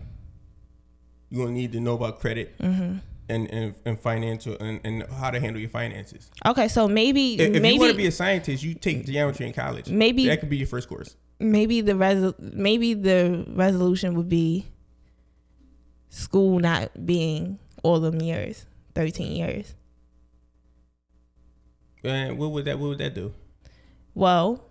You're 1.29 1.45
gonna 1.45 1.55
need 1.57 1.71
to 1.73 1.79
know 1.79 1.95
about 1.95 2.19
credit 2.19 2.57
Mm-hmm. 2.59 2.97
and, 3.29 3.49
and 3.51 3.75
and 3.85 3.99
financial 3.99 4.55
and, 4.59 4.79
and 4.83 5.03
how 5.11 5.31
to 5.31 5.39
handle 5.39 5.59
your 5.59 5.69
finances. 5.69 6.29
okay, 6.45 6.67
so 6.67 6.87
maybe 6.87 7.35
If, 7.39 7.55
if 7.55 7.61
maybe 7.61 7.73
you 7.75 7.79
want 7.79 7.91
to 7.91 7.97
be 7.97 8.05
a 8.07 8.11
scientist, 8.11 8.63
you 8.63 8.73
take 8.75 9.05
geometry 9.05 9.47
in 9.47 9.53
college. 9.53 9.89
Maybe- 9.89 10.27
that 10.27 10.39
could 10.41 10.49
be 10.49 10.57
your 10.57 10.67
first 10.67 10.87
course. 10.89 11.15
maybe 11.39 11.81
the 11.81 11.95
res- 11.95 12.33
maybe 12.39 12.93
the 12.93 13.45
resolution 13.55 14.13
would 14.15 14.29
be 14.29 14.65
school 16.09 16.59
not 16.59 16.91
being 17.05 17.57
all 17.83 17.99
them 17.99 18.21
years, 18.21 18.65
thirteen 18.93 19.31
years. 19.31 19.73
And 22.03 22.37
what 22.37 22.51
would 22.51 22.65
that 22.65 22.77
what 22.79 22.89
would 22.89 22.97
that 22.99 23.15
do? 23.15 23.33
Well, 24.13 24.63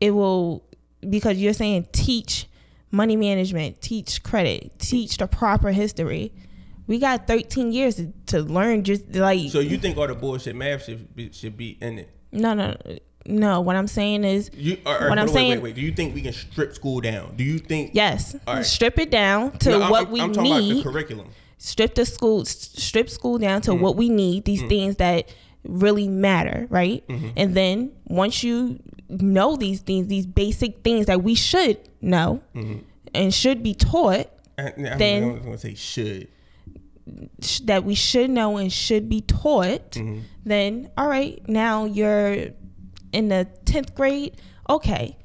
it 0.00 0.12
will 0.12 0.64
because 1.08 1.38
you're 1.38 1.52
saying 1.52 1.88
teach 1.92 2.48
money 2.90 3.16
management, 3.16 3.80
teach 3.80 4.22
credit, 4.22 4.78
teach 4.78 5.16
the 5.18 5.26
proper 5.26 5.70
history. 5.72 6.32
We 6.86 6.98
got 6.98 7.26
13 7.26 7.72
years 7.72 7.96
to, 7.96 8.12
to 8.26 8.40
learn 8.40 8.82
just 8.82 9.14
like 9.14 9.50
So 9.50 9.60
you 9.60 9.76
think 9.76 9.98
all 9.98 10.06
the 10.06 10.14
bullshit 10.14 10.56
math 10.56 10.84
should 10.84 11.14
be, 11.14 11.30
should 11.32 11.56
be 11.56 11.76
in 11.80 11.98
it? 11.98 12.10
no 12.32 12.54
no 12.54 12.76
no. 13.26 13.60
What 13.60 13.76
I'm 13.76 13.86
saying 13.86 14.24
is 14.24 14.50
You 14.54 14.78
or, 14.86 15.04
or, 15.04 15.08
What 15.10 15.18
I'm 15.18 15.26
wait, 15.26 15.34
saying- 15.34 15.50
wait, 15.50 15.62
wait. 15.62 15.74
Do 15.74 15.82
you 15.82 15.92
think 15.92 16.14
we 16.14 16.22
can 16.22 16.32
strip 16.32 16.74
school 16.74 17.00
down? 17.00 17.34
Do 17.36 17.44
you 17.44 17.58
think? 17.58 17.90
yes, 17.92 18.34
All 18.46 18.54
right. 18.56 18.64
strip 18.64 18.98
it 18.98 19.10
down 19.10 19.52
to 19.58 19.70
No, 19.70 19.90
what 19.90 20.06
I'm, 20.06 20.12
we 20.12 20.20
I'm 20.20 20.32
talking 20.32 20.50
need. 20.52 20.70
about 20.72 20.84
the 20.84 20.90
curriculum. 20.90 21.28
strip 21.58 21.94
the 21.94 22.06
school 22.06 22.44
strip 22.46 23.10
school 23.10 23.36
down 23.38 23.60
to 23.62 23.72
mm-hmm. 23.72 23.82
what 23.82 23.96
we 23.96 24.08
need 24.08 24.44
these 24.46 24.62
mm. 24.62 24.68
things 24.70 24.96
that 24.96 25.28
really 25.68 26.08
matter 26.08 26.66
right 26.70 27.06
mm-hmm. 27.08 27.28
and 27.36 27.54
then 27.54 27.92
once 28.06 28.42
you 28.42 28.78
know 29.08 29.56
these 29.56 29.80
things 29.80 30.08
these 30.08 30.26
basic 30.26 30.82
things 30.82 31.06
that 31.06 31.22
we 31.22 31.34
should 31.34 31.78
know 32.00 32.42
mm-hmm. 32.54 32.78
and 33.14 33.32
should 33.32 33.62
be 33.62 33.74
taught 33.74 34.28
I, 34.58 34.72
I'm, 34.76 34.98
Then- 34.98 35.24
I'm 35.24 35.42
gonna 35.42 35.58
say 35.58 35.74
should. 35.74 36.28
sh- 37.40 37.60
that 37.60 37.84
we 37.84 37.94
should 37.94 38.30
know 38.30 38.56
and 38.56 38.72
should 38.72 39.08
be 39.08 39.20
taught 39.20 39.92
mm-hmm. 39.92 40.20
then 40.44 40.90
all 40.96 41.08
right 41.08 41.40
now 41.48 41.84
you're 41.84 42.48
in 43.12 43.28
the 43.28 43.46
10th 43.64 43.94
grade 43.94 44.36
okay 44.68 45.16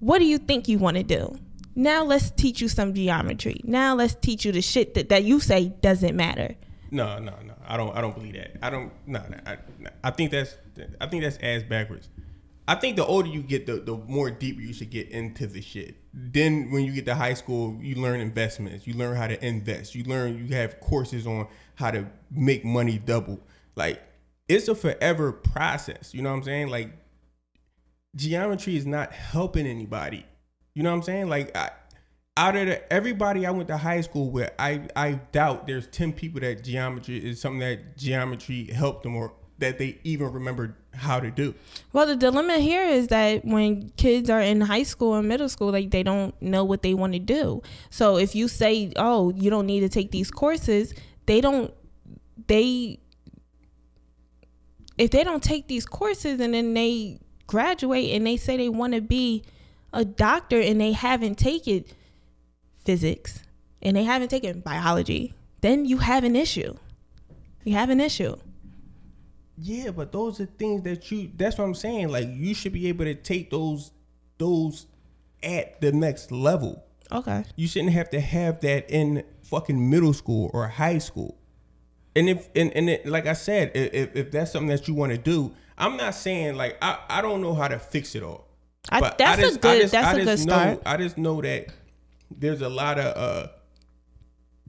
what 0.00 0.18
do 0.18 0.24
you 0.24 0.38
think 0.38 0.66
you 0.66 0.78
want 0.78 0.96
to 0.96 1.02
do? 1.02 1.38
Now 1.76 2.04
let's 2.04 2.30
teach 2.30 2.60
you 2.60 2.68
some 2.68 2.94
geometry. 2.94 3.60
Now 3.64 3.94
let's 3.94 4.14
teach 4.14 4.44
you 4.44 4.52
the 4.52 4.62
shit 4.62 4.94
that, 4.94 5.10
that 5.10 5.24
you 5.24 5.40
say 5.40 5.68
doesn't 5.68 6.16
matter. 6.16 6.56
No, 6.90 7.18
no, 7.18 7.34
no. 7.46 7.49
I 7.70 7.76
don't. 7.76 7.96
I 7.96 8.00
don't 8.00 8.14
believe 8.14 8.34
that. 8.34 8.56
I 8.62 8.68
don't. 8.68 8.92
No, 9.06 9.22
no 9.30 9.38
I, 9.46 9.58
I 10.02 10.10
think 10.10 10.32
that's. 10.32 10.56
I 11.00 11.06
think 11.06 11.22
that's 11.22 11.38
ass 11.40 11.62
backwards. 11.62 12.08
I 12.66 12.74
think 12.74 12.96
the 12.96 13.06
older 13.06 13.28
you 13.28 13.42
get, 13.42 13.66
the 13.66 13.76
the 13.76 13.96
more 13.96 14.28
deep 14.28 14.58
you 14.60 14.72
should 14.72 14.90
get 14.90 15.08
into 15.10 15.46
the 15.46 15.60
shit. 15.62 15.94
Then 16.12 16.72
when 16.72 16.84
you 16.84 16.92
get 16.92 17.06
to 17.06 17.14
high 17.14 17.34
school, 17.34 17.78
you 17.80 17.94
learn 17.94 18.18
investments. 18.20 18.88
You 18.88 18.94
learn 18.94 19.14
how 19.14 19.28
to 19.28 19.44
invest. 19.46 19.94
You 19.94 20.02
learn. 20.02 20.36
You 20.36 20.54
have 20.56 20.80
courses 20.80 21.28
on 21.28 21.46
how 21.76 21.92
to 21.92 22.06
make 22.28 22.64
money 22.64 22.98
double. 22.98 23.40
Like 23.76 24.02
it's 24.48 24.66
a 24.66 24.74
forever 24.74 25.30
process. 25.30 26.12
You 26.12 26.22
know 26.22 26.30
what 26.30 26.38
I'm 26.38 26.42
saying? 26.42 26.68
Like 26.68 26.90
geometry 28.16 28.76
is 28.76 28.84
not 28.84 29.12
helping 29.12 29.66
anybody. 29.66 30.26
You 30.74 30.82
know 30.82 30.90
what 30.90 30.96
I'm 30.96 31.02
saying? 31.04 31.28
Like 31.28 31.56
I, 31.56 31.70
out 32.36 32.56
of 32.56 32.66
the, 32.66 32.92
everybody 32.92 33.44
I 33.44 33.50
went 33.50 33.68
to 33.68 33.76
high 33.76 34.00
school 34.00 34.30
with, 34.30 34.50
I 34.58 34.88
I 34.96 35.20
doubt 35.32 35.66
there's 35.66 35.86
ten 35.88 36.12
people 36.12 36.40
that 36.40 36.64
geometry 36.64 37.18
is 37.18 37.40
something 37.40 37.60
that 37.60 37.96
geometry 37.96 38.64
helped 38.72 39.02
them 39.02 39.16
or 39.16 39.34
that 39.58 39.78
they 39.78 39.98
even 40.04 40.32
remembered 40.32 40.74
how 40.94 41.20
to 41.20 41.30
do. 41.30 41.54
Well, 41.92 42.06
the 42.06 42.16
dilemma 42.16 42.58
here 42.58 42.86
is 42.86 43.08
that 43.08 43.44
when 43.44 43.90
kids 43.96 44.30
are 44.30 44.40
in 44.40 44.62
high 44.62 44.84
school 44.84 45.14
and 45.14 45.28
middle 45.28 45.48
school, 45.48 45.70
like 45.70 45.90
they 45.90 46.02
don't 46.02 46.40
know 46.40 46.64
what 46.64 46.82
they 46.82 46.94
want 46.94 47.12
to 47.12 47.18
do. 47.18 47.62
So 47.90 48.16
if 48.16 48.34
you 48.34 48.48
say, 48.48 48.92
"Oh, 48.96 49.32
you 49.32 49.50
don't 49.50 49.66
need 49.66 49.80
to 49.80 49.88
take 49.88 50.10
these 50.10 50.30
courses," 50.30 50.94
they 51.26 51.40
don't. 51.40 51.74
They 52.46 53.00
if 54.96 55.10
they 55.10 55.24
don't 55.24 55.42
take 55.42 55.66
these 55.66 55.86
courses 55.86 56.40
and 56.40 56.54
then 56.54 56.74
they 56.74 57.20
graduate 57.46 58.10
and 58.12 58.26
they 58.26 58.36
say 58.36 58.56
they 58.56 58.68
want 58.68 58.94
to 58.94 59.00
be 59.00 59.42
a 59.92 60.04
doctor 60.04 60.60
and 60.60 60.80
they 60.80 60.92
haven't 60.92 61.36
taken 61.36 61.84
physics 62.84 63.42
and 63.82 63.96
they 63.96 64.04
haven't 64.04 64.28
taken 64.28 64.60
biology, 64.60 65.34
then 65.60 65.84
you 65.84 65.98
have 65.98 66.24
an 66.24 66.36
issue. 66.36 66.76
You 67.64 67.74
have 67.74 67.90
an 67.90 68.00
issue. 68.00 68.36
Yeah, 69.58 69.90
but 69.90 70.12
those 70.12 70.40
are 70.40 70.46
things 70.46 70.82
that 70.84 71.10
you 71.10 71.30
that's 71.36 71.58
what 71.58 71.64
I'm 71.64 71.74
saying. 71.74 72.08
Like 72.08 72.28
you 72.30 72.54
should 72.54 72.72
be 72.72 72.88
able 72.88 73.04
to 73.04 73.14
take 73.14 73.50
those 73.50 73.92
those 74.38 74.86
at 75.42 75.80
the 75.80 75.92
next 75.92 76.32
level. 76.32 76.82
Okay. 77.12 77.44
You 77.56 77.68
shouldn't 77.68 77.92
have 77.92 78.10
to 78.10 78.20
have 78.20 78.60
that 78.60 78.90
in 78.90 79.24
fucking 79.42 79.90
middle 79.90 80.12
school 80.12 80.50
or 80.54 80.68
high 80.68 80.98
school. 80.98 81.36
And 82.16 82.28
if 82.28 82.48
and, 82.54 82.72
and 82.72 82.88
it, 82.88 83.06
like 83.06 83.26
I 83.26 83.34
said, 83.34 83.72
if, 83.74 84.16
if 84.16 84.30
that's 84.30 84.52
something 84.52 84.68
that 84.68 84.88
you 84.88 84.94
want 84.94 85.12
to 85.12 85.18
do, 85.18 85.52
I'm 85.76 85.96
not 85.96 86.14
saying 86.14 86.56
like 86.56 86.78
I, 86.80 86.98
I 87.08 87.20
don't 87.20 87.42
know 87.42 87.54
how 87.54 87.68
to 87.68 87.78
fix 87.78 88.14
it 88.14 88.22
all. 88.22 88.46
I, 88.90 89.00
that's 89.00 89.20
I 89.20 89.36
just, 89.42 89.56
a 89.56 89.58
good 89.58 89.80
just, 89.82 89.92
that's 89.92 90.18
a 90.18 90.24
good 90.24 90.26
know, 90.26 90.36
start. 90.36 90.82
I 90.86 90.96
just 90.96 91.18
know 91.18 91.42
that 91.42 91.66
there's 92.30 92.62
a 92.62 92.68
lot 92.68 92.98
of 92.98 93.16
uh 93.16 93.48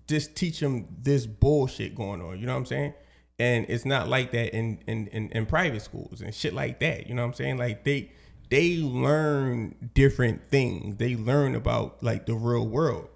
just 0.07 0.35
teach 0.35 0.59
them 0.59 0.87
this 1.01 1.25
bullshit 1.25 1.95
going 1.95 2.21
on. 2.21 2.39
You 2.39 2.45
know 2.45 2.53
what 2.53 2.59
I'm 2.59 2.65
saying? 2.65 2.93
And 3.39 3.65
it's 3.69 3.85
not 3.85 4.07
like 4.07 4.31
that 4.31 4.53
in 4.55 4.79
in, 4.87 5.07
in, 5.07 5.29
in 5.29 5.45
private 5.45 5.81
schools 5.81 6.21
and 6.21 6.33
shit 6.33 6.53
like 6.53 6.79
that. 6.79 7.07
You 7.07 7.15
know 7.15 7.23
what 7.23 7.29
I'm 7.29 7.33
saying? 7.33 7.57
Like 7.57 7.83
they 7.83 8.11
they 8.49 8.77
learn 8.77 9.89
different 9.93 10.43
things. 10.43 10.97
They 10.97 11.15
learn 11.15 11.55
about 11.55 12.03
like 12.03 12.25
the 12.25 12.33
real 12.33 12.67
world. 12.67 13.07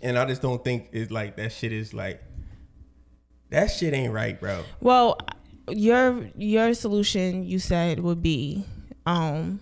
And 0.00 0.18
I 0.18 0.24
just 0.24 0.42
don't 0.42 0.64
think 0.64 0.88
it's 0.92 1.12
like 1.12 1.36
that 1.36 1.52
shit 1.52 1.72
is 1.72 1.92
like 1.94 2.22
that 3.50 3.66
shit 3.66 3.92
ain't 3.92 4.12
right, 4.12 4.40
bro. 4.40 4.64
Well, 4.80 5.18
your 5.68 6.28
your 6.36 6.74
solution 6.74 7.44
you 7.44 7.58
said 7.58 8.00
would 8.00 8.22
be 8.22 8.64
um 9.06 9.60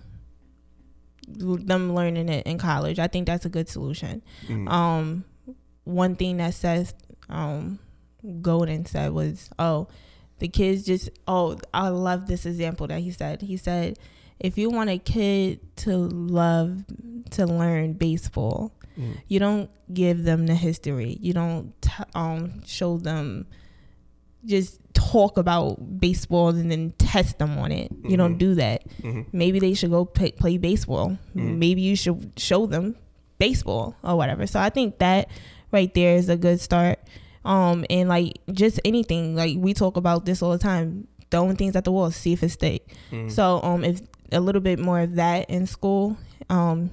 them 1.38 1.94
learning 1.94 2.28
it 2.28 2.46
in 2.46 2.58
college. 2.58 2.98
I 2.98 3.06
think 3.06 3.26
that's 3.26 3.44
a 3.44 3.50
good 3.50 3.68
solution. 3.68 4.22
Mm-hmm. 4.46 4.68
Um 4.68 5.24
one 5.84 6.16
thing 6.16 6.38
that 6.38 6.54
says 6.54 6.94
um 7.28 7.78
Golden 8.42 8.84
said 8.84 9.12
was, 9.12 9.48
"Oh, 9.58 9.88
the 10.40 10.48
kids 10.48 10.84
just 10.84 11.10
oh, 11.26 11.58
I 11.72 11.88
love 11.88 12.26
this 12.26 12.44
example 12.46 12.86
that 12.88 13.00
he 13.00 13.10
said. 13.10 13.42
He 13.42 13.56
said 13.56 13.98
if 14.40 14.56
you 14.56 14.70
want 14.70 14.90
a 14.90 14.98
kid 14.98 15.60
to 15.76 15.96
love 15.96 16.84
to 17.30 17.46
learn 17.46 17.92
baseball, 17.92 18.72
mm. 18.98 19.16
you 19.28 19.38
don't 19.38 19.70
give 19.92 20.24
them 20.24 20.46
the 20.46 20.54
history. 20.54 21.18
You 21.20 21.34
don't 21.34 21.80
t- 21.80 22.04
um 22.14 22.64
show 22.66 22.96
them 22.98 23.46
just 24.44 24.80
talk 24.94 25.36
about 25.38 26.00
baseball 26.00 26.48
and 26.48 26.70
then 26.70 26.92
test 26.98 27.38
them 27.38 27.58
on 27.58 27.72
it. 27.72 27.92
Mm-hmm. 27.92 28.10
You 28.10 28.16
don't 28.16 28.32
mm-hmm. 28.32 28.38
do 28.38 28.54
that. 28.56 28.88
Mm-hmm. 29.02 29.22
Maybe 29.32 29.58
they 29.58 29.74
should 29.74 29.90
go 29.90 30.04
play, 30.04 30.32
play 30.32 30.56
baseball. 30.56 31.18
Mm-hmm. 31.34 31.58
Maybe 31.58 31.82
you 31.82 31.96
should 31.96 32.32
show 32.36 32.66
them 32.66 32.96
baseball 33.38 33.96
or 34.02 34.16
whatever. 34.16 34.46
So 34.46 34.60
I 34.60 34.70
think 34.70 34.98
that 34.98 35.28
right 35.72 35.92
there 35.94 36.16
is 36.16 36.28
a 36.28 36.36
good 36.36 36.60
start. 36.60 36.98
Um, 37.44 37.84
and 37.88 38.08
like 38.08 38.38
just 38.52 38.80
anything, 38.84 39.34
like 39.34 39.56
we 39.58 39.74
talk 39.74 39.96
about 39.96 40.26
this 40.26 40.42
all 40.42 40.52
the 40.52 40.58
time, 40.58 41.06
throwing 41.30 41.56
things 41.56 41.76
at 41.76 41.84
the 41.84 41.92
wall, 41.92 42.10
see 42.10 42.32
if 42.32 42.42
it 42.42 42.50
stick. 42.50 42.86
Mm-hmm. 43.10 43.28
So 43.28 43.62
um, 43.62 43.84
if 43.84 44.00
a 44.32 44.40
little 44.40 44.60
bit 44.60 44.78
more 44.78 45.00
of 45.00 45.16
that 45.16 45.48
in 45.50 45.66
school, 45.66 46.16
um, 46.48 46.90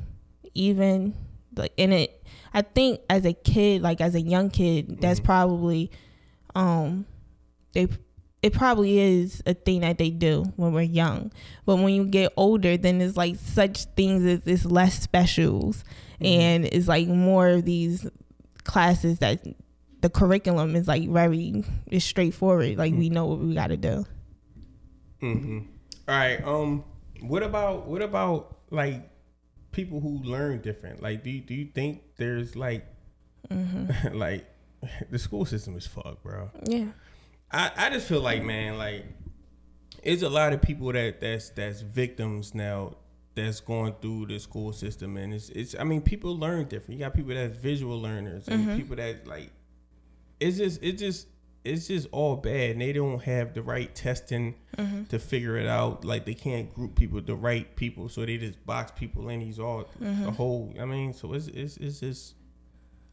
even 0.53 1.13
like 1.55 1.73
in 1.77 1.91
it, 1.91 2.25
I 2.53 2.61
think 2.61 3.01
as 3.09 3.25
a 3.25 3.33
kid, 3.33 3.81
like 3.81 4.01
as 4.01 4.15
a 4.15 4.21
young 4.21 4.49
kid, 4.49 5.01
that's 5.01 5.19
mm-hmm. 5.19 5.25
probably 5.25 5.91
um 6.55 7.05
they 7.77 7.87
it 8.43 8.53
probably 8.53 8.99
is 8.99 9.41
a 9.45 9.53
thing 9.53 9.81
that 9.81 9.97
they 9.97 10.09
do 10.09 10.43
when 10.57 10.71
we're 10.71 10.81
young. 10.81 11.31
But 11.65 11.77
when 11.77 11.93
you 11.93 12.05
get 12.05 12.33
older, 12.37 12.77
then 12.77 13.01
it's 13.01 13.17
like 13.17 13.35
such 13.35 13.85
things 13.95 14.23
as 14.25 14.45
it's 14.45 14.63
less 14.63 15.01
specials 15.01 15.83
mm-hmm. 16.21 16.25
and 16.25 16.65
it's 16.65 16.87
like 16.87 17.07
more 17.07 17.49
of 17.49 17.65
these 17.65 18.07
classes 18.63 19.19
that 19.19 19.43
the 20.01 20.09
curriculum 20.09 20.75
is 20.75 20.87
like 20.87 21.09
very 21.09 21.63
is 21.87 22.03
straightforward. 22.03 22.77
Like 22.77 22.91
mm-hmm. 22.91 22.99
we 22.99 23.09
know 23.09 23.25
what 23.25 23.39
we 23.39 23.53
got 23.53 23.67
to 23.67 23.77
do. 23.77 24.05
Mm-hmm. 25.21 25.59
All 26.07 26.15
right. 26.15 26.43
Um. 26.43 26.83
What 27.21 27.41
about 27.41 27.87
what 27.87 28.03
about 28.03 28.57
like 28.69 29.09
people 29.71 29.99
who 29.99 30.19
learn 30.19 30.61
different? 30.61 31.01
Like, 31.01 31.23
do 31.23 31.31
you, 31.31 31.41
do 31.41 31.55
you 31.55 31.65
think 31.73 32.03
there's 32.17 32.55
like 32.55 32.85
mm-hmm. 33.49 34.13
like 34.17 34.45
the 35.09 35.17
school 35.17 35.45
system 35.45 35.75
is 35.75 35.87
fucked, 35.87 36.21
bro? 36.21 36.51
Yeah. 36.63 36.85
I, 37.51 37.71
I 37.75 37.89
just 37.89 38.07
feel 38.07 38.21
like 38.21 38.43
man, 38.43 38.77
like 38.77 39.05
it's 40.03 40.23
a 40.23 40.29
lot 40.29 40.53
of 40.53 40.61
people 40.61 40.91
that 40.93 41.21
that's 41.21 41.49
that's 41.51 41.81
victims 41.81 42.53
now 42.53 42.95
that's 43.35 43.59
going 43.59 43.93
through 44.01 44.25
the 44.25 44.39
school 44.39 44.73
system 44.73 45.15
and 45.15 45.33
it's 45.33 45.49
it's 45.49 45.75
I 45.79 45.83
mean 45.83 46.01
people 46.01 46.37
learn 46.37 46.67
different. 46.67 46.99
You 46.99 47.05
got 47.05 47.13
people 47.13 47.33
that's 47.33 47.57
visual 47.57 47.99
learners 48.01 48.47
and 48.47 48.65
mm-hmm. 48.65 48.77
people 48.77 48.95
that 48.95 49.27
like 49.27 49.51
it's 50.39 50.57
just 50.57 50.81
it's 50.83 50.99
just 50.99 51.27
it's 51.63 51.87
just 51.87 52.07
all 52.11 52.35
bad 52.35 52.71
and 52.71 52.81
they 52.81 52.93
don't 52.93 53.21
have 53.23 53.53
the 53.53 53.61
right 53.61 53.93
testing 53.93 54.55
mm-hmm. 54.77 55.03
to 55.05 55.19
figure 55.19 55.57
it 55.57 55.67
out. 55.67 56.05
Like 56.05 56.25
they 56.25 56.33
can't 56.33 56.73
group 56.73 56.95
people 56.95 57.21
the 57.21 57.35
right 57.35 57.73
people, 57.75 58.09
so 58.09 58.25
they 58.25 58.37
just 58.37 58.65
box 58.65 58.91
people 58.95 59.29
in. 59.29 59.41
He's 59.41 59.59
all 59.59 59.89
mm-hmm. 60.01 60.23
the 60.25 60.31
whole. 60.31 60.73
I 60.79 60.85
mean, 60.85 61.13
so 61.13 61.33
it's 61.33 61.47
it's 61.47 61.77
it's 61.77 61.99
just 61.99 62.35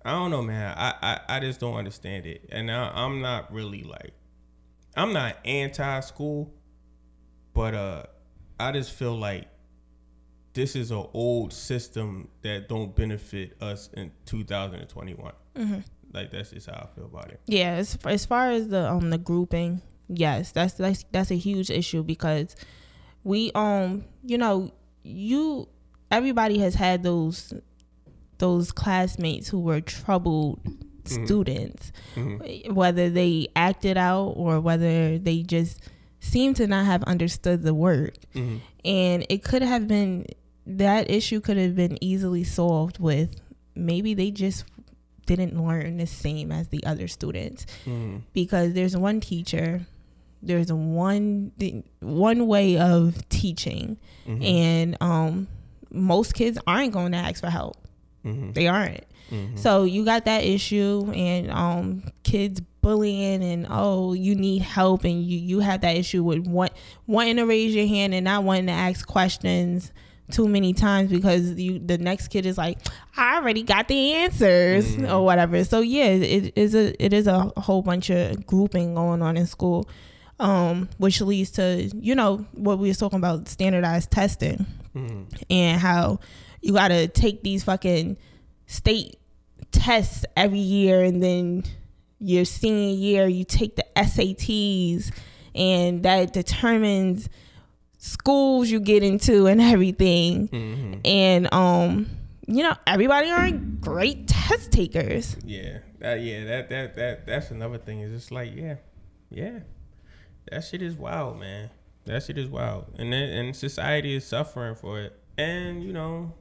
I 0.05 0.12
don't 0.12 0.30
know, 0.30 0.43
man. 0.43 0.74
I 0.76 0.95
I, 1.03 1.37
I 1.37 1.41
just 1.41 1.61
don't 1.61 1.74
understand 1.74 2.26
it, 2.26 2.49
and 2.51 2.70
I, 2.70 2.91
I'm 2.95 3.20
not 3.20 3.53
really 3.53 3.82
like 3.82 4.14
I'm 4.97 5.12
not 5.12 5.36
anti 5.45 6.01
school, 6.01 6.53
but 7.53 7.74
uh, 7.74 8.03
I 8.59 8.72
just 8.72 8.92
feel 8.92 9.16
like 9.16 9.49
this 10.53 10.76
is 10.76 10.90
an 10.90 11.07
old 11.12 11.53
system 11.53 12.28
that 12.42 12.68
don't 12.68 12.95
benefit 12.95 13.61
us 13.61 13.90
in 13.95 14.12
2021. 14.26 15.32
Mm-hmm. 15.57 15.78
Like 16.12 16.30
that's 16.30 16.51
just 16.51 16.70
how 16.70 16.88
I 16.90 16.95
feel 16.95 17.07
about 17.07 17.30
it. 17.30 17.40
Yeah, 17.47 17.72
as 17.72 17.99
as 18.05 18.24
far 18.24 18.51
as 18.51 18.68
the 18.68 18.88
um 18.88 19.11
the 19.11 19.18
grouping, 19.18 19.82
yes, 20.09 20.53
that's 20.53 20.74
that's 20.74 21.05
that's 21.11 21.32
a 21.32 21.36
huge 21.36 21.70
issue 21.70 22.05
because 22.05 22.55
we 23.24 23.51
um 23.55 24.05
you 24.22 24.38
know 24.38 24.72
you 25.03 25.68
everybody 26.11 26.59
has 26.59 26.76
had 26.76 27.03
those 27.03 27.53
those 28.38 28.70
classmates 28.70 29.49
who 29.49 29.59
were 29.59 29.80
troubled 29.80 30.61
mm-hmm. 31.12 31.24
students, 31.26 31.92
mm-hmm. 32.14 32.74
whether 32.74 33.11
they 33.11 33.48
acted 33.55 33.96
out 33.96 34.34
or 34.36 34.61
whether 34.61 35.18
they 35.18 35.42
just 35.42 35.80
seem 36.20 36.55
to 36.55 36.66
not 36.66 36.86
have 36.86 37.02
understood 37.05 37.62
the 37.62 37.74
work. 37.74 38.14
Mm-hmm. 38.34 38.57
And 38.84 39.26
it 39.28 39.44
could 39.44 39.62
have 39.62 39.86
been 39.86 40.26
that 40.66 41.11
issue 41.11 41.40
could 41.40 41.57
have 41.57 41.76
been 41.76 42.02
easily 42.02 42.44
solved 42.44 42.98
with 42.98 43.40
maybe 43.74 44.14
they 44.14 44.30
just 44.30 44.64
didn't 45.26 45.62
learn 45.62 45.96
the 45.96 46.07
same 46.07 46.52
as 46.52 46.68
the 46.68 46.84
other 46.84 47.09
students 47.09 47.66
mm-hmm. 47.84 48.18
because 48.32 48.72
there's 48.74 48.96
one 48.96 49.20
teacher 49.20 49.82
there's 50.42 50.70
one 50.72 51.52
one 52.00 52.46
way 52.46 52.78
of 52.78 53.26
teaching 53.28 53.96
mm-hmm. 54.26 54.42
and 54.42 54.96
um, 55.00 55.48
most 55.90 56.34
kids 56.34 56.59
aren't 56.66 56.92
going 56.92 57.12
to 57.12 57.18
ask 57.18 57.40
for 57.40 57.50
help 57.50 57.76
mm-hmm. 58.24 58.52
they 58.52 58.68
aren't 58.68 59.05
Mm-hmm. 59.31 59.57
So 59.57 59.85
you 59.85 60.05
got 60.05 60.25
that 60.27 60.45
issue 60.45 61.11
and 61.14 61.51
um, 61.51 62.03
kids 62.22 62.61
bullying 62.81 63.43
and 63.43 63.66
oh 63.70 64.12
you 64.12 64.35
need 64.35 64.61
help 64.61 65.05
and 65.05 65.25
you 65.25 65.39
you 65.39 65.61
have 65.61 65.81
that 65.81 65.97
issue 65.97 66.22
with 66.22 66.47
want, 66.47 66.72
wanting 67.07 67.37
to 67.37 67.45
raise 67.45 67.75
your 67.75 67.87
hand 67.87 68.12
and 68.12 68.25
not 68.25 68.45
wanting 68.45 68.66
to 68.66 68.72
ask 68.72 69.07
questions 69.07 69.91
too 70.31 70.49
many 70.49 70.72
times 70.72 71.11
because 71.11 71.53
you 71.53 71.79
the 71.79 71.99
next 71.99 72.29
kid 72.29 72.47
is 72.47 72.59
like 72.59 72.79
I 73.16 73.37
already 73.37 73.62
got 73.62 73.89
the 73.89 74.12
answers 74.12 74.99
or 75.03 75.25
whatever. 75.25 75.64
So 75.64 75.81
yeah, 75.81 76.07
it 76.07 76.53
is 76.57 76.75
a 76.75 77.03
it 77.03 77.12
is 77.12 77.27
a 77.27 77.53
whole 77.57 77.83
bunch 77.83 78.11
of 78.11 78.47
grouping 78.47 78.95
going 78.95 79.22
on 79.22 79.37
in 79.37 79.47
school, 79.47 79.89
um, 80.39 80.89
which 80.99 81.20
leads 81.20 81.53
to 81.53 81.91
you 81.95 82.14
know 82.14 82.47
what 82.53 82.79
we 82.79 82.89
were 82.89 82.95
talking 82.95 83.18
about 83.18 83.49
standardized 83.49 84.11
testing 84.11 84.66
and 85.51 85.81
how 85.81 86.20
you 86.61 86.72
got 86.72 86.89
to 86.89 87.09
take 87.09 87.43
these 87.43 87.64
fucking 87.64 88.16
state 88.66 89.16
tests 89.72 90.24
every 90.36 90.58
year 90.58 91.02
and 91.02 91.22
then 91.22 91.64
your 92.18 92.44
senior 92.44 92.94
year 92.94 93.26
you 93.26 93.44
take 93.44 93.76
the 93.76 93.84
SATs 93.96 95.12
and 95.54 96.02
that 96.04 96.32
determines 96.32 97.28
schools 97.98 98.70
you 98.70 98.80
get 98.80 99.02
into 99.02 99.46
and 99.46 99.60
everything 99.60 101.00
and 101.04 101.52
um 101.52 102.06
you 102.46 102.62
know 102.62 102.74
everybody 102.86 103.30
aren't 103.30 103.80
great 103.80 104.28
test 104.28 104.70
takers 104.72 105.36
Yeah, 105.44 105.78
that 106.00 106.20
yeah, 106.20 106.44
that 106.44 106.68
that 106.68 106.96
that 106.96 107.26
that's 107.26 107.50
another 107.50 107.78
thing. 107.78 108.00
Is 108.00 108.12
just 108.12 108.30
like 108.30 108.54
yeah, 108.54 108.76
yeah, 109.30 109.60
that 110.50 110.60
shit 110.64 110.82
is 110.82 110.94
wild, 110.96 111.40
man. 111.40 111.70
That 112.04 112.22
shit 112.22 112.36
is 112.36 112.48
wild, 112.48 112.84
and 112.98 113.10
then, 113.10 113.30
and 113.30 113.56
society 113.56 114.14
is 114.14 114.26
suffering 114.26 114.74
for 114.74 115.00
it. 115.00 115.18
And 115.38 115.82
you 115.82 115.94
know, 115.94 116.34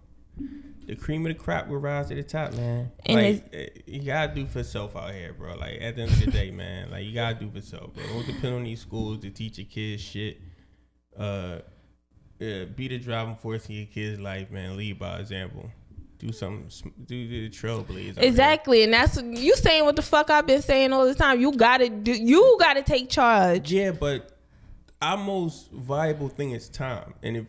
the 0.86 0.96
cream 0.96 1.26
of 1.26 1.36
the 1.36 1.40
crop 1.40 1.68
will 1.68 1.78
rise 1.78 2.10
to 2.10 2.16
the 2.16 2.24
top, 2.24 2.54
man. 2.54 2.92
And 3.06 3.16
like 3.16 3.50
eh, 3.54 3.68
you 3.86 4.02
gotta 4.04 4.34
do 4.34 4.46
for 4.46 4.64
self 4.64 4.96
out 4.96 5.14
here, 5.14 5.34
bro. 5.34 5.56
Like 5.56 5.82
at 5.82 5.96
the 5.96 6.04
end 6.04 6.12
of 6.12 6.20
the 6.20 6.32
day, 6.32 6.52
man, 6.64 6.92
like 6.92 7.06
you 7.06 7.14
gotta 7.14 7.36
do 7.36 7.50
for 7.50 7.62
self, 7.62 7.94
bro. 7.94 8.04
Don't 8.06 8.26
depend 8.26 8.56
on 8.56 8.64
these 8.64 8.82
schools 8.82 9.20
to 9.20 9.30
teach 9.30 9.58
your 9.58 9.68
kids 9.68 10.02
shit. 10.02 10.40
Uh, 11.18 11.60
yeah, 12.40 12.66
be 12.66 12.88
the 12.88 12.98
driving 13.00 13.36
force 13.36 13.68
in 13.70 13.76
your 13.76 13.86
kid's 13.86 14.20
life, 14.20 14.52
man. 14.52 14.76
Lead 14.76 15.00
by 15.00 15.20
example. 15.20 15.70
Do 16.18 16.32
something. 16.32 16.70
Do 17.06 17.28
the 17.28 17.50
trailblaze. 17.50 18.12
out 18.12 18.16
here. 18.18 18.30
exactly 18.30 18.84
and 18.84 18.94
that's 18.94 19.22
you 19.22 19.56
saying 19.58 19.84
what 19.84 19.98
the 19.98 20.02
fuck 20.02 20.30
i've 20.30 20.48
been 20.48 20.62
saying 20.62 20.94
all 20.94 21.04
this 21.06 21.18
time 21.18 21.42
you 21.42 21.52
gotta 21.52 21.90
do 21.90 22.14
you 22.14 22.56
gotta 22.62 22.82
take 22.82 23.10
charge 23.10 23.70
Yeah, 23.72 23.92
but 23.92 24.34
our 25.02 25.18
most 25.18 25.70
valuable 25.72 26.30
thing 26.30 26.52
is 26.52 26.70
time. 26.70 27.14
And 27.22 27.36
if 27.38 27.46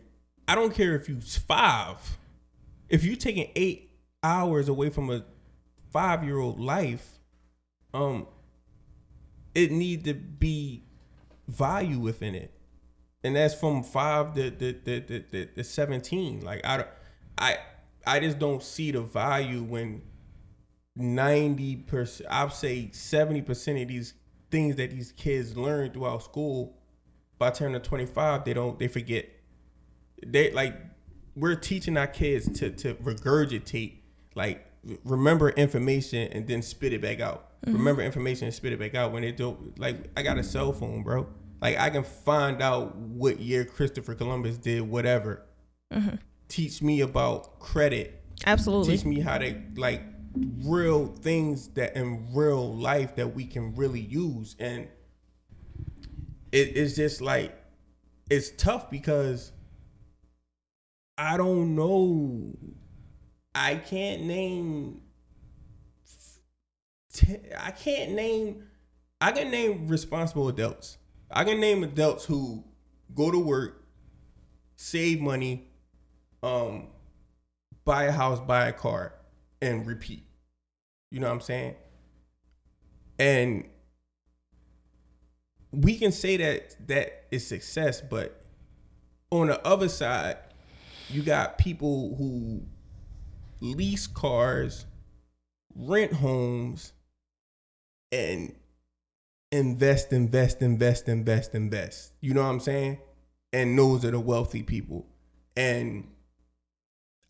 I 0.48 0.54
don't 0.56 0.74
care 0.74 0.96
if 0.96 1.08
you 1.08 1.20
five, 1.20 1.98
if 2.88 3.04
you're 3.04 3.16
taking 3.16 3.50
eight 3.56 3.90
hours 4.22 4.68
away 4.68 4.90
from 4.90 5.10
a 5.10 5.24
five 5.92 6.24
year 6.24 6.38
old 6.38 6.60
life, 6.60 7.18
um, 7.92 8.26
it 9.54 9.70
need 9.70 10.04
to 10.04 10.14
be 10.14 10.84
value 11.48 11.98
within 11.98 12.34
it. 12.34 12.52
And 13.22 13.36
that's 13.36 13.54
from 13.54 13.82
five 13.82 14.34
to 14.34 14.50
the 14.50 14.72
the, 14.72 15.00
the, 15.00 15.24
the, 15.30 15.48
the 15.56 15.64
seventeen. 15.64 16.40
Like 16.40 16.64
I 16.64 16.84
I 17.38 17.58
I 18.06 18.20
just 18.20 18.38
don't 18.38 18.62
see 18.62 18.90
the 18.90 19.00
value 19.00 19.62
when 19.62 20.02
ninety 20.96 21.76
percent, 21.76 22.30
I'd 22.30 22.52
say 22.52 22.90
seventy 22.92 23.42
percent 23.42 23.78
of 23.80 23.88
these 23.88 24.14
things 24.50 24.76
that 24.76 24.90
these 24.90 25.12
kids 25.12 25.56
learn 25.56 25.90
throughout 25.90 26.22
school, 26.22 26.76
by 27.38 27.50
turning 27.50 27.80
twenty 27.80 28.06
five, 28.06 28.44
they 28.44 28.54
don't, 28.54 28.78
they 28.78 28.88
forget. 28.88 29.28
They 30.24 30.52
like, 30.52 30.76
we're 31.36 31.56
teaching 31.56 31.96
our 31.96 32.06
kids 32.06 32.58
to 32.58 32.70
to 32.70 32.94
regurgitate, 32.94 33.98
like 34.34 34.66
remember 35.04 35.50
information 35.50 36.28
and 36.32 36.46
then 36.46 36.62
spit 36.62 36.92
it 36.92 37.00
back 37.00 37.20
out. 37.20 37.50
Mm-hmm. 37.64 37.78
Remember 37.78 38.02
information 38.02 38.46
and 38.46 38.54
spit 38.54 38.72
it 38.72 38.78
back 38.78 38.94
out 38.94 39.12
when 39.12 39.22
they 39.22 39.32
do. 39.32 39.72
Like 39.78 40.10
I 40.16 40.22
got 40.22 40.38
a 40.38 40.42
cell 40.42 40.72
phone, 40.72 41.02
bro. 41.02 41.26
Like 41.60 41.78
I 41.78 41.90
can 41.90 42.04
find 42.04 42.60
out 42.60 42.96
what 42.96 43.40
year 43.40 43.64
Christopher 43.64 44.14
Columbus 44.14 44.58
did 44.58 44.82
whatever. 44.82 45.46
Mm-hmm. 45.92 46.16
Teach 46.48 46.82
me 46.82 47.00
about 47.00 47.58
credit 47.58 48.24
absolutely 48.46 48.96
teach 48.96 49.06
me 49.06 49.20
how 49.20 49.38
to 49.38 49.54
like 49.76 50.02
real 50.64 51.06
things 51.06 51.68
that 51.68 51.96
in 51.96 52.26
real 52.34 52.74
life 52.74 53.14
that 53.16 53.34
we 53.34 53.44
can 53.44 53.74
really 53.74 54.00
use 54.00 54.56
and 54.58 54.88
it, 56.52 56.76
it's 56.76 56.94
just 56.96 57.20
like 57.20 57.56
it's 58.30 58.50
tough 58.56 58.90
because 58.90 59.52
i 61.16 61.36
don't 61.36 61.74
know 61.74 62.56
i 63.54 63.76
can't 63.76 64.22
name 64.22 65.00
I 67.60 67.70
can't 67.70 68.12
name 68.12 68.64
i 69.20 69.30
can 69.30 69.50
name 69.50 69.86
responsible 69.86 70.48
adults 70.48 70.98
i 71.30 71.44
can 71.44 71.60
name 71.60 71.84
adults 71.84 72.24
who 72.24 72.64
go 73.14 73.30
to 73.30 73.38
work 73.38 73.86
save 74.74 75.20
money 75.20 75.68
um 76.42 76.88
buy 77.84 78.04
a 78.04 78.12
house, 78.12 78.40
buy 78.40 78.66
a 78.66 78.72
car, 78.72 79.14
and 79.60 79.86
repeat. 79.86 80.24
You 81.10 81.20
know 81.20 81.28
what 81.28 81.34
I'm 81.34 81.40
saying? 81.40 81.74
And 83.18 83.64
we 85.70 85.96
can 85.96 86.12
say 86.12 86.36
that 86.38 86.88
that 86.88 87.26
is 87.30 87.46
success, 87.46 88.00
but 88.00 88.44
on 89.30 89.48
the 89.48 89.64
other 89.66 89.88
side, 89.88 90.38
you 91.10 91.22
got 91.22 91.58
people 91.58 92.14
who 92.16 92.62
lease 93.60 94.06
cars, 94.06 94.86
rent 95.74 96.12
homes, 96.14 96.92
and 98.12 98.54
invest, 99.50 100.12
invest, 100.12 100.62
invest, 100.62 101.08
invest, 101.08 101.54
invest. 101.54 102.12
You 102.20 102.34
know 102.34 102.42
what 102.42 102.48
I'm 102.48 102.60
saying? 102.60 102.98
And 103.52 103.78
those 103.78 104.04
are 104.04 104.10
the 104.10 104.20
wealthy 104.20 104.62
people. 104.62 105.06
And 105.56 106.08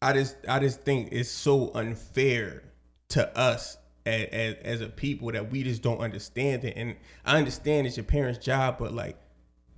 I 0.00 0.12
just 0.12 0.36
I 0.48 0.58
just 0.58 0.82
think 0.82 1.10
it's 1.12 1.30
so 1.30 1.70
unfair 1.74 2.62
to 3.08 3.36
us 3.38 3.76
as, 4.06 4.28
as, 4.32 4.54
as 4.62 4.80
a 4.80 4.88
people 4.88 5.32
that 5.32 5.50
we 5.50 5.62
just 5.62 5.82
don't 5.82 6.00
understand 6.00 6.64
it. 6.64 6.74
And 6.76 6.96
I 7.24 7.38
understand 7.38 7.86
it's 7.86 7.96
your 7.96 8.04
parents' 8.04 8.44
job, 8.44 8.78
but 8.78 8.92
like 8.92 9.18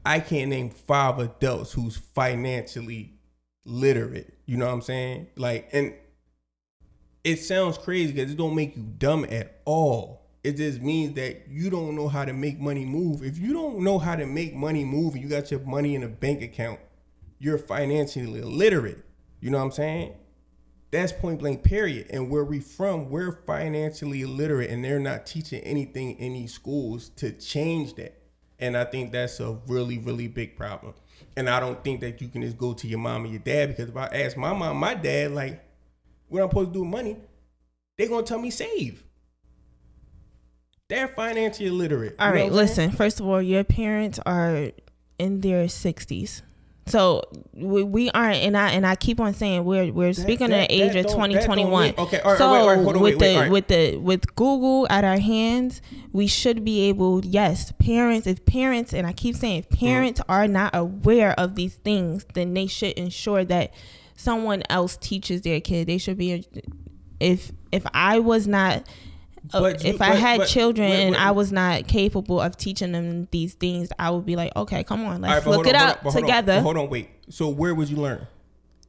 I 0.05 0.20
can't 0.20 0.51
name 0.51 0.70
five 0.70 1.18
adults 1.18 1.72
who's 1.72 1.97
financially 1.97 3.15
literate. 3.66 4.34
You 4.46 4.56
know 4.56 4.66
what 4.66 4.72
I'm 4.72 4.82
saying? 4.82 5.28
Like, 5.36 5.68
and 5.72 5.94
it 7.24 7.36
sounds 7.36 7.76
crazy 7.76 8.12
because 8.12 8.30
it 8.30 8.36
don't 8.36 8.54
make 8.54 8.76
you 8.76 8.82
dumb 8.82 9.26
at 9.28 9.60
all. 9.64 10.22
It 10.44 10.56
just 10.58 10.80
means 10.80 11.14
that 11.14 11.48
you 11.48 11.70
don't 11.70 11.96
know 11.96 12.06
how 12.06 12.24
to 12.24 12.32
make 12.32 12.60
money 12.60 12.84
move. 12.84 13.24
If 13.24 13.36
you 13.36 13.52
don't 13.52 13.80
know 13.80 13.98
how 13.98 14.14
to 14.14 14.26
make 14.26 14.54
money 14.54 14.84
move 14.84 15.14
and 15.14 15.22
you 15.22 15.28
got 15.28 15.50
your 15.50 15.60
money 15.60 15.96
in 15.96 16.04
a 16.04 16.08
bank 16.08 16.40
account, 16.40 16.78
you're 17.40 17.58
financially 17.58 18.40
illiterate. 18.40 19.04
You 19.40 19.50
know 19.50 19.58
what 19.58 19.64
I'm 19.64 19.72
saying? 19.72 20.14
That's 20.92 21.12
point 21.12 21.40
blank, 21.40 21.64
period. 21.64 22.06
And 22.10 22.30
where 22.30 22.44
we 22.44 22.60
from, 22.60 23.10
we're 23.10 23.42
financially 23.44 24.22
illiterate 24.22 24.70
and 24.70 24.84
they're 24.84 25.00
not 25.00 25.26
teaching 25.26 25.60
anything 25.62 26.16
in 26.18 26.34
these 26.34 26.54
schools 26.54 27.08
to 27.16 27.32
change 27.32 27.94
that. 27.96 28.16
And 28.60 28.76
I 28.76 28.84
think 28.84 29.12
that's 29.12 29.40
a 29.40 29.58
really, 29.66 29.98
really 29.98 30.28
big 30.28 30.56
problem. 30.56 30.94
And 31.36 31.48
I 31.50 31.60
don't 31.60 31.82
think 31.84 32.00
that 32.00 32.20
you 32.20 32.28
can 32.28 32.42
just 32.42 32.56
go 32.56 32.72
to 32.72 32.86
your 32.86 32.98
mom 32.98 33.24
and 33.24 33.32
your 33.32 33.42
dad 33.42 33.68
because 33.68 33.90
if 33.90 33.96
I 33.96 34.06
ask 34.06 34.36
my 34.36 34.52
mom, 34.52 34.78
my 34.78 34.94
dad, 34.94 35.32
like, 35.32 35.62
what 36.28 36.42
I'm 36.42 36.48
supposed 36.48 36.70
to 36.70 36.74
do 36.74 36.80
with 36.80 36.90
money, 36.90 37.16
they're 37.98 38.08
gonna 38.08 38.22
tell 38.22 38.38
me 38.38 38.50
save. 38.50 39.04
They're 40.88 41.08
financially 41.08 41.68
illiterate. 41.68 42.16
All 42.18 42.30
right, 42.30 42.50
what 42.50 42.60
I'm 42.60 42.66
saying? 42.68 42.88
listen. 42.88 42.90
First 42.92 43.20
of 43.20 43.26
all, 43.26 43.42
your 43.42 43.64
parents 43.64 44.18
are 44.24 44.70
in 45.18 45.40
their 45.40 45.68
sixties, 45.68 46.42
so 46.89 47.22
we, 47.53 47.82
we 47.82 48.11
aren't. 48.11 48.37
And 48.37 48.57
I 48.57 48.70
and 48.70 48.87
I 48.87 48.95
keep 48.95 49.18
on 49.18 49.34
saying 49.34 49.64
we're 49.64 49.93
we're 49.93 50.12
speaking 50.12 50.51
that- 50.51 50.62
of 50.64 50.68
the 50.68 50.82
age 50.82 50.95
of 50.97 51.12
twenty 51.12 51.34
that 51.34 51.45
twenty 51.45 51.64
one. 51.64 51.95
okay, 51.99 52.20
all 52.20 52.32
right, 52.32 52.39
so 52.39 52.53
wait, 52.53 52.66
wait, 52.66 52.84
hold 52.84 52.97
on, 52.97 53.03
with 53.03 53.14
wait, 53.14 53.18
the 53.18 53.24
wait, 53.24 53.34
all 53.34 53.43
right. 53.43 53.51
with 53.51 53.66
the 53.68 53.97
with 53.97 54.37
Google 54.37 54.87
at 54.89 55.05
our 55.05 55.18
hands, 55.18 55.82
we 56.12 56.26
should 56.26 56.64
be 56.64 56.82
able. 56.89 57.24
Yes, 57.24 57.72
parents. 57.72 58.26
If 58.26 58.45
parents 58.47 58.95
and 58.95 59.07
I 59.07 59.12
keep 59.12 59.34
saying 59.34 59.59
if 59.59 59.70
parents 59.70 60.20
mm. 60.20 60.24
are 60.28 60.47
not 60.47 60.74
aware 60.74 61.39
of 61.39 61.57
these 61.57 61.74
things, 61.76 62.24
then 62.34 62.55
they 62.55 62.68
should 62.68 62.93
ensure 62.93 63.45
that 63.45 63.74
someone 64.16 64.62
else 64.70 64.97
teaches 64.97 65.43
their 65.43 65.61
kid. 65.61 65.89
They 65.89 65.99
should 65.99 66.18
be. 66.18 66.47
If 67.18 67.51
if 67.72 67.84
I 67.95 68.20
was 68.20 68.47
not 68.47 68.87
But 69.53 69.84
you- 69.84 69.90
if 69.90 70.01
I 70.03 70.11
but- 70.11 70.18
had 70.18 70.38
but- 70.38 70.49
children 70.49 70.90
wait, 70.90 71.03
and 71.05 71.11
wait. 71.12 71.20
I 71.26 71.30
was 71.30 71.53
not 71.53 71.86
capable 71.86 72.40
of 72.40 72.57
teaching 72.57 72.92
them 72.92 73.28
these 73.30 73.55
things, 73.55 73.90
I 73.99 74.11
would 74.11 74.26
be 74.26 74.36
like, 74.36 74.55
okay, 74.57 74.82
come 74.84 75.05
on, 75.05 75.20
let's 75.20 75.47
right, 75.47 75.57
look 75.57 75.66
it 75.66 75.74
on, 75.74 75.80
hold 75.80 75.90
up 75.90 75.97
on, 75.99 76.05
but 76.05 76.12
hold 76.12 76.16
on, 76.24 76.28
together. 76.28 76.61
hold 76.61 76.76
on, 76.76 76.90
wait. 76.90 77.09
So 77.30 77.49
where 77.49 77.74
would 77.74 77.88
you 77.88 77.97
learn? 77.97 78.26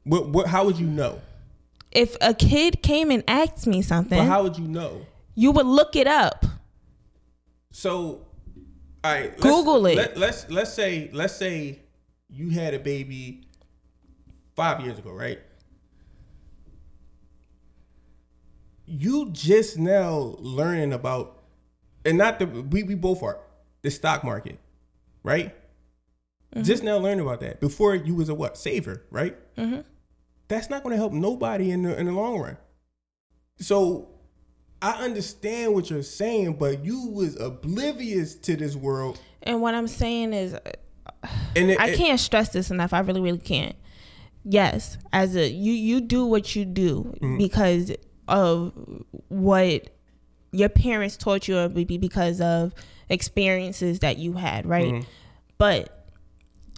What, 0.04 0.30
what, 0.30 0.48
how 0.48 0.66
would 0.66 0.78
you 0.80 0.88
know? 0.88 1.20
If 1.92 2.16
a 2.22 2.34
kid 2.34 2.82
came 2.82 3.12
and 3.12 3.24
asked 3.28 3.68
me 3.68 3.80
But 3.80 3.86
something, 3.88 4.26
how 4.26 4.44
would 4.44 4.58
you 4.58 4.68
know? 4.68 5.06
you 5.36 5.52
would 5.52 5.66
look 5.66 5.96
it 5.96 6.08
up. 6.08 6.46
So, 7.72 8.26
all 9.04 9.12
right, 9.12 9.30
let's- 9.32 9.42
Google 9.42 9.86
it. 9.86 9.96
Let, 9.96 10.18
let's 10.18 10.50
let's 10.50 10.74
say 10.74 11.10
let's 11.14 11.36
say 11.36 11.80
you 12.30 12.50
had 12.50 12.74
a 12.74 12.80
baby 12.80 13.48
five 14.56 14.82
years 14.82 14.98
ago, 14.98 15.12
right? 15.12 15.40
You 18.90 19.30
just 19.32 19.78
now 19.78 20.36
learning 20.40 20.94
about, 20.94 21.44
and 22.06 22.18
not 22.18 22.40
the 22.40 22.46
we 22.48 22.84
we 22.84 22.96
both 22.96 23.22
are 23.22 23.40
the 23.82 23.92
stock 23.92 24.24
market, 24.24 24.60
right? 25.24 25.54
Mm-hmm. 26.56 26.64
Just 26.64 26.84
now 26.84 26.98
learning 26.98 27.20
about 27.20 27.42
that. 27.42 27.60
Before 27.60 27.94
you 27.94 28.16
was 28.16 28.30
a 28.30 28.36
what 28.36 28.58
saver, 28.58 29.04
right? 29.12 29.38
that's 30.48 30.70
not 30.70 30.82
going 30.82 30.94
to 30.94 30.98
help 30.98 31.12
nobody 31.12 31.72
in 31.72 31.84
the 31.84 32.00
in 32.00 32.06
the 32.06 32.14
long 32.14 32.40
run. 32.40 32.58
So 33.60 34.08
I 34.82 35.04
understand 35.04 35.74
what 35.74 35.90
you're 35.90 36.02
saying, 36.04 36.54
but 36.54 36.86
you 36.86 37.08
was 37.10 37.38
oblivious 37.40 38.36
to 38.36 38.56
this 38.56 38.76
world, 38.76 39.20
And 39.44 39.62
what 39.62 39.76
I'm 39.76 39.88
saying 39.88 40.34
is, 40.34 40.54
and 41.56 41.72
it, 41.72 41.80
I 41.80 41.90
it- 41.90 41.98
can't 41.98 42.20
stress 42.20 42.50
this 42.50 42.72
enough. 42.72 42.94
I 42.94 43.00
really, 43.00 43.20
really 43.22 43.40
can't. 43.40 43.76
Yes, 44.50 44.98
as 45.12 45.36
a 45.36 45.50
you, 45.50 45.74
you 45.74 46.00
do 46.00 46.26
what 46.26 46.56
you 46.56 46.64
do 46.64 47.14
Mm-hmm. 47.22 47.38
because 47.38 47.92
of 48.28 48.74
what 49.30 49.90
your 50.52 50.70
parents 50.70 51.18
taught 51.18 51.48
you, 51.48 51.58
or 51.58 51.70
maybe 51.70 51.98
because 51.98 52.40
of 52.42 52.74
experiences 53.10 54.00
that 54.00 54.18
you 54.18 54.34
had, 54.34 54.66
right? 54.66 54.94
Mm-hmm. 54.94 55.10
But 55.58 55.94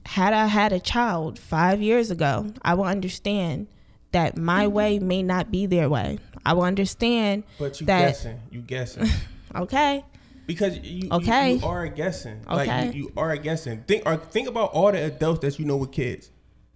had 0.06 0.34
I 0.34 0.48
had 0.48 0.74
a 0.74 0.80
child 0.80 1.38
five 1.38 1.82
years 1.82 2.10
ago, 2.12 2.48
I 2.62 2.74
will 2.74 2.86
understand 2.86 3.68
that 4.12 4.38
my 4.38 4.66
Mm-hmm. 4.66 4.74
way 4.74 5.00
may 5.00 5.22
not 5.24 5.52
be 5.52 5.66
their 5.66 5.88
way. 5.90 6.18
I 6.46 6.54
will 6.54 6.64
understand 6.64 7.44
But 7.60 7.80
you 7.80 7.86
that. 7.88 8.02
guessing, 8.08 8.40
you 8.52 8.62
guessing. 8.62 9.08
Okay, 9.56 10.06
Because 10.46 10.78
you, 10.78 10.82
you- 11.06 11.10
Okay. 11.12 11.54
you, 11.56 11.66
are 11.66 11.88
guessing. 11.88 12.44
Like 12.48 12.70
Okay. 12.70 12.86
you, 12.96 13.04
you 13.06 13.12
are 13.18 13.36
guessing. 13.36 13.84
Think 13.88 14.04
or 14.06 14.16
think 14.18 14.48
about 14.48 14.72
all 14.74 14.92
the 14.92 15.04
adults 15.06 15.40
that 15.42 15.58
you 15.58 15.66
know 15.66 15.78
with 15.78 15.92
kids, 15.92 16.30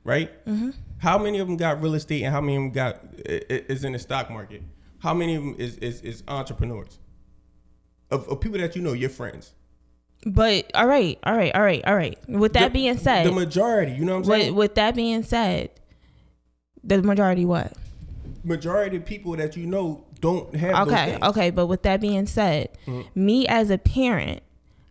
right? 0.04 0.32
Mm-hmm. 0.48 0.72
How 1.04 1.18
many 1.18 1.40
of 1.40 1.48
them 1.48 1.58
got 1.58 1.82
real 1.82 1.96
estate 1.96 2.24
and 2.24 2.34
how 2.34 2.40
many 2.40 2.56
of 2.56 2.62
them 2.64 2.72
got 2.72 2.96
i- 3.30 3.42
i- 3.50 3.64
is 3.68 3.84
in 3.84 3.92
the 3.92 4.00
stock 4.00 4.30
market? 4.32 4.62
How 5.00 5.14
many 5.14 5.36
of 5.36 5.44
them 5.44 5.56
is 5.58 5.76
is, 5.78 6.02
is 6.02 6.24
entrepreneurs? 6.30 6.98
Of, 8.10 8.28
of 8.30 8.40
people 8.40 8.58
that 8.60 8.76
you 8.76 8.82
know, 8.82 8.94
your 8.94 9.10
friends. 9.10 9.54
but 10.26 10.72
all 10.74 10.88
right, 10.88 11.20
all 11.24 11.36
right, 11.36 11.54
all 11.54 11.62
right, 11.64 11.84
all 11.86 11.96
right. 11.96 12.18
With 12.30 12.54
that 12.54 12.70
The- 12.70 12.80
being 12.80 12.98
said, 12.98 13.26
the 13.28 13.32
majority, 13.34 13.92
you 13.92 14.06
know 14.06 14.14
what 14.20 14.26
I'm 14.26 14.30
with, 14.30 14.42
saying? 14.42 14.56
with 14.56 14.76
that 14.76 14.96
being 14.96 15.24
said, 15.24 15.72
the 16.84 17.02
majority 17.02 17.44
what? 17.46 17.74
majority 18.46 18.98
of 18.98 19.06
people 19.06 19.36
that 19.38 19.56
you 19.58 19.66
know 19.66 20.06
don't 20.20 20.54
have 20.56 20.88
Okay, 20.88 21.18
okay. 21.22 21.50
But 21.50 21.68
with 21.68 21.84
that 21.84 22.00
being 22.02 22.26
said, 22.28 22.70
mm-hmm. 22.88 23.26
me 23.26 23.46
as 23.48 23.70
a 23.70 23.78
parent, 23.78 24.42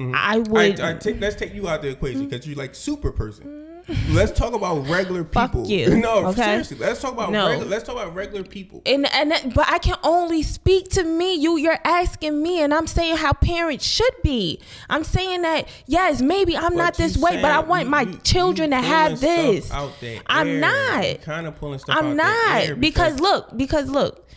mm-hmm. 0.00 0.12
I 0.14 0.34
All 0.36 0.42
would. 0.42 0.80
all 0.80 0.86
right, 0.92 1.00
take, 1.00 1.20
let's 1.20 1.36
take 1.36 1.54
you 1.54 1.68
out 1.68 1.80
the 1.82 1.88
equation 1.88 2.20
mm-hmm. 2.22 2.28
because 2.30 2.46
you're 2.46 2.56
like 2.56 2.74
super 2.74 3.12
person. 3.12 3.46
Let's 4.10 4.32
talk 4.32 4.54
about 4.54 4.88
regular 4.88 5.24
Fuck 5.24 5.52
people. 5.52 5.66
you, 5.66 5.96
No, 6.00 6.26
okay? 6.28 6.42
seriously. 6.42 6.76
Let's 6.78 7.00
talk 7.00 7.12
about 7.12 7.32
No. 7.32 7.48
regular. 7.48 7.68
Let's 7.70 7.84
talk 7.84 7.96
about 7.96 8.14
regular 8.14 8.44
people. 8.44 8.82
and 8.86 9.06
and 9.14 9.30
that- 9.30 9.54
but 9.54 9.68
I 9.68 9.78
can 9.78 9.96
only 10.02 10.42
speak 10.42 10.88
to 10.90 11.04
me. 11.04 11.34
You 11.34 11.56
you're 11.56 11.78
asking 11.84 12.42
me, 12.42 12.60
and 12.62 12.72
I'm 12.72 12.86
saying 12.86 13.16
how 13.16 13.32
parents 13.32 13.84
should 13.84 14.14
be. 14.22 14.60
I'm 14.88 15.04
saying 15.04 15.42
that 15.42 15.68
yes, 15.86 16.22
maybe 16.22 16.56
I'm 16.56 16.76
not 16.76 16.92
But 16.96 16.98
you 17.00 17.08
this 17.08 17.16
way, 17.18 17.40
but 17.42 17.50
I 17.50 17.60
want 17.60 17.84
you- 17.84 17.90
my 17.90 18.02
you- 18.02 18.18
children 18.22 18.70
to 18.70 18.76
have 18.76 19.20
this. 19.20 19.70
out 19.70 19.92
I'm 20.26 20.60
not. 20.60 21.20
Kind 21.22 21.46
of 21.46 21.56
pulling 21.58 21.78
stuff. 21.78 21.96
I'm 21.98 22.16
not 22.16 22.62
air 22.64 22.76
because 22.76 23.20
look, 23.20 23.56
because 23.56 23.88
look, 23.88 24.28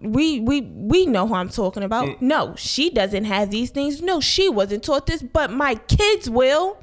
we 0.00 0.40
we 0.40 0.60
we 0.62 1.06
know 1.06 1.26
who 1.26 1.34
I'm 1.34 1.48
talking 1.48 1.82
about. 1.82 2.06
Mm. 2.08 2.20
No, 2.22 2.54
she 2.56 2.90
doesn't 2.90 3.24
have 3.24 3.50
these 3.50 3.70
things. 3.70 4.02
No, 4.02 4.20
she 4.20 4.48
wasn't 4.48 4.82
taught 4.82 5.06
this, 5.06 5.22
but 5.22 5.50
my 5.52 5.76
kids 5.76 6.28
will. 6.28 6.78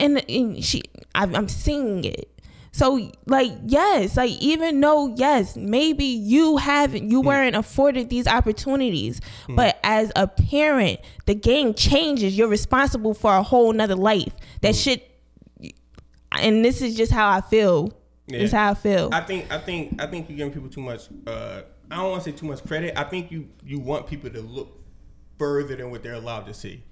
And, 0.00 0.24
and 0.30 0.64
she, 0.64 0.82
I, 1.14 1.24
I'm 1.24 1.48
seeing 1.48 2.04
it. 2.04 2.28
So 2.74 3.10
like 3.26 3.50
yes, 3.66 4.16
like 4.16 4.30
even 4.40 4.80
though 4.80 5.14
yes, 5.14 5.56
maybe 5.56 6.06
you 6.06 6.56
haven't, 6.56 7.04
Mm. 7.04 7.10
you 7.10 7.20
weren't 7.20 7.54
afforded 7.54 8.08
these 8.08 8.26
opportunities, 8.26 9.20
but 9.46 9.78
as 9.84 10.10
a 10.16 10.26
parent, 10.26 11.00
the 11.26 11.34
game 11.34 11.74
changes. 11.74 12.34
You're 12.36 12.48
responsible 12.48 13.12
for 13.12 13.36
a 13.36 13.42
whole 13.42 13.74
nother 13.74 13.94
life. 13.94 14.32
That 14.62 14.74
Mm. 14.74 14.82
shit, 14.84 15.10
and 16.32 16.64
this 16.64 16.80
is 16.80 16.96
just 16.96 17.12
how 17.12 17.28
I 17.30 17.42
feel. 17.42 17.92
This 18.28 18.44
is 18.44 18.52
how 18.52 18.70
I 18.70 18.74
feel. 18.74 19.10
I 19.12 19.20
think 19.20 19.52
I 19.52 19.58
think 19.58 20.00
I 20.00 20.06
think 20.06 20.28
you're 20.30 20.38
giving 20.38 20.52
people 20.54 20.70
too 20.70 20.80
much. 20.80 21.08
Uh, 21.26 21.62
I 21.90 21.96
don't 21.96 22.10
want 22.10 22.24
to 22.24 22.30
say 22.30 22.34
too 22.36 22.46
much 22.46 22.64
credit. 22.64 22.98
I 22.98 23.04
think 23.04 23.30
you 23.30 23.48
you 23.64 23.80
want 23.80 24.06
people 24.06 24.30
to 24.30 24.40
look 24.40 24.80
further 25.38 25.76
than 25.76 25.90
what 25.90 26.02
they're 26.02 26.14
allowed 26.14 26.46
to 26.46 26.54
see 26.54 26.82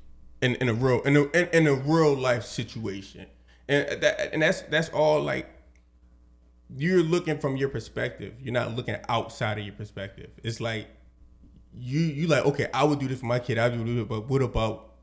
in, 0.43 0.55
in 0.57 0.68
a 0.68 0.74
real 0.74 1.01
in 1.03 1.16
a, 1.16 1.22
in, 1.30 1.49
in 1.53 1.66
a 1.66 1.74
real 1.74 2.14
life 2.14 2.45
situation, 2.45 3.26
and 3.68 4.03
that 4.03 4.32
and 4.32 4.43
that's 4.43 4.62
that's 4.62 4.88
all 4.91 5.22
like 5.22 5.49
you're 6.76 7.03
looking 7.03 7.38
from 7.38 7.57
your 7.57 7.68
perspective. 7.68 8.34
You're 8.41 8.55
not 8.55 8.74
looking 8.74 8.97
outside 9.09 9.59
of 9.59 9.64
your 9.64 9.74
perspective. 9.74 10.30
It's 10.43 10.61
like 10.61 10.88
you 11.74 12.01
you 12.01 12.26
like 12.26 12.45
okay, 12.47 12.68
I 12.72 12.84
would 12.84 12.99
do 12.99 13.09
this 13.09 13.20
for 13.20 13.26
my 13.26 13.38
kid. 13.38 13.59
I 13.59 13.68
would 13.68 13.84
do 13.84 14.03
it, 14.03 14.09
but 14.09 14.28
what 14.28 14.43
about 14.43 14.95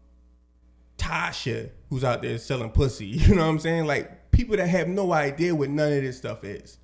Tasha 0.97 1.69
who's 1.89 2.03
out 2.03 2.21
there 2.21 2.37
selling 2.37 2.71
pussy? 2.71 3.05
You 3.07 3.35
know 3.35 3.43
what 3.43 3.49
I'm 3.49 3.59
saying? 3.59 3.85
Like 3.85 4.31
people 4.31 4.57
that 4.57 4.67
have 4.67 4.87
no 4.87 5.13
idea 5.13 5.55
what 5.55 5.69
none 5.69 5.91
of 5.93 6.01
this 6.01 6.17
stuff 6.17 6.43
is. 6.43 6.79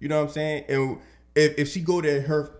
You 0.00 0.08
know 0.08 0.18
what 0.18 0.28
I'm 0.28 0.32
saying? 0.32 0.64
And 0.68 0.98
if 1.34 1.58
if 1.58 1.68
she 1.68 1.80
go 1.80 2.00
to 2.00 2.22
her 2.22 2.58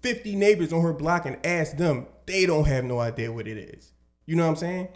50 0.00 0.36
neighbors 0.36 0.72
on 0.72 0.82
her 0.82 0.92
block 0.92 1.26
and 1.26 1.44
ask 1.44 1.76
them, 1.76 2.06
they 2.26 2.46
don't 2.46 2.66
have 2.66 2.84
no 2.84 3.00
idea 3.00 3.32
what 3.32 3.48
it 3.48 3.58
is. 3.58 3.92
You 4.28 4.36
know 4.36 4.42
what 4.42 4.50
I'm 4.50 4.56
saying? 4.56 4.88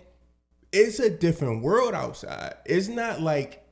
It's 0.73 0.99
a 0.99 1.09
different 1.09 1.63
world 1.63 1.95
outside. 1.95 2.57
It's 2.67 2.89
not 2.89 3.23
like 3.23 3.65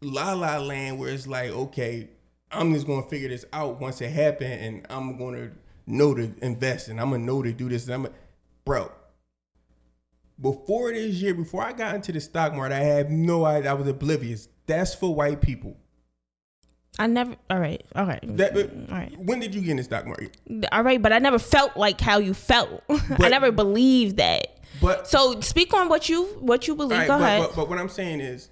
La 0.00 0.32
La 0.32 0.56
Land 0.56 0.98
where 0.98 1.10
it's 1.10 1.26
like, 1.26 1.50
okay, 1.50 2.08
I'm 2.50 2.72
just 2.72 2.86
gonna 2.86 3.02
figure 3.02 3.28
this 3.28 3.44
out 3.52 3.78
once 3.78 4.00
it 4.00 4.08
happened, 4.08 4.54
and 4.54 4.86
I'm 4.88 5.18
gonna 5.18 5.50
know 5.86 6.14
to 6.14 6.32
invest, 6.40 6.88
and 6.88 6.98
I'm 6.98 7.10
gonna 7.10 7.24
know 7.24 7.42
to 7.42 7.52
do 7.52 7.68
this. 7.68 7.84
And 7.88 7.94
I'm, 7.94 8.06
a, 8.06 8.10
bro. 8.64 8.90
Before 10.40 10.94
this 10.94 11.16
year, 11.16 11.34
before 11.34 11.62
I 11.62 11.74
got 11.74 11.96
into 11.96 12.12
the 12.12 12.20
stock 12.20 12.54
market, 12.54 12.76
I 12.76 12.80
had 12.80 13.10
no 13.10 13.44
idea. 13.44 13.70
I 13.70 13.74
was 13.74 13.86
oblivious. 13.86 14.48
That's 14.64 14.94
for 14.94 15.14
white 15.14 15.42
people. 15.42 15.76
I 16.98 17.06
never. 17.06 17.36
All 17.50 17.58
right. 17.60 17.84
All 17.94 18.06
right. 18.06 18.20
That, 18.36 18.56
all 18.56 18.96
right. 18.96 19.16
When 19.18 19.40
did 19.40 19.54
you 19.54 19.60
get 19.60 19.70
in 19.72 19.76
the 19.78 19.84
stock 19.84 20.06
market? 20.06 20.36
All 20.72 20.82
right. 20.82 21.00
But 21.00 21.12
I 21.12 21.18
never 21.18 21.38
felt 21.38 21.76
like 21.76 22.00
how 22.00 22.18
you 22.18 22.34
felt. 22.34 22.82
I 22.90 23.28
never 23.28 23.52
believed 23.52 24.16
that. 24.16 24.58
But 24.80 25.08
So 25.08 25.40
speak 25.40 25.72
on 25.74 25.88
what 25.88 26.08
you 26.08 26.24
what 26.40 26.66
you 26.68 26.74
believe. 26.74 26.98
Right, 26.98 27.08
Go 27.08 27.18
but, 27.18 27.24
ahead. 27.24 27.40
But, 27.40 27.56
but 27.56 27.68
what 27.68 27.78
I'm 27.78 27.88
saying 27.88 28.20
is, 28.20 28.50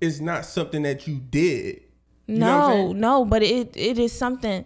it's 0.00 0.20
not 0.20 0.44
something 0.44 0.82
that 0.82 1.06
you 1.06 1.16
did. 1.30 1.82
You 2.26 2.38
know 2.38 2.58
what 2.58 2.64
I'm 2.70 2.76
no, 2.78 2.92
no. 2.92 3.24
But 3.24 3.42
it 3.42 3.76
it 3.76 3.98
is 3.98 4.12
something 4.12 4.64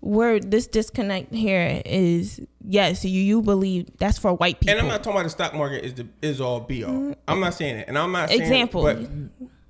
where 0.00 0.38
this 0.40 0.66
disconnect 0.66 1.34
here 1.34 1.82
is. 1.84 2.40
Yes, 2.70 3.04
you 3.04 3.20
you 3.22 3.42
believe 3.42 3.88
that's 3.98 4.18
for 4.18 4.34
white 4.34 4.60
people. 4.60 4.72
And 4.72 4.80
I'm 4.82 4.88
not 4.88 5.02
talking 5.02 5.12
about 5.18 5.24
the 5.24 5.30
stock 5.30 5.54
market 5.54 5.84
is 5.84 5.94
the 5.94 6.06
is 6.22 6.40
all 6.40 6.60
be 6.60 6.84
all. 6.84 7.14
I'm 7.26 7.40
not 7.40 7.54
saying 7.54 7.76
it 7.78 7.88
and 7.88 7.96
I'm 7.98 8.12
not 8.12 8.28
saying 8.28 8.40
Mm. 8.40 8.44
example. 8.44 8.82
But 8.82 8.98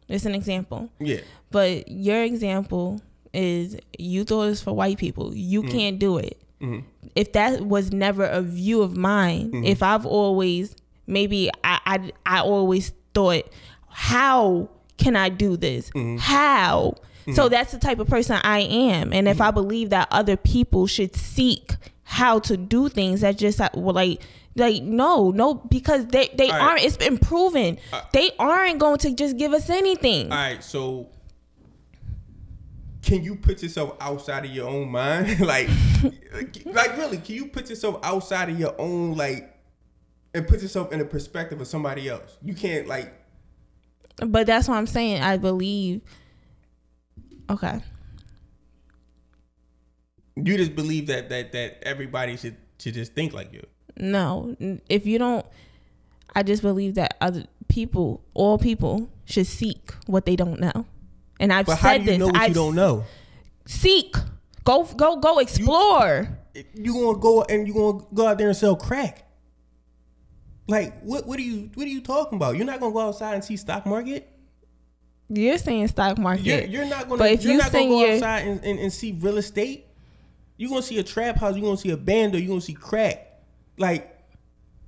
it's 0.08 0.24
an 0.26 0.34
example. 0.34 0.88
yeah, 0.98 1.20
But 1.50 1.88
your 1.88 2.22
example 2.22 3.00
is 3.34 3.76
you 3.98 4.24
thought 4.24 4.48
it's 4.48 4.62
for 4.62 4.72
white 4.74 4.98
people. 4.98 5.34
You 5.34 5.62
Mm-hmm. 5.62 5.70
can't 5.76 5.98
do 5.98 6.18
it. 6.18 6.40
If 7.14 7.32
that 7.34 7.60
was 7.66 7.92
never 7.92 8.24
a 8.24 8.42
view 8.42 8.82
of 8.82 8.96
mine, 8.96 9.50
Mm-hmm. 9.52 9.64
if 9.64 9.82
I've 9.82 10.04
always 10.06 10.74
maybe 11.06 11.50
I, 11.62 11.78
I 11.86 12.12
I 12.26 12.40
always 12.40 12.92
thought, 13.14 13.44
how 13.88 14.68
can 14.96 15.16
I 15.16 15.28
do 15.28 15.56
this? 15.56 15.90
Mm-hmm. 15.90 16.16
How? 16.18 16.94
So 17.34 17.48
that's 17.50 17.72
the 17.72 17.78
type 17.78 17.98
of 17.98 18.08
person 18.08 18.40
I 18.42 18.60
am. 18.60 19.12
And 19.12 19.26
Mm-hmm. 19.26 19.28
if 19.28 19.40
I 19.40 19.50
believe 19.50 19.90
that 19.90 20.08
other 20.10 20.36
people 20.36 20.86
should 20.86 21.14
seek 21.14 21.72
how 22.02 22.38
to 22.40 22.56
do 22.56 22.88
things, 22.88 23.20
that 23.20 23.36
just 23.36 23.60
uh, 23.60 23.68
well, 23.74 23.94
like 23.94 24.22
like 24.58 24.82
no 24.82 25.30
no 25.30 25.54
because 25.54 26.06
they 26.06 26.28
they 26.34 26.50
right. 26.50 26.60
Uh, 26.60 26.64
aren't. 26.64 26.82
It's 26.82 26.96
been 26.96 27.18
proven 27.18 27.78
they 28.12 28.30
aren't 28.38 28.78
going 28.78 28.98
to 28.98 29.14
just 29.14 29.36
give 29.36 29.52
us 29.52 29.70
anything. 29.70 30.32
all 30.32 30.38
right. 30.38 30.62
So, 30.62 31.08
can 33.02 33.22
you 33.22 33.36
put 33.36 33.62
yourself 33.62 33.96
outside 34.00 34.44
of 34.44 34.50
your 34.50 34.68
own 34.68 34.90
mind? 34.90 35.40
like, 35.46 35.68
like 36.66 36.96
really, 36.96 37.18
can 37.18 37.34
you 37.34 37.46
put 37.46 37.70
yourself 37.70 37.98
outside 38.02 38.50
of 38.50 38.58
your 38.58 38.74
own 38.78 39.14
like, 39.14 39.54
and 40.34 40.46
put 40.46 40.62
yourself 40.62 40.92
in 40.92 40.98
the 40.98 41.04
perspective 41.04 41.60
of 41.60 41.66
somebody 41.66 42.08
else? 42.08 42.36
You 42.42 42.54
can't 42.54 42.86
like. 42.86 43.12
But 44.16 44.46
that's 44.46 44.68
what 44.68 44.76
I'm 44.76 44.86
saying. 44.86 45.22
I 45.22 45.36
believe. 45.36 46.02
Okay. 47.50 47.80
You 50.36 50.56
just 50.56 50.74
believe 50.74 51.06
that 51.06 51.28
that 51.30 51.52
that 51.52 51.82
everybody 51.82 52.36
should 52.36 52.56
should 52.78 52.94
just 52.94 53.14
think 53.14 53.32
like 53.32 53.52
you. 53.52 53.64
No. 53.98 54.56
If 54.88 55.06
you 55.06 55.18
don't, 55.18 55.44
I 56.34 56.42
just 56.42 56.62
believe 56.62 56.94
that 56.94 57.16
other 57.20 57.44
people, 57.68 58.22
all 58.34 58.58
people, 58.58 59.08
should 59.24 59.46
seek 59.46 59.92
what 60.06 60.24
they 60.26 60.36
don't 60.36 60.60
know. 60.60 60.86
And 61.40 61.52
I've 61.52 61.66
But 61.66 61.78
said 61.78 61.86
how 61.88 61.94
do 61.94 62.00
you 62.00 62.06
this. 62.06 62.18
know 62.18 62.26
what 62.26 62.36
I've 62.36 62.48
you 62.48 62.54
don't 62.54 62.74
know? 62.74 63.04
Seek. 63.66 64.14
Go 64.64 64.84
go 64.84 65.16
go 65.16 65.38
explore. 65.38 66.28
you 66.74 66.92
gonna 66.92 67.18
go 67.18 67.42
and 67.42 67.66
you 67.66 67.74
gonna 67.74 68.04
go 68.12 68.26
out 68.26 68.38
there 68.38 68.48
and 68.48 68.56
sell 68.56 68.76
crack. 68.76 69.24
Like 70.66 71.00
what? 71.02 71.26
What 71.26 71.38
are 71.38 71.42
you? 71.42 71.70
What 71.74 71.86
are 71.86 71.90
you 71.90 72.00
talking 72.02 72.36
about? 72.36 72.56
You're 72.56 72.66
not 72.66 72.80
gonna 72.80 72.92
go 72.92 73.00
outside 73.00 73.34
and 73.34 73.44
see 73.44 73.56
stock 73.56 73.86
market. 73.86 74.28
You're 75.30 75.58
saying 75.58 75.88
stock 75.88 76.18
market. 76.18 76.44
You're, 76.44 76.64
you're 76.64 76.84
not 76.86 77.08
gonna. 77.08 77.18
But 77.18 77.32
if 77.32 77.42
you're 77.42 77.52
you 77.52 77.58
not 77.58 77.72
gonna 77.72 77.86
go 77.86 78.12
outside 78.14 78.46
and, 78.46 78.64
and, 78.64 78.78
and 78.78 78.92
see 78.92 79.12
real 79.12 79.38
estate. 79.38 79.86
You're 80.56 80.70
gonna 80.70 80.82
see 80.82 80.98
a 80.98 81.04
trap 81.04 81.36
house. 81.36 81.54
You're 81.54 81.64
gonna 81.64 81.76
see 81.76 81.90
a 81.90 81.96
bando. 81.96 82.36
You're 82.36 82.48
gonna 82.48 82.60
see 82.60 82.74
crack. 82.74 83.27
Like 83.78 84.14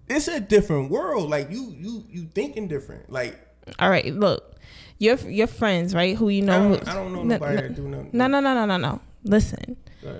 it's 0.08 0.28
a 0.28 0.40
different 0.40 0.90
world. 0.90 1.30
Like 1.30 1.50
you 1.50 1.74
you 1.78 2.04
you 2.10 2.24
thinking 2.34 2.68
different. 2.68 3.10
Like 3.10 3.38
All 3.78 3.88
right, 3.90 4.12
look, 4.14 4.56
your 4.98 5.16
your 5.16 5.46
friends, 5.46 5.94
right? 5.94 6.16
Who 6.16 6.28
you 6.28 6.42
I 6.42 6.46
know? 6.46 6.68
don't, 6.74 6.84
who- 6.86 6.90
I 6.90 6.94
don't 6.94 7.12
know 7.12 7.22
nobody 7.24 7.56
no, 7.56 7.62
that 7.62 7.74
do 7.76 7.88
nothing. 7.88 8.10
no, 8.12 8.26
no, 8.26 8.40
no, 8.40 8.54
no, 8.54 8.66
no, 8.66 8.76
no. 8.76 9.00
Listen, 9.24 9.76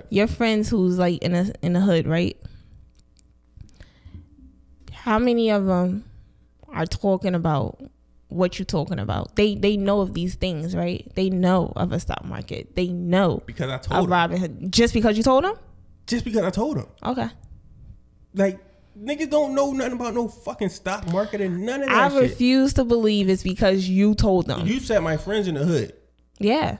your 0.09 0.27
friends 0.27 0.69
who's 0.69 0.97
like 0.97 1.21
in 1.23 1.33
a 1.35 1.51
in 1.61 1.73
the 1.73 1.81
hood, 1.81 2.07
right? 2.07 2.37
How 4.93 5.17
many 5.19 5.49
of 5.49 5.65
them 5.65 6.05
are 6.69 6.85
talking 6.85 7.33
about 7.35 7.81
what 8.27 8.59
you're 8.59 8.65
talking 8.65 8.99
about? 8.99 9.35
They 9.35 9.55
they 9.55 9.75
know 9.77 10.01
of 10.01 10.13
these 10.13 10.35
things, 10.35 10.75
right? 10.75 11.11
They 11.15 11.29
know 11.29 11.73
of 11.75 11.91
a 11.91 11.99
stock 11.99 12.23
market. 12.23 12.75
They 12.75 12.87
know 12.87 13.41
Because 13.45 13.69
I 13.71 13.75
of 13.75 13.81
told 13.81 14.05
him. 14.05 14.11
Robinhood. 14.11 14.69
Just 14.69 14.93
because 14.93 15.17
you 15.17 15.23
told 15.23 15.43
them? 15.43 15.55
Just 16.07 16.23
because 16.25 16.43
I 16.43 16.49
told 16.51 16.77
him. 16.77 16.85
Okay. 17.03 17.29
Like 18.33 18.59
niggas 18.99 19.29
don't 19.29 19.55
know 19.55 19.71
nothing 19.71 19.93
about 19.93 20.13
no 20.13 20.27
fucking 20.27 20.69
stock 20.69 21.11
market 21.11 21.41
and 21.41 21.65
none 21.65 21.81
of 21.81 21.89
that 21.89 21.97
I 21.97 22.09
shit. 22.09 22.21
refuse 22.21 22.73
to 22.73 22.83
believe 22.85 23.29
it's 23.29 23.43
because 23.43 23.87
you 23.87 24.15
told 24.15 24.47
them. 24.47 24.65
You 24.67 24.79
said 24.79 24.99
my 24.99 25.17
friends 25.17 25.47
in 25.47 25.55
the 25.55 25.63
hood. 25.65 25.93
yeah. 26.39 26.77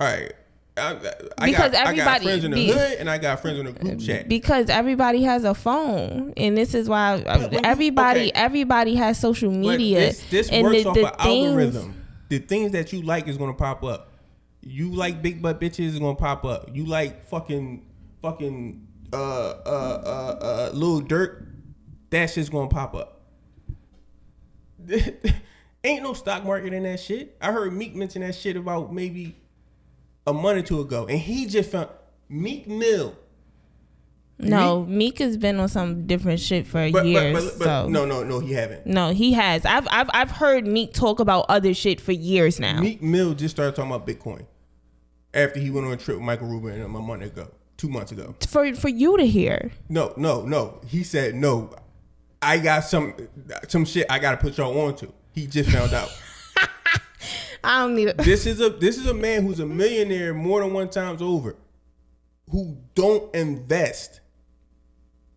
All 0.00 0.06
right. 0.06 0.32
I, 0.76 0.92
I 1.36 1.46
Because 1.46 1.72
got, 1.72 1.74
I 1.74 1.84
got 1.84 1.88
everybody 1.88 2.24
friends 2.24 2.44
in 2.44 2.50
the 2.52 2.54
be- 2.54 2.72
hood 2.72 2.92
and 3.00 3.10
I 3.10 3.18
got 3.18 3.40
friends 3.40 3.58
in 3.58 3.66
the 3.66 3.72
group 3.72 4.00
chat. 4.00 4.28
because 4.28 4.70
everybody 4.70 5.22
has 5.24 5.44
a 5.44 5.52
phone 5.54 6.32
and 6.38 6.56
this 6.56 6.72
is 6.74 6.88
why 6.88 7.20
uh, 7.22 7.48
you- 7.52 7.60
everybody 7.64 8.20
okay. 8.28 8.32
everybody 8.34 8.94
has 8.94 9.20
social 9.20 9.50
But 9.50 9.58
media 9.58 9.98
this 10.00 10.30
this 10.30 10.48
and 10.48 10.64
works 10.64 10.84
the, 10.84 10.88
off 10.88 10.94
the 10.94 11.12
an 11.12 11.18
things- 11.18 11.46
algorithm. 11.48 11.96
The 12.30 12.38
things 12.38 12.72
that 12.72 12.92
you 12.92 13.02
like 13.02 13.26
is 13.28 13.36
gonna 13.36 13.52
pop 13.52 13.82
up. 13.84 14.12
You 14.62 14.90
like 14.94 15.20
big 15.20 15.42
butt 15.42 15.60
bitches 15.60 15.86
is 15.86 15.98
gonna 15.98 16.14
pop 16.14 16.44
up. 16.44 16.70
You 16.72 16.86
like 16.86 17.24
fucking 17.24 17.84
fucking 18.22 18.86
uh 19.12 19.16
uh 19.16 20.02
uh 20.04 20.44
uh 20.44 20.70
little 20.72 21.00
dirt. 21.00 21.46
That 22.10 22.30
shit's 22.30 22.48
gonna 22.48 22.68
pop 22.68 22.94
up. 22.94 23.20
Ain't 25.84 26.02
no 26.02 26.12
stock 26.12 26.44
market 26.44 26.72
in 26.72 26.82
that 26.82 27.00
shit. 27.00 27.36
I 27.40 27.52
heard 27.52 27.72
Meek 27.72 27.94
mention 27.94 28.22
that 28.22 28.34
shit 28.34 28.56
about 28.56 28.92
maybe 28.92 29.36
a 30.26 30.32
month 30.32 30.58
or 30.58 30.62
two 30.62 30.80
ago, 30.80 31.06
and 31.06 31.18
he 31.18 31.46
just 31.46 31.70
found 31.70 31.88
Meek 32.28 32.66
Mill. 32.68 33.14
no 34.38 34.84
meek 34.86 35.18
has 35.18 35.36
been 35.36 35.58
on 35.60 35.68
some 35.68 36.06
different 36.06 36.40
shit 36.40 36.66
for 36.66 36.90
But, 36.90 37.04
years 37.04 37.44
but, 37.44 37.58
but 37.58 37.64
so 37.64 37.88
no, 37.88 38.06
no, 38.06 38.22
no, 38.22 38.40
he 38.40 38.52
haven't. 38.54 38.86
no 38.86 39.10
he 39.12 39.32
has 39.34 39.66
I've, 39.66 39.86
I've 39.90 40.08
i've 40.14 40.30
heard 40.30 40.66
meek 40.66 40.94
talk 40.94 41.20
about 41.20 41.44
other 41.50 41.74
shit 41.74 42.00
for 42.00 42.12
years 42.12 42.58
now 42.58 42.80
Meek 42.80 43.02
Mill 43.02 43.34
just 43.34 43.54
started 43.54 43.76
talking 43.76 43.92
about 43.92 44.06
Bitcoin 44.06 44.46
after 45.34 45.60
he 45.60 45.70
went 45.70 45.86
on 45.86 45.92
a 45.92 45.96
trip 45.98 46.16
with 46.16 46.24
Michael 46.24 46.46
Rubin 46.48 46.80
a 46.80 46.88
month 46.88 47.22
ago, 47.22 47.50
two 47.80 47.88
months 47.88 48.12
ago. 48.12 48.34
for 48.46 48.74
for 48.74 48.90
you 48.90 49.16
to 49.16 49.26
hear 49.26 49.70
No, 49.88 50.12
no, 50.18 50.42
no. 50.42 50.80
He 50.86 51.02
said 51.02 51.34
no. 51.34 51.74
I 52.42 52.58
got 52.58 52.80
some 52.80 53.14
some 53.68 53.86
shit 53.86 54.06
I 54.10 54.18
got 54.18 54.32
to 54.32 54.36
put 54.36 54.58
y'all 54.58 54.78
on 54.82 54.96
to. 54.96 55.10
He 55.32 55.46
just 55.46 55.70
found 55.70 55.94
out. 55.94 56.10
i 57.64 57.80
don't 57.80 57.94
need 57.94 58.08
it 58.08 58.16
this 58.16 58.46
is 58.46 58.58
a 58.60 58.70
this 58.70 58.96
is 58.96 59.06
a 59.06 59.12
man 59.12 59.42
who's 59.42 59.60
a 59.60 59.66
millionaire 59.66 60.32
more 60.32 60.60
than 60.60 60.72
one 60.72 60.88
times 60.90 61.22
over, 61.22 61.56
who 62.50 62.76
don't 62.94 63.34
invest 63.34 64.19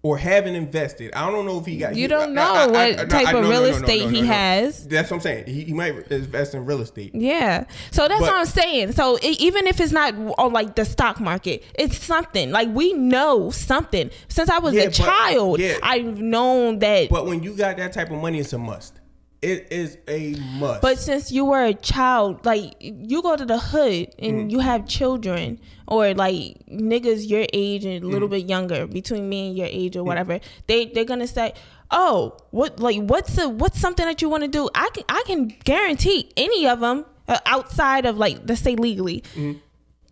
or 0.04 0.18
haven't 0.18 0.54
invested. 0.56 1.14
I 1.14 1.32
don't 1.32 1.46
know 1.46 1.60
if 1.60 1.66
he 1.66 1.78
got. 1.78 1.96
You 1.96 2.02
he- 2.04 2.08
don't 2.08 2.34
know 2.34 2.42
I- 2.42 2.64
I- 2.64 2.68
what 2.68 3.00
I- 3.00 3.06
type 3.06 3.34
of 3.34 3.44
no, 3.44 3.50
real 3.50 3.62
no, 3.64 3.70
no, 3.70 3.76
estate 3.78 4.10
he 4.12 4.26
has. 4.28 4.86
That's 4.86 5.10
what 5.10 5.18
I'm 5.18 5.22
saying. 5.22 5.46
He, 5.48 5.64
he 5.64 5.74
might 5.74 5.96
invest 6.12 6.54
in 6.54 6.66
real 6.66 6.82
estate. 6.82 7.12
Yeah. 7.16 7.64
So 7.92 8.08
that's 8.10 8.20
But- 8.20 8.28
what 8.28 8.36
I'm 8.36 8.46
saying. 8.46 8.92
So 8.92 9.18
e- 9.24 9.38
even 9.40 9.66
if 9.66 9.80
it's 9.80 9.94
not 9.94 10.14
on 10.38 10.52
like 10.52 10.76
the 10.76 10.84
stock 10.86 11.20
market, 11.22 11.64
it's 11.76 11.98
something. 11.98 12.52
Like 12.52 12.68
we 12.70 12.92
know 12.94 13.50
something. 13.50 14.10
Since 14.28 14.50
I 14.50 14.60
was 14.60 14.74
Yeah, 14.74 14.82
a 14.82 14.86
but- 14.88 14.94
child, 14.94 15.60
yeah. 15.62 15.76
I've 15.82 16.20
known 16.20 16.80
that. 16.80 17.10
But 17.10 17.26
when 17.26 17.42
you 17.42 17.54
got 17.56 17.78
that 17.78 17.94
type 17.94 18.12
of 18.12 18.18
money, 18.22 18.40
it's 18.40 18.52
a 18.54 18.58
must. 18.58 19.00
It 19.44 19.68
is 19.72 19.98
a 20.08 20.36
must. 20.60 20.82
But 20.82 20.98
since 21.00 21.32
you 21.32 21.44
were 21.46 21.64
a 21.66 21.74
child, 21.74 22.46
like 22.46 22.76
you 22.80 23.22
go 23.22 23.36
to 23.36 23.46
the 23.46 23.60
hood 23.60 24.08
and 24.18 24.34
Mm. 24.48 24.52
you 24.52 24.60
have 24.60 24.88
children 24.88 25.60
or 25.88 26.14
like 26.14 26.58
niggas 26.72 27.28
your 27.30 27.46
age 27.52 27.84
and 27.86 28.02
a 28.04 28.08
Mm. 28.08 28.12
little 28.14 28.30
bit 28.30 28.46
younger 28.48 28.88
between 28.88 29.28
me 29.28 29.48
and 29.50 29.58
your 29.58 29.68
age 29.70 29.98
or 29.98 30.04
whatever, 30.04 30.40
they 30.68 30.86
they're 30.86 31.04
gonna 31.14 31.28
say, 31.28 31.54
"Oh, 31.92 32.38
what 32.52 32.80
like 32.80 33.00
what's 33.02 33.36
the 33.36 33.50
what's 33.50 33.80
something 33.80 34.06
that 34.06 34.22
you 34.22 34.30
want 34.30 34.44
to 34.44 34.52
do?" 34.60 34.70
I 34.74 34.88
can 34.96 35.04
I 35.10 35.24
can 35.28 35.42
guarantee 35.66 36.30
any 36.38 36.66
of 36.68 36.80
them 36.80 37.06
uh, 37.28 37.40
outside 37.46 38.06
of 38.06 38.18
like 38.18 38.40
let's 38.48 38.62
say 38.62 38.76
legally, 38.76 39.24
Mm-hmm. 39.36 39.60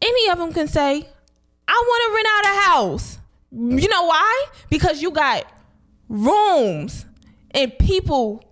any 0.01 0.29
of 0.29 0.37
them 0.39 0.51
can 0.53 0.67
say, 0.67 1.07
"I 1.67 1.77
want 1.89 2.01
to 2.05 2.09
rent 2.17 2.27
out 2.35 2.45
a 2.53 2.55
house." 2.69 3.17
You 3.53 3.87
know 3.89 4.05
why? 4.05 4.45
Because 4.69 5.01
you 5.01 5.11
got 5.11 5.45
rooms 6.09 7.05
and 7.51 7.77
people 7.79 8.43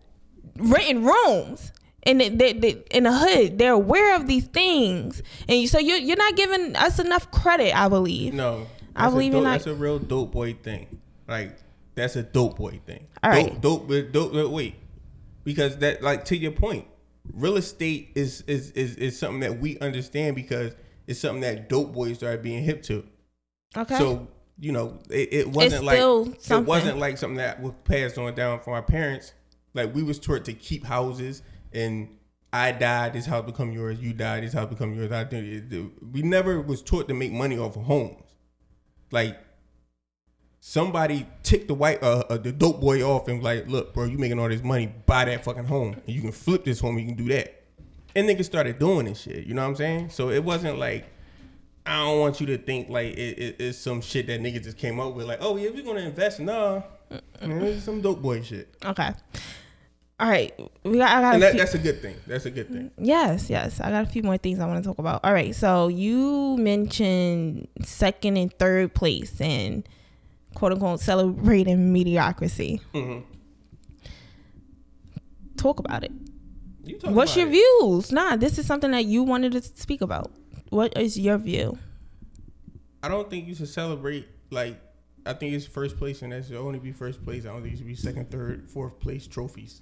renting 0.60 1.04
rooms 1.04 1.72
in 2.06 2.20
the, 2.20 2.30
the, 2.30 2.54
the, 2.54 2.98
in 2.98 3.04
the 3.04 3.14
hood. 3.14 3.58
They're 3.58 3.74
aware 3.74 4.16
of 4.16 4.28
these 4.28 4.46
things, 4.46 5.22
and 5.48 5.60
you, 5.60 5.68
so 5.68 5.80
you're 5.80 5.98
you're 5.98 6.18
not 6.18 6.36
giving 6.36 6.76
us 6.76 7.00
enough 7.00 7.32
credit. 7.32 7.78
I 7.78 7.90
believe. 7.90 8.34
no, 8.34 8.68
I 8.96 9.10
believe 9.10 9.32
dope, 9.32 9.40
in 9.40 9.44
that. 9.46 9.52
That's 9.52 9.68
a 9.68 9.76
real 9.76 10.00
dope 10.00 10.32
boy 10.32 10.54
thing. 10.54 11.00
Like 11.28 11.58
that's 11.96 12.16
a 12.16 12.24
dope 12.24 12.58
boy 12.58 12.80
thing. 12.86 13.08
All 13.24 13.32
dope, 13.32 13.44
right. 13.44 13.62
dope, 13.62 13.88
but 13.88 14.12
dope. 14.12 14.52
Wait, 14.52 14.76
because 15.44 15.78
that 15.78 16.02
like 16.02 16.26
to 16.26 16.38
your 16.38 16.52
point, 16.52 16.86
real 17.34 17.58
estate 17.58 18.12
is 18.16 18.42
is 18.48 18.72
is 18.72 18.96
is 18.96 19.18
something 19.18 19.42
that 19.42 19.60
we 19.60 19.78
understand 19.80 20.36
because 20.36 20.74
it's 21.08 21.20
something 21.20 21.42
that 21.42 21.70
dope 21.70 21.94
boys 21.94 22.18
started 22.18 22.42
being 22.42 22.64
hip 22.64 22.84
to. 22.84 23.06
Okay. 23.76 23.98
So 23.98 24.28
you 24.60 24.72
know, 24.72 25.00
it, 25.10 25.34
it 25.34 25.48
wasn't 25.48 25.86
like 25.86 25.98
still 25.98 26.34
it 26.50 26.66
wasn't 26.66 27.00
like 27.00 27.18
something 27.18 27.38
that 27.38 27.62
was 27.62 27.74
passed 27.84 28.18
on 28.18 28.34
down 28.36 28.60
from 28.60 28.74
our 28.74 28.84
parents. 28.84 29.34
Like 29.74 29.94
we 29.94 30.04
was 30.04 30.20
taught 30.20 30.46
to 30.46 30.54
keep 30.54 30.86
houses, 30.86 31.42
and 31.74 32.10
I 32.52 32.72
died, 32.72 33.14
this 33.14 33.26
house 33.26 33.46
become 33.46 33.72
yours. 33.72 34.00
You 34.00 34.14
died, 34.14 34.44
this 34.44 34.54
house 34.54 34.70
become 34.70 34.94
yours. 34.96 35.12
I 35.12 35.26
we 36.12 36.22
never 36.22 36.62
was 36.62 36.82
taught 36.82 37.08
to 37.08 37.14
make 37.14 37.32
money 37.32 37.58
off 37.58 37.76
of 37.76 37.84
homes. 37.84 38.24
Like 39.12 39.38
somebody 40.60 41.26
ticked 41.44 41.68
the 41.68 41.74
white 41.74 42.02
uh, 42.04 42.24
uh, 42.30 42.38
the 42.38 42.52
dope 42.52 42.82
boy 42.82 43.02
off 43.02 43.28
and 43.28 43.44
like, 43.44 43.68
look, 43.68 43.94
bro, 43.94 44.06
you 44.06 44.18
making 44.18 44.40
all 44.40 44.50
this 44.50 44.64
money, 44.64 44.94
buy 45.06 45.26
that 45.26 45.44
fucking 45.44 45.66
home, 45.66 45.94
and 45.94 46.16
you 46.16 46.22
can 46.22 46.32
flip 46.32 46.66
this 46.66 46.80
home, 46.80 46.98
you 46.98 47.06
can 47.06 47.16
do 47.16 47.28
that. 47.30 47.56
And 48.16 48.28
niggas 48.28 48.46
started 48.46 48.80
doing 48.80 49.06
this 49.06 49.22
shit. 49.22 49.46
You 49.46 49.54
know 49.54 49.62
what 49.62 49.70
I'm 49.70 49.76
saying? 49.76 50.10
So 50.10 50.30
it 50.30 50.44
wasn't 50.44 50.80
like 50.80 51.06
I 51.86 52.06
don't 52.06 52.20
want 52.20 52.40
you 52.40 52.48
to 52.48 52.58
think 52.58 52.90
like 52.90 53.14
it, 53.18 53.40
it, 53.40 53.56
it's 53.60 53.78
some 53.78 54.02
shit 54.02 54.28
that 54.28 54.42
niggas 54.42 54.64
just 54.64 54.78
came 54.78 55.00
up 55.00 55.14
with. 55.14 55.28
Like, 55.28 55.40
oh 55.42 55.58
yeah, 55.58 55.70
we're 55.70 55.84
gonna 55.84 56.02
invest. 56.02 56.40
Nah, 56.40 56.82
it's 57.42 57.84
some 57.84 58.02
dope 58.02 58.22
boy 58.22 58.42
shit. 58.42 58.76
okay. 58.86 59.12
All 60.20 60.28
right. 60.30 60.52
We 60.84 60.98
got. 60.98 61.10
I 61.18 61.22
got. 61.22 61.34
And 61.36 61.44
that, 61.44 61.52
few- 61.52 61.60
that's 61.60 61.74
a 61.76 61.78
good 61.78 62.02
thing. 62.02 62.16
That's 62.28 62.46
a 62.46 62.52
good 62.52 62.68
thing. 62.70 62.92
Yes, 62.98 63.50
yes. 63.50 63.80
I 63.80 63.90
got 63.90 64.04
a 64.04 64.06
few 64.10 64.22
more 64.22 64.38
things 64.38 64.60
I 64.60 64.66
want 64.68 64.84
to 64.84 64.88
talk 64.88 65.00
about. 65.00 65.22
All 65.24 65.32
right. 65.32 65.56
So 65.56 65.88
you 65.88 66.58
mentioned 66.58 67.70
second 67.84 68.36
and 68.36 68.52
third 68.60 68.94
place 68.94 69.40
and 69.40 69.88
quote 70.56 70.74
unquote 70.74 71.00
celebrating 71.00 71.94
mediocrity. 71.94 72.82
Mhm. 72.94 73.24
Talk 75.58 75.80
about 75.80 76.04
it. 76.04 76.12
You 76.84 76.98
talk 76.98 77.12
What's 77.14 77.36
your 77.36 77.48
it. 77.48 77.52
views? 77.52 78.12
Nah, 78.12 78.36
this 78.36 78.58
is 78.58 78.66
something 78.66 78.92
that 78.92 79.06
you 79.06 79.24
wanted 79.24 79.52
to 79.54 79.62
speak 79.62 80.02
about. 80.02 80.32
What 80.70 80.98
is 80.98 81.18
your 81.20 81.38
view? 81.38 81.78
I 83.04 83.08
don't 83.08 83.30
think 83.30 83.48
you 83.48 83.56
should 83.56 83.70
celebrate 83.70 84.28
like. 84.50 84.80
I 85.30 85.34
think 85.34 85.54
it's 85.54 85.66
first 85.66 85.98
place, 85.98 86.24
and 86.24 86.32
that 86.32 86.46
should 86.46 86.56
only 86.56 86.80
be 86.80 86.92
first 86.92 87.24
place. 87.24 87.46
I 87.46 87.50
don't 87.50 87.62
think 87.62 87.76
it 87.76 87.78
should 87.78 87.88
be 87.88 87.94
second, 87.96 88.32
third, 88.32 88.68
fourth 88.68 89.00
place 89.00 89.28
trophies. 89.28 89.82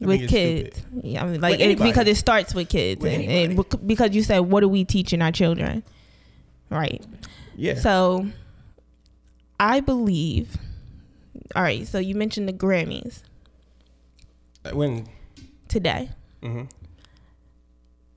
I 0.00 0.06
with 0.06 0.28
kids. 0.28 0.78
stupid. 0.78 1.04
Yeah, 1.04 1.24
I 1.24 1.26
mean, 1.26 1.40
like 1.40 1.58
it, 1.58 1.78
because 1.78 2.06
it 2.06 2.16
starts 2.16 2.54
with 2.54 2.68
kids, 2.68 3.02
With 3.02 3.12
and, 3.12 3.58
and 3.58 3.86
because 3.86 4.14
you 4.14 4.22
said, 4.22 4.38
"What 4.40 4.62
are 4.62 4.68
we 4.68 4.84
teaching 4.84 5.20
our 5.20 5.32
children?" 5.32 5.82
Right. 6.70 7.04
Yeah. 7.56 7.74
So, 7.74 8.28
I 9.58 9.80
believe. 9.80 10.56
All 11.56 11.62
right. 11.62 11.86
So 11.86 11.98
you 11.98 12.14
mentioned 12.14 12.48
the 12.48 12.52
Grammys 12.52 13.22
when. 14.72 15.06
today. 15.68 16.10
mhm. 16.42 16.70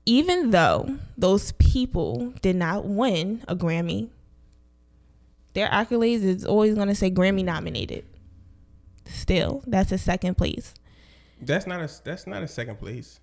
Even 0.08 0.50
though 0.52 0.98
those 1.18 1.50
people 1.52 2.32
did 2.40 2.54
not 2.54 2.84
win 2.86 3.42
a 3.48 3.56
Grammy, 3.56 4.08
their 5.56 5.68
accolades 5.68 6.22
is 6.22 6.44
always 6.44 6.74
going 6.74 6.88
to 6.88 6.94
say 6.94 7.10
Grammy 7.10 7.42
nominated. 7.44 8.04
Still, 9.06 9.62
that's 9.66 9.90
a 9.90 9.98
second 9.98 10.36
place 10.36 10.74
That's 11.40 11.66
not 11.66 11.80
a. 11.80 11.90
That's 12.04 12.26
not 12.26 12.42
a 12.42 12.48
second 12.48 12.76
place. 12.78 13.20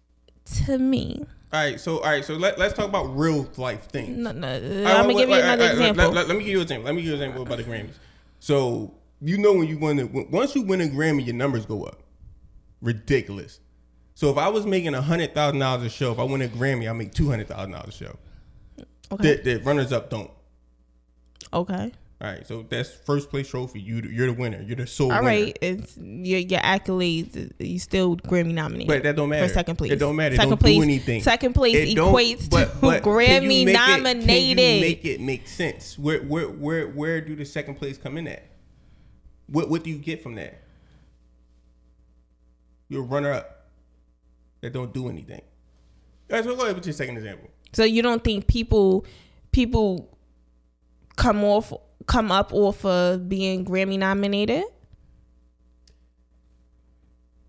to 0.65 0.77
me. 0.77 1.25
All 1.51 1.59
right. 1.59 1.79
So 1.79 1.97
all 1.99 2.03
right. 2.05 2.25
So 2.25 2.33
let, 2.35 2.57
let's 2.57 2.73
talk 2.73 2.87
about 2.89 3.15
real 3.17 3.47
life 3.57 3.83
things. 3.89 4.17
No, 4.17 4.31
no, 4.31 4.47
uh, 4.47 4.51
I'm 4.51 5.07
wait, 5.07 5.13
gonna 5.13 5.13
give 5.13 5.29
you 5.29 5.35
another 5.35 5.49
right, 5.49 5.57
let- 5.59 5.71
example. 5.89 6.11
Let, 6.11 6.27
let 6.27 6.37
me 6.37 6.43
give 6.43 6.51
you 6.53 6.57
an 6.57 6.63
example. 6.63 6.85
Let 6.85 6.95
me 6.95 7.01
give 7.01 7.09
you 7.11 7.15
an 7.15 7.21
example 7.21 7.41
about 7.43 7.57
the 7.59 7.63
Grammys. 7.65 7.93
So 8.39 8.93
you 9.21 9.37
know 9.37 9.53
when 9.53 9.67
you 9.67 9.77
win 9.77 9.97
the 9.97 10.05
once 10.31 10.55
you 10.55 10.63
win 10.63 10.81
a 10.81 10.85
Grammy, 10.87 11.25
your 11.25 11.35
numbers 11.35 11.65
go 11.65 11.83
up. 11.83 12.01
Ridiculous. 12.81 13.59
So 14.15 14.29
if 14.31 14.37
I 14.37 14.47
was 14.49 14.65
making 14.65 14.93
hundred 14.93 15.33
thousand 15.35 15.59
dollars 15.59 15.83
a 15.85 15.89
show, 15.89 16.11
if 16.11 16.19
I 16.19 16.23
win 16.23 16.41
a 16.41 16.47
Grammy, 16.47 16.89
I 16.89 16.93
make 16.93 17.13
two 17.13 17.29
hundred 17.29 17.47
thousand 17.49 17.71
dollars 17.71 17.89
a 17.89 18.05
show. 18.05 18.15
okay. 19.11 19.35
The, 19.37 19.55
the 19.55 19.63
runners 19.63 19.91
up 19.91 20.09
don't. 20.09 20.31
okay. 21.53 21.91
All 22.23 22.29
right, 22.31 22.47
so 22.47 22.65
that's 22.69 22.89
first 22.89 23.29
place 23.29 23.49
trophy. 23.49 23.81
You 23.81 23.97
you're 23.97 24.27
the 24.27 24.33
winner. 24.33 24.61
You're 24.61 24.77
the 24.77 24.87
sole 24.87 25.11
All 25.11 25.17
winner. 25.19 25.27
right, 25.27 25.57
it's 25.61 25.97
your, 25.97 26.39
your 26.39 26.61
accolades. 26.61 27.51
You 27.59 27.77
still 27.79 28.15
Grammy 28.15 28.53
nominated. 28.53 28.87
But 28.87 29.03
that 29.03 29.17
don't 29.17 29.27
matter. 29.27 29.45
for 29.49 29.53
second 29.53 29.75
place. 29.75 29.91
It 29.91 29.97
don't 29.99 30.15
matter. 30.15 30.35
It 30.35 30.37
Second 30.37 30.49
don't 30.51 30.59
place. 30.61 30.77
do 30.77 30.83
anything. 30.83 31.21
Second 31.21 31.53
place 31.53 31.75
It 31.75 31.97
equates 31.97 32.49
but- 32.49 32.71
to 32.75 32.77
but 32.79 33.03
can 33.03 33.11
you 33.11 33.17
Grammy 33.17 33.67
it- 33.67 33.73
nominated. 33.73 34.57
you 34.75 34.81
make 34.81 35.03
it 35.05 35.19
make 35.19 35.47
sense? 35.49 35.99
Where 35.99 36.19
where 36.21 36.47
where 36.47 36.87
where 36.87 37.19
do 37.19 37.35
the 37.35 37.43
second 37.43 37.75
place 37.75 37.97
come 37.97 38.17
in 38.17 38.27
at? 38.29 38.43
What 39.47 39.69
what 39.69 39.83
do 39.83 39.89
you 39.89 39.97
get 39.97 40.23
from 40.23 40.35
that? 40.35 40.61
You're 42.87 43.01
a 43.01 43.05
runner 43.05 43.33
up 43.33 43.65
that 44.61 44.71
don't 44.71 44.93
do 44.93 45.09
anything. 45.09 45.41
Right, 46.29 46.41
so 46.43 46.55
go 46.55 46.63
ahead 46.63 46.75
with 46.75 46.85
your 46.85 46.93
second 46.93 47.17
example. 47.17 47.49
So 47.73 47.83
you 47.83 48.01
don't 48.01 48.23
think 48.23 48.47
people 48.47 49.05
people 49.51 50.17
come 51.17 51.43
off 51.43 51.73
come 52.07 52.31
up 52.31 52.53
off 52.53 52.83
of 52.85 53.27
being 53.29 53.65
Grammy 53.65 53.97
nominated? 53.97 54.63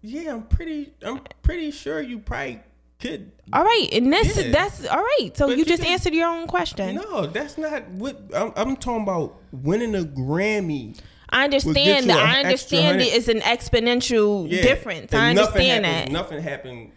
Yeah, 0.03 0.33
I'm 0.35 0.43
pretty. 0.43 0.93
I'm 1.03 1.21
pretty 1.43 1.71
sure 1.71 2.01
you 2.01 2.19
probably 2.19 2.61
could. 3.01 3.33
All 3.53 3.65
right, 3.65 3.89
and 3.93 4.13
this 4.13 4.37
Yeah. 4.37 4.51
that's 4.51 4.87
all 4.87 4.99
right. 5.03 5.31
So 5.35 5.49
you 5.49 5.57
you 5.57 5.65
just 5.65 5.85
answered 5.85 6.13
your 6.15 6.29
own 6.29 6.47
question. 6.47 6.97
No, 6.97 7.27
that's 7.27 7.57
not 7.57 7.89
what 7.91 8.21
I'm, 8.35 8.53
I'm 8.57 8.77
talking 8.77 9.03
about. 9.05 9.37
Winning 9.53 9.95
a 9.95 10.05
Grammy. 10.05 10.99
I 11.31 11.45
understand 11.45 12.11
that. 12.11 12.19
I 12.19 12.41
understand 12.45 13.01
it 13.01 13.13
is 13.15 13.29
an 13.29 13.41
exponential 13.41 14.47
Yeah, 14.49 14.63
difference. 14.63 15.13
I 15.15 15.33
nothing 15.33 15.39
understand 15.73 15.85
happens- 15.87 16.07
that. 16.07 16.13
Nothing 16.13 16.43
happened 16.43 16.93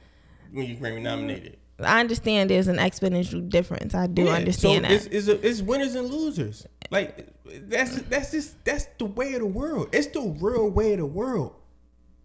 when 0.52 0.66
you 0.68 0.76
Grammy 0.76 1.02
nominated. 1.02 1.58
I 1.80 2.00
understand 2.00 2.50
there's 2.50 2.68
an 2.68 2.78
exponential 2.78 3.48
difference. 3.48 3.94
I 3.94 4.08
do 4.08 4.24
Yeah, 4.24 4.32
understand 4.32 4.86
so 4.86 4.90
that. 4.90 4.92
It's, 4.92 5.06
it's, 5.06 5.28
a, 5.28 5.48
it's 5.48 5.62
winners 5.62 5.96
and 5.96 6.10
losers. 6.10 6.66
Like 6.90 7.28
that's 7.46 8.02
that's 8.04 8.32
just 8.32 8.64
that's 8.66 8.88
the 8.98 9.06
way 9.06 9.34
of 9.34 9.42
the 9.42 9.46
world. 9.48 9.90
It's 9.94 10.08
the 10.08 10.22
real 10.22 10.70
way 10.70 10.94
of 10.94 11.00
the 11.00 11.06
world. 11.06 11.54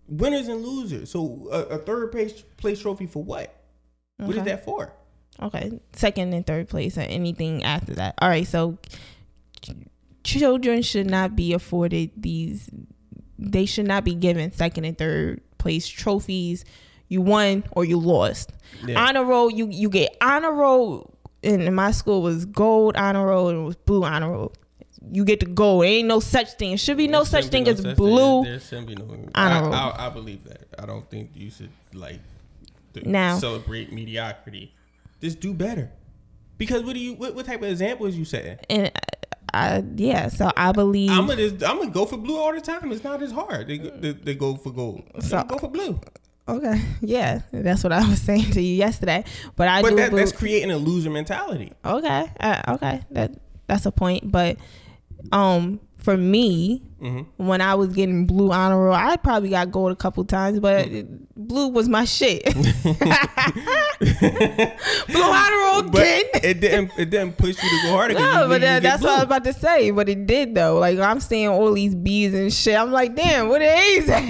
Winners 0.09 0.49
and 0.49 0.65
losers. 0.65 1.11
So 1.11 1.49
a, 1.51 1.75
a 1.75 1.79
third 1.79 2.13
place 2.13 2.43
place 2.57 2.81
trophy 2.81 3.07
for 3.07 3.23
what? 3.23 3.55
What 4.19 4.37
is 4.37 4.45
that 4.45 4.65
for? 4.65 4.93
Okay, 5.41 5.81
second 5.95 6.33
and 6.33 6.47
third 6.47 6.69
place 6.69 6.97
or 6.97 7.03
anything 7.03 7.65
after 7.65 7.95
that. 7.95 8.15
All 8.19 8.29
right, 8.29 8.47
so 8.47 8.79
children 10.25 10.83
should 10.83 11.11
not 11.11 11.35
be 11.35 11.53
afforded 11.53 12.11
these. 12.17 12.71
They 13.39 13.67
should 13.67 13.87
not 13.87 14.05
be 14.05 14.15
given 14.15 14.53
second 14.53 14.85
and 14.85 14.97
third 14.97 15.41
place 15.59 15.89
trophies. 15.89 16.65
You 17.13 17.21
won 17.21 17.63
or 17.73 17.85
you 17.85 17.99
lost. 17.99 18.53
Yeah. 18.87 18.99
Honor 18.99 19.23
roll, 19.23 19.51
you 19.51 19.69
you 19.71 19.91
get 19.91 20.17
honor 20.23 20.51
roll. 20.51 21.15
And 21.43 21.61
in 21.61 21.75
my 21.75 21.91
school 21.91 22.23
was 22.23 22.47
gold 22.47 22.97
honor 22.97 23.27
roll 23.27 23.49
and 23.49 23.59
it 23.59 23.65
was 23.65 23.77
blue 23.77 24.03
honor 24.03 24.31
roll. 24.31 24.53
You 25.11 25.27
get 25.27 25.41
the 25.41 25.47
gold. 25.47 25.85
Ain't 25.85 26.09
no 26.09 26.21
such 26.21 26.53
thing. 26.55 26.75
Should 26.79 26.97
be 26.97 27.09
no 27.09 27.19
There 27.19 27.25
such 27.27 27.45
shouldn't 27.45 27.53
thing 27.53 27.65
be 27.65 27.71
as 27.71 27.83
such 27.83 27.97
blue. 27.99 28.45
There 28.45 28.59
shouldn't 28.61 28.87
be 28.87 28.95
no. 28.95 29.07
I, 29.35 29.47
honor 29.51 29.67
roll. 29.67 29.75
I, 29.75 30.07
I 30.07 30.09
believe 30.09 30.45
that. 30.45 30.69
I 30.79 30.87
don't 30.87 31.09
think 31.11 31.33
you 31.35 31.51
should 31.51 31.69
like 31.93 32.21
Now- 33.05 33.37
celebrate 33.39 33.93
mediocrity. 33.93 34.73
Just 35.21 35.39
do 35.41 35.53
better. 35.53 35.91
Because 36.57 36.83
what 36.83 36.95
do 36.95 36.99
you? 37.01 37.13
What, 37.13 37.35
what 37.35 37.45
type 37.45 37.61
of 37.61 37.69
example 37.69 38.07
is 38.07 38.17
you 38.17 38.25
setting? 38.25 38.57
And 38.71 38.91
I, 39.53 39.85
yeah, 39.97 40.29
so 40.29 40.51
I 40.57 40.73
believe. 40.73 41.11
I'm 41.11 41.27
gonna 41.27 41.43
I'm 41.43 41.79
gonna 41.79 41.91
go 41.91 42.07
for 42.07 42.17
blue 42.17 42.39
all 42.39 42.55
the 42.55 42.61
time. 42.61 42.91
It's 42.91 43.05
not 43.05 43.21
as 43.23 43.33
hard. 43.33 43.67
They, 43.67 43.77
they, 43.77 44.13
they 44.13 44.35
go 44.35 44.57
for 44.57 44.71
gold. 44.71 45.03
So, 45.21 45.43
go 45.45 45.59
for 45.59 45.69
blue. 45.69 46.01
Okay, 46.49 46.83
yeah, 47.01 47.43
that's 47.53 47.85
what 47.85 47.93
I 47.93 48.07
was 48.09 48.21
saying 48.29 48.51
to 48.53 48.61
you 48.61 48.75
yesterday. 48.75 49.25
But 49.57 49.69
I 49.69 49.83
But 49.83 49.91
do. 49.91 49.97
that, 49.97 50.13
that's 50.13 50.33
creating 50.33 50.71
a 50.71 50.77
loser 50.77 51.11
mentality. 51.11 51.73
okay, 51.85 52.31
uh, 52.41 52.63
okay, 52.69 53.03
that 53.11 53.33
that's 53.69 53.87
a 53.87 53.93
point. 53.93 54.31
But 54.31 54.57
um, 55.31 55.81
for 55.97 56.17
me, 56.17 56.83
Mm-hmm. 57.03 57.45
when 57.49 57.61
I 57.61 57.75
was 57.75 57.89
getting 57.93 58.27
blue 58.29 58.53
honor 58.53 58.81
roll, 58.81 58.95
I 58.95 59.17
probably 59.17 59.49
got 59.49 59.73
gold 59.73 59.91
a 59.91 59.97
couple 59.97 60.25
times, 60.25 60.61
but 60.61 60.89
blue 61.35 61.67
was 61.67 61.89
my 61.89 62.05
shit. 62.05 62.45
blue 62.55 62.63
honor 65.23 65.57
roll 65.57 65.83
But 65.91 66.03
again. 66.03 66.25
it 66.45 66.61
didn't 66.61 66.93
it 66.97 67.11
didn't 67.11 67.37
push 67.39 67.61
you 67.63 67.69
to 67.69 67.81
go 67.87 67.91
harder. 67.93 68.15
No, 68.15 68.47
but 68.49 68.61
that, 68.61 68.83
that's 68.85 69.03
what 69.03 69.11
I 69.11 69.15
was 69.17 69.25
about 69.25 69.43
to 69.45 69.53
say. 69.53 69.91
But 69.91 70.09
it 70.09 70.27
did 70.27 70.55
though. 70.55 70.79
Like 70.79 70.99
I'm 71.01 71.19
seeing 71.19 71.49
all 71.49 71.73
these 71.73 71.97
bees 71.97 72.35
and 72.35 72.53
shit. 72.53 72.77
I'm 72.77 72.93
like, 72.93 73.17
damn, 73.17 73.49
what 73.49 73.59
the 73.59 73.77
A's 73.77 74.09
at? 74.09 74.23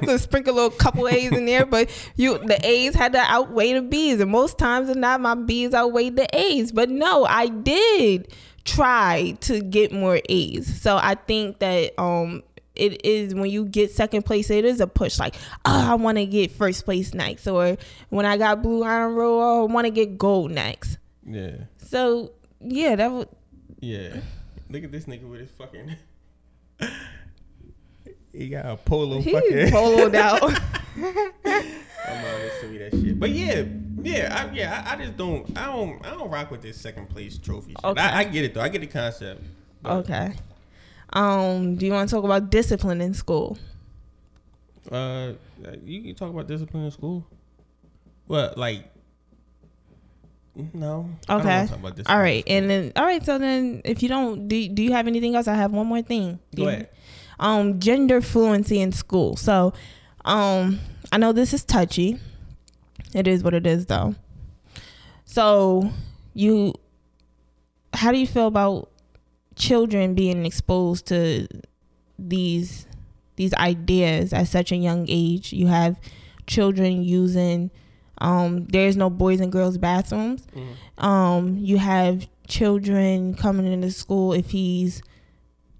To 0.06 0.18
sprinkle 0.18 0.52
a 0.52 0.56
little 0.56 0.70
couple 0.70 1.06
A's 1.08 1.30
in 1.32 1.46
there, 1.46 1.64
but 1.66 1.90
you 2.16 2.38
the 2.38 2.58
A's 2.66 2.94
had 2.94 3.12
to 3.12 3.18
outweigh 3.20 3.72
the 3.74 3.82
B's, 3.82 4.20
and 4.20 4.30
most 4.30 4.58
times 4.58 4.88
than 4.88 5.00
not, 5.00 5.20
my 5.20 5.34
B's 5.34 5.74
outweighed 5.74 6.16
the 6.16 6.26
A's. 6.36 6.72
But 6.72 6.90
no, 6.90 7.24
I 7.24 7.46
did 7.48 8.32
try 8.66 9.36
to 9.42 9.60
get 9.62 9.92
more 9.92 10.20
A's. 10.28 10.82
So 10.82 10.96
I 10.96 11.14
think 11.14 11.60
that 11.60 11.98
um 11.98 12.42
it 12.74 13.04
is 13.06 13.34
when 13.34 13.50
you 13.50 13.64
get 13.64 13.90
second 13.90 14.24
place, 14.24 14.50
it 14.50 14.64
is 14.66 14.80
a 14.80 14.86
push. 14.86 15.18
Like, 15.18 15.34
oh, 15.64 15.92
I 15.92 15.94
want 15.94 16.18
to 16.18 16.26
get 16.26 16.50
first 16.52 16.84
place 16.84 17.14
next, 17.14 17.46
or 17.46 17.78
when 18.10 18.26
I 18.26 18.36
got 18.36 18.62
blue 18.62 18.84
honor 18.84 19.10
roll, 19.10 19.40
oh, 19.40 19.68
I 19.68 19.72
want 19.72 19.86
to 19.86 19.90
get 19.90 20.18
gold 20.18 20.50
next. 20.50 20.98
Yeah, 21.24 21.56
So 21.78 22.32
yeah, 22.60 22.94
that 22.96 23.10
would 23.10 23.28
yeah. 23.80 24.20
Look 24.68 24.84
at 24.84 24.92
this 24.92 25.06
nigga 25.06 25.28
with 25.28 25.40
his 25.40 25.50
fucking. 25.50 25.96
He 28.36 28.48
got 28.48 28.66
a 28.66 28.76
polo 28.76 29.20
he 29.20 29.32
fucking. 29.32 29.50
poloed 29.72 30.14
out. 30.14 30.42
I'm 30.42 30.52
to 31.02 32.50
send 32.60 32.72
me 32.72 32.78
that 32.78 32.90
shit. 32.92 33.18
But 33.18 33.30
yeah, 33.30 33.64
yeah, 34.02 34.46
I, 34.48 34.54
yeah. 34.54 34.84
I, 34.86 34.92
I 34.92 34.96
just 34.96 35.16
don't. 35.16 35.58
I 35.58 35.66
don't. 35.66 36.06
I 36.06 36.10
don't 36.10 36.30
rock 36.30 36.50
with 36.50 36.62
this 36.62 36.76
second 36.76 37.08
place 37.08 37.38
trophy. 37.38 37.70
Shit. 37.70 37.84
Okay. 37.84 38.00
I, 38.00 38.20
I 38.20 38.24
get 38.24 38.44
it 38.44 38.54
though. 38.54 38.60
I 38.60 38.68
get 38.68 38.80
the 38.80 38.86
concept. 38.86 39.42
Okay. 39.84 40.34
Um, 41.12 41.76
do 41.76 41.86
you 41.86 41.92
want 41.92 42.08
to 42.08 42.14
talk 42.14 42.24
about 42.24 42.50
discipline 42.50 43.00
in 43.00 43.14
school? 43.14 43.58
Uh, 44.90 45.32
you 45.84 46.02
can 46.02 46.14
talk 46.14 46.30
about 46.30 46.46
discipline 46.46 46.84
in 46.84 46.90
school. 46.90 47.26
What 48.26 48.58
like? 48.58 48.92
No. 50.72 51.10
Okay. 51.28 51.44
wanna 51.44 51.68
talk 51.68 51.78
about 51.78 51.96
discipline 51.96 52.16
All 52.16 52.22
right, 52.22 52.44
and 52.46 52.70
then 52.70 52.92
all 52.96 53.04
right. 53.04 53.24
So 53.24 53.38
then, 53.38 53.82
if 53.84 54.02
you 54.02 54.08
don't, 54.08 54.48
do 54.48 54.68
do 54.68 54.82
you 54.82 54.92
have 54.92 55.06
anything 55.06 55.34
else? 55.34 55.48
I 55.48 55.54
have 55.54 55.72
one 55.72 55.86
more 55.86 56.02
thing. 56.02 56.38
Go 56.54 56.68
ahead. 56.68 56.88
Um, 57.38 57.80
gender 57.80 58.20
fluency 58.20 58.80
in 58.80 58.92
school. 58.92 59.36
So, 59.36 59.72
um, 60.24 60.80
I 61.12 61.18
know 61.18 61.32
this 61.32 61.52
is 61.52 61.64
touchy. 61.64 62.18
It 63.14 63.26
is 63.26 63.42
what 63.44 63.54
it 63.54 63.66
is, 63.66 63.86
though. 63.86 64.14
So, 65.24 65.90
you, 66.34 66.74
how 67.92 68.12
do 68.12 68.18
you 68.18 68.26
feel 68.26 68.46
about 68.46 68.90
children 69.54 70.14
being 70.14 70.44
exposed 70.44 71.06
to 71.06 71.46
these 72.18 72.86
these 73.36 73.52
ideas 73.54 74.32
at 74.32 74.48
such 74.48 74.72
a 74.72 74.76
young 74.76 75.06
age? 75.08 75.52
You 75.52 75.66
have 75.66 76.00
children 76.46 77.02
using. 77.02 77.70
Um, 78.18 78.64
there's 78.68 78.96
no 78.96 79.10
boys 79.10 79.40
and 79.40 79.52
girls 79.52 79.76
bathrooms. 79.76 80.46
Um, 80.96 81.58
you 81.58 81.76
have 81.76 82.26
children 82.48 83.34
coming 83.34 83.70
into 83.70 83.90
school 83.90 84.32
if 84.32 84.50
he's 84.50 85.02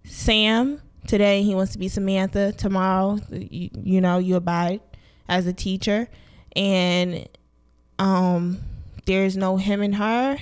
Sam 0.04 0.82
today 1.06 1.42
he 1.42 1.54
wants 1.54 1.72
to 1.72 1.78
be 1.78 1.88
Samantha 1.88 2.52
tomorrow 2.52 3.18
you, 3.30 3.70
you 3.82 4.00
know 4.00 4.18
you 4.18 4.36
abide 4.36 4.80
as 5.28 5.46
a 5.46 5.52
teacher 5.52 6.08
and 6.54 7.28
um 7.98 8.58
there's 9.06 9.36
no 9.36 9.56
him 9.56 9.82
and 9.82 9.96
her 9.96 10.36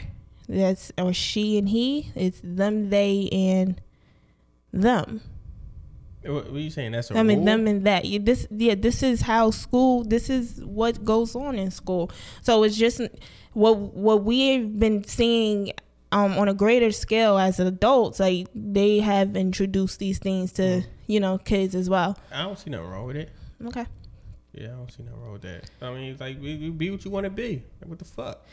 that's 0.49 0.93
or 0.99 1.13
she 1.13 1.59
and 1.59 1.69
he 1.69 2.11
it's 2.15 2.41
them 2.43 2.91
they 2.91 3.29
and 3.33 3.81
them 4.73 5.21
What, 6.25 6.47
what 6.47 6.57
are 6.57 6.59
you 6.59 6.71
saying? 6.71 6.93
That's 6.93 7.11
a 7.11 7.19
I 7.19 7.23
mean 7.23 7.39
rule? 7.39 7.47
them 7.47 7.67
and 7.67 7.85
that. 7.87 8.07
You, 8.07 8.19
this 8.19 8.47
yeah, 8.51 8.75
this 8.75 9.03
is 9.03 9.21
how 9.23 9.51
school. 9.51 10.05
This 10.05 10.31
is 10.31 10.63
what 10.65 11.05
goes 11.05 11.37
on 11.37 11.59
in 11.59 11.71
school. 11.71 12.11
So 12.43 12.63
it's 12.65 12.77
just 12.77 13.01
what 13.53 13.77
what 13.79 14.25
we've 14.25 14.79
been 14.79 15.05
seeing 15.05 15.73
um, 16.15 16.39
on 16.39 16.49
a 16.49 16.55
greater 16.55 16.91
scale 16.93 17.37
as 17.39 17.61
adults. 17.61 18.21
Like 18.21 18.47
they 18.55 19.01
have 19.01 19.37
introduced 19.37 19.99
these 19.99 20.19
things 20.19 20.53
to 20.55 20.63
Mm. 20.63 20.87
you 21.07 21.21
know 21.21 21.39
kids 21.39 21.75
as 21.75 21.91
well. 21.91 22.17
I 22.33 22.43
don't 22.43 22.59
see 22.59 22.71
nothing 22.71 22.89
wrong 22.89 23.07
with 23.07 23.17
it. 23.17 23.31
Okay. 23.67 23.85
Yeah, 24.53 24.69
I 24.69 24.77
don't 24.77 24.91
see 24.93 25.03
nothing 25.03 25.21
wrong 25.21 25.33
with 25.33 25.43
that. 25.43 25.71
I 25.83 25.93
mean, 25.93 26.17
like 26.19 26.41
you, 26.41 26.73
be 26.73 26.91
what 26.91 27.05
you 27.05 27.11
want 27.11 27.25
to 27.25 27.31
be. 27.31 27.63
Like, 27.81 27.91
what 27.91 27.99
the 27.99 28.05
fuck? 28.05 28.47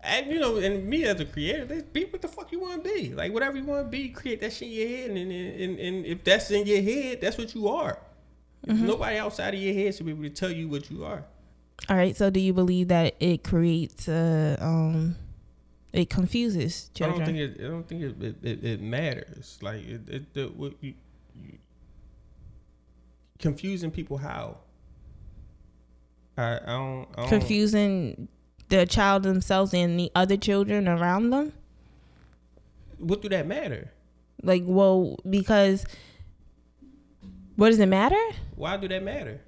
And 0.00 0.26
you 0.32 0.40
know, 0.40 0.56
and 0.56 0.84
me 0.88 1.04
as 1.04 1.20
a 1.20 1.24
creator, 1.24 1.64
be 1.92 2.04
what 2.06 2.20
the 2.20 2.26
fuck 2.28 2.50
you 2.50 2.58
want 2.60 2.82
to 2.82 2.90
be. 2.90 3.14
Like 3.14 3.32
whatever 3.32 3.56
you 3.56 3.64
want 3.64 3.84
to 3.86 3.88
be, 3.88 4.08
create 4.08 4.40
that 4.40 4.52
shit 4.52 4.66
in 4.68 4.74
your 4.74 4.88
head, 4.88 5.10
and 5.10 5.18
and, 5.18 5.60
and 5.62 5.78
and 5.78 6.06
if 6.06 6.24
that's 6.24 6.50
in 6.50 6.66
your 6.66 6.82
head, 6.82 7.20
that's 7.20 7.38
what 7.38 7.54
you 7.54 7.68
are. 7.68 7.98
Mm-hmm. 8.66 8.86
Nobody 8.86 9.18
outside 9.18 9.54
of 9.54 9.60
your 9.60 9.74
head 9.74 9.94
should 9.94 10.06
be 10.06 10.12
able 10.12 10.24
to 10.24 10.30
tell 10.30 10.50
you 10.50 10.68
what 10.68 10.90
you 10.90 11.04
are. 11.04 11.24
All 11.88 11.96
right. 11.96 12.16
So 12.16 12.30
do 12.30 12.40
you 12.40 12.52
believe 12.52 12.88
that 12.88 13.14
it 13.20 13.44
creates 13.44 14.08
uh, 14.08 14.56
um 14.60 15.14
it 15.92 16.08
confuses 16.10 16.90
I 16.94 16.98
children? 16.98 17.18
don't 17.18 17.26
think 17.26 17.38
it. 17.38 17.64
I 17.64 17.68
don't 17.68 17.88
think 17.88 18.02
it. 18.02 18.22
It, 18.22 18.36
it, 18.42 18.64
it 18.64 18.80
matters. 18.80 19.58
Like 19.60 19.84
it. 19.86 20.08
it 20.08 20.34
the, 20.34 20.46
what 20.46 20.74
you, 20.80 20.94
you 21.34 21.58
confusing 23.38 23.90
people 23.90 24.18
how. 24.18 24.58
I, 26.36 26.54
I 26.56 26.58
don't. 26.66 27.06
I 27.14 27.20
don't 27.20 27.28
Confusing 27.28 28.28
the 28.68 28.86
child 28.86 29.22
themselves 29.22 29.74
and 29.74 30.00
the 30.00 30.10
other 30.14 30.36
children 30.38 30.88
around 30.88 31.30
them. 31.30 31.52
what 32.98 33.20
do 33.20 33.28
that 33.28 33.46
matter? 33.46 33.90
Like, 34.42 34.62
well, 34.64 35.18
because 35.28 35.84
what 37.56 37.68
does 37.68 37.78
it 37.78 37.86
matter? 37.86 38.18
Why 38.56 38.76
do 38.78 38.88
that 38.88 39.02
matter? 39.02 39.40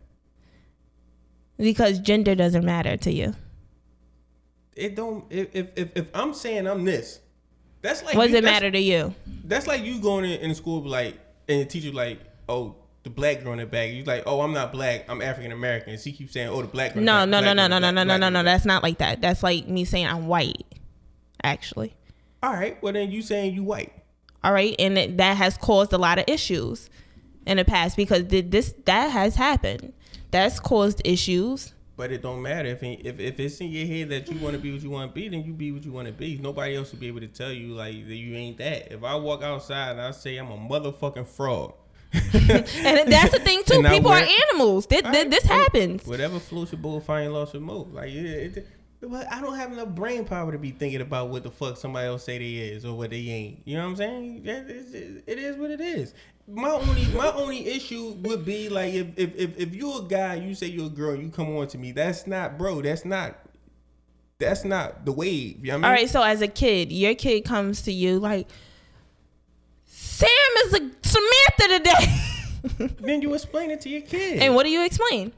Because 1.57 2.01
gender 2.01 2.35
doesn't 2.35 2.65
matter 2.65 2.97
to 2.99 3.11
you. 3.13 3.35
It 4.77 4.95
don't. 4.97 5.25
If 5.31 5.55
if 5.55 5.97
if, 5.97 6.09
I'm 6.15 6.35
saying 6.35 6.67
I'm 6.67 6.85
this, 6.85 7.21
that's 7.83 8.03
like 8.03 8.17
What 8.17 8.25
does 8.25 8.33
you- 8.33 8.39
it 8.39 8.45
matter 8.45 8.71
to 8.71 8.79
you? 8.79 9.15
That's 9.45 9.67
like 9.67 9.85
you 9.85 10.01
going 10.01 10.25
in, 10.25 10.41
in 10.41 10.55
school 10.55 10.83
like 10.83 11.19
and 11.49 11.61
the 11.61 11.65
teacher 11.67 11.93
like, 11.93 12.19
oh, 12.49 12.77
the 13.03 13.11
black 13.11 13.43
girl 13.43 13.53
in 13.53 13.59
the 13.59 13.67
back. 13.67 13.91
You 13.91 14.05
like, 14.05 14.23
oh, 14.27 14.41
I'm 14.41 14.53
not 14.53 14.73
black. 14.73 15.05
I'm 15.09 15.21
African 15.23 15.53
American. 15.53 15.91
And 15.93 16.01
She 16.01 16.13
keeps 16.13 16.33
saying, 16.33 16.49
oh, 16.49 16.63
the 16.63 16.69
black 16.69 16.95
girl. 16.95 17.01
in 17.01 17.05
the 17.07 17.13
No, 17.13 17.25
no, 17.27 17.41
no, 17.41 17.53
no, 17.53 17.67
no, 17.69 17.79
no, 17.91 17.91
no, 18.03 18.17
no, 18.17 18.29
no. 18.31 18.39
back. 18.39 18.45
That's 18.45 18.65
not 18.65 18.83
like 18.83 18.99
that. 18.99 19.21
That's 19.21 19.43
like 19.43 19.69
me 19.69 19.85
saying 19.85 20.07
I'm 20.07 20.27
white. 20.27 20.65
Actually. 21.43 21.95
All 22.43 22.53
right. 22.53 22.83
Well, 22.83 22.95
then 22.95 23.11
you 23.11 23.21
saying 23.23 23.55
you 23.55 23.63
white. 23.63 23.93
All 24.43 24.53
right, 24.53 24.75
and 24.79 24.99
it, 24.99 25.17
that 25.19 25.37
has 25.39 25.57
caused 25.57 25.93
a 25.95 25.99
lot 25.99 26.19
of 26.19 26.25
issues 26.29 26.91
in 27.47 27.57
the 27.59 27.65
past 27.65 27.97
because 27.97 28.27
this 28.29 28.75
that 28.85 29.09
has 29.11 29.37
happened. 29.37 29.93
That's 30.31 30.59
caused 30.61 31.01
issues. 31.05 31.73
But 31.97 32.11
it 32.11 32.23
don't 32.23 32.43
matter 32.43 32.69
if 32.69 32.83
if 32.83 33.21
if 33.21 33.39
it's 33.39 33.61
in 33.61 33.69
your 33.69 33.87
head 33.87 34.09
that 34.11 34.29
you 34.29 34.39
want 34.41 34.55
to 34.55 34.61
be 34.61 34.73
what 34.73 34.83
you 34.83 34.91
want 34.91 35.11
to 35.11 35.15
be, 35.15 35.29
then 35.29 35.45
you 35.45 35.53
be 35.53 35.71
what 35.71 35.85
you 35.85 35.93
want 35.93 36.09
to 36.09 36.13
be. 36.13 36.39
Nobody 36.39 36.75
else 36.75 36.91
will 36.93 36.99
be 36.99 37.07
able 37.07 37.21
to 37.21 37.29
tell 37.29 37.53
you 37.53 37.69
like 37.75 38.07
that 38.09 38.17
you 38.17 38.35
ain't 38.35 38.59
that. 38.59 38.93
If 38.93 39.05
I 39.05 39.15
walk 39.15 39.43
outside 39.43 39.93
and 39.93 40.01
I 40.01 40.11
say 40.11 40.37
I'm 40.37 40.51
a 40.51 40.57
motherfucking 40.57 41.27
frog, 41.27 41.75
And 42.33 43.13
that's 43.13 43.33
the 43.33 43.41
thing 43.43 43.63
too. 43.65 43.79
And 43.79 43.87
People 43.87 44.11
wear- 44.11 44.25
are 44.25 44.29
animals. 44.51 44.87
This, 44.87 45.03
this, 45.03 45.27
this 45.27 45.45
happens. 45.45 46.07
Whatever 46.07 46.39
floats 46.39 46.73
your 46.73 46.81
boat, 46.81 47.05
find 47.05 47.33
lost 47.33 47.55
your 47.55 47.63
moat. 47.63 47.93
Like 47.93 48.11
it, 48.11 48.57
it, 48.57 48.69
but 49.09 49.33
I 49.33 49.41
don't 49.41 49.57
have 49.57 49.73
enough 49.73 49.89
brain 49.89 50.25
power 50.25 50.53
to 50.53 50.59
be 50.59 50.71
thinking 50.71 51.01
about 51.01 51.29
what 51.29 51.43
the 51.43 51.51
fuck 51.51 51.77
somebody 51.77 52.07
else 52.07 52.25
say 52.25 52.39
they 52.39 52.55
is 52.55 52.85
or 52.85 52.97
what 52.97 53.11
they 53.11 53.17
ain't. 53.17 53.61
You 53.65 53.77
know 53.77 53.85
what 53.85 53.91
I'm 53.91 53.97
saying? 53.97 54.43
It 54.45 55.39
is 55.39 55.57
what 55.57 55.71
it 55.71 55.81
is. 55.81 56.15
My 56.47 56.71
only 56.71 57.07
my 57.15 57.33
only 57.33 57.67
issue 57.67 58.17
would 58.23 58.45
be 58.45 58.69
like 58.69 58.93
if 58.93 59.07
if 59.17 59.35
if, 59.35 59.59
if 59.59 59.75
you're 59.75 60.01
a 60.01 60.05
guy, 60.05 60.35
you 60.35 60.55
say 60.55 60.67
you're 60.67 60.87
a 60.87 60.91
girl, 60.91 61.17
you 61.17 61.31
come 61.31 61.57
on 61.57 61.69
to 61.69 61.79
me. 61.79 61.93
That's 61.93 62.27
not 62.27 62.59
bro. 62.59 62.83
That's 62.83 63.05
not. 63.05 63.37
That's 64.39 64.65
not 64.65 65.07
the 65.07 65.13
wave. 65.13 65.65
You 65.65 65.73
know 65.73 65.75
what 65.75 65.75
I 65.75 65.77
mean? 65.77 65.85
All 65.85 65.91
right, 65.91 66.11
so 66.11 66.23
as 66.23 66.43
a 66.43 66.49
kid, 66.49 66.93
your 66.93 67.15
kid 67.15 67.43
comes 67.45 67.83
to 67.83 67.93
you 67.93 68.19
like, 68.19 68.49
Sam 69.87 70.29
is 70.67 70.75
a 70.75 70.91
Samantha 71.03 71.79
today. 71.79 72.91
Then 73.01 73.23
you 73.23 73.33
explain 73.35 73.71
it 73.71 73.81
to 73.83 73.89
your 73.89 74.01
kid. 74.01 74.41
and 74.41 74.55
what 74.55 74.65
do 74.65 74.71
you 74.71 74.85
explain? 74.85 75.33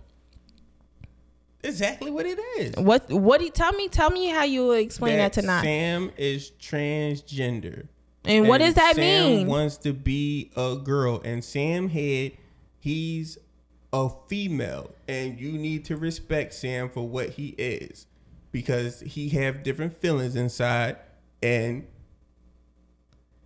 Exactly 1.62 2.10
what 2.10 2.26
it 2.26 2.38
is. 2.58 2.74
What 2.76 3.10
what 3.10 3.38
do 3.38 3.44
you 3.44 3.50
tell 3.50 3.72
me? 3.72 3.88
Tell 3.88 4.10
me 4.10 4.28
how 4.28 4.44
you 4.44 4.72
explain 4.72 5.18
that, 5.18 5.32
to 5.34 5.42
not. 5.42 5.62
Sam 5.64 6.12
is 6.16 6.52
transgender. 6.60 7.88
And 8.24 8.48
what 8.48 8.58
does 8.58 8.74
that 8.74 8.96
Sam 8.96 9.30
mean? 9.30 9.46
wants 9.46 9.76
to 9.78 9.92
be 9.92 10.50
a 10.56 10.76
girl, 10.76 11.20
and 11.24 11.44
Sam 11.44 11.88
had 11.88 12.32
he's 12.78 13.38
a 13.92 14.10
female, 14.28 14.90
and 15.06 15.38
you 15.40 15.52
need 15.52 15.84
to 15.86 15.96
respect 15.96 16.52
Sam 16.54 16.90
for 16.90 17.08
what 17.08 17.30
he 17.30 17.48
is, 17.56 18.06
because 18.50 19.00
he 19.00 19.28
have 19.30 19.62
different 19.62 19.96
feelings 20.00 20.34
inside, 20.34 20.96
and 21.42 21.86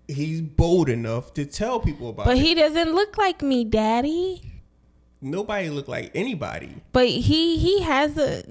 he's 0.08 0.40
bold 0.40 0.88
enough 0.88 1.34
to 1.34 1.44
tell 1.44 1.78
people 1.78 2.08
about 2.08 2.24
But 2.26 2.38
it. 2.38 2.42
he 2.42 2.54
doesn't 2.54 2.94
look 2.94 3.18
like 3.18 3.42
me, 3.42 3.64
Daddy. 3.64 4.49
Nobody 5.22 5.68
look 5.68 5.86
like 5.88 6.10
anybody. 6.14 6.74
But 6.92 7.08
he 7.08 7.58
he 7.58 7.82
has 7.82 8.16
a 8.16 8.42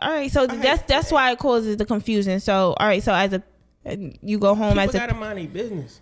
all 0.00 0.10
right. 0.12 0.30
So 0.30 0.46
that's 0.46 0.82
that's 0.84 1.12
why 1.12 1.32
it 1.32 1.38
causes 1.38 1.76
the 1.76 1.84
confusion. 1.84 2.40
So 2.40 2.74
all 2.78 2.86
right. 2.86 3.02
So 3.02 3.12
as 3.12 3.32
a 3.34 3.42
you 4.22 4.38
go 4.38 4.54
home 4.54 4.70
People 4.78 4.82
as 4.84 4.94
a 4.94 4.98
got 4.98 5.10
a, 5.10 5.14
mind 5.14 5.38
their 5.38 5.46
business. 5.48 6.00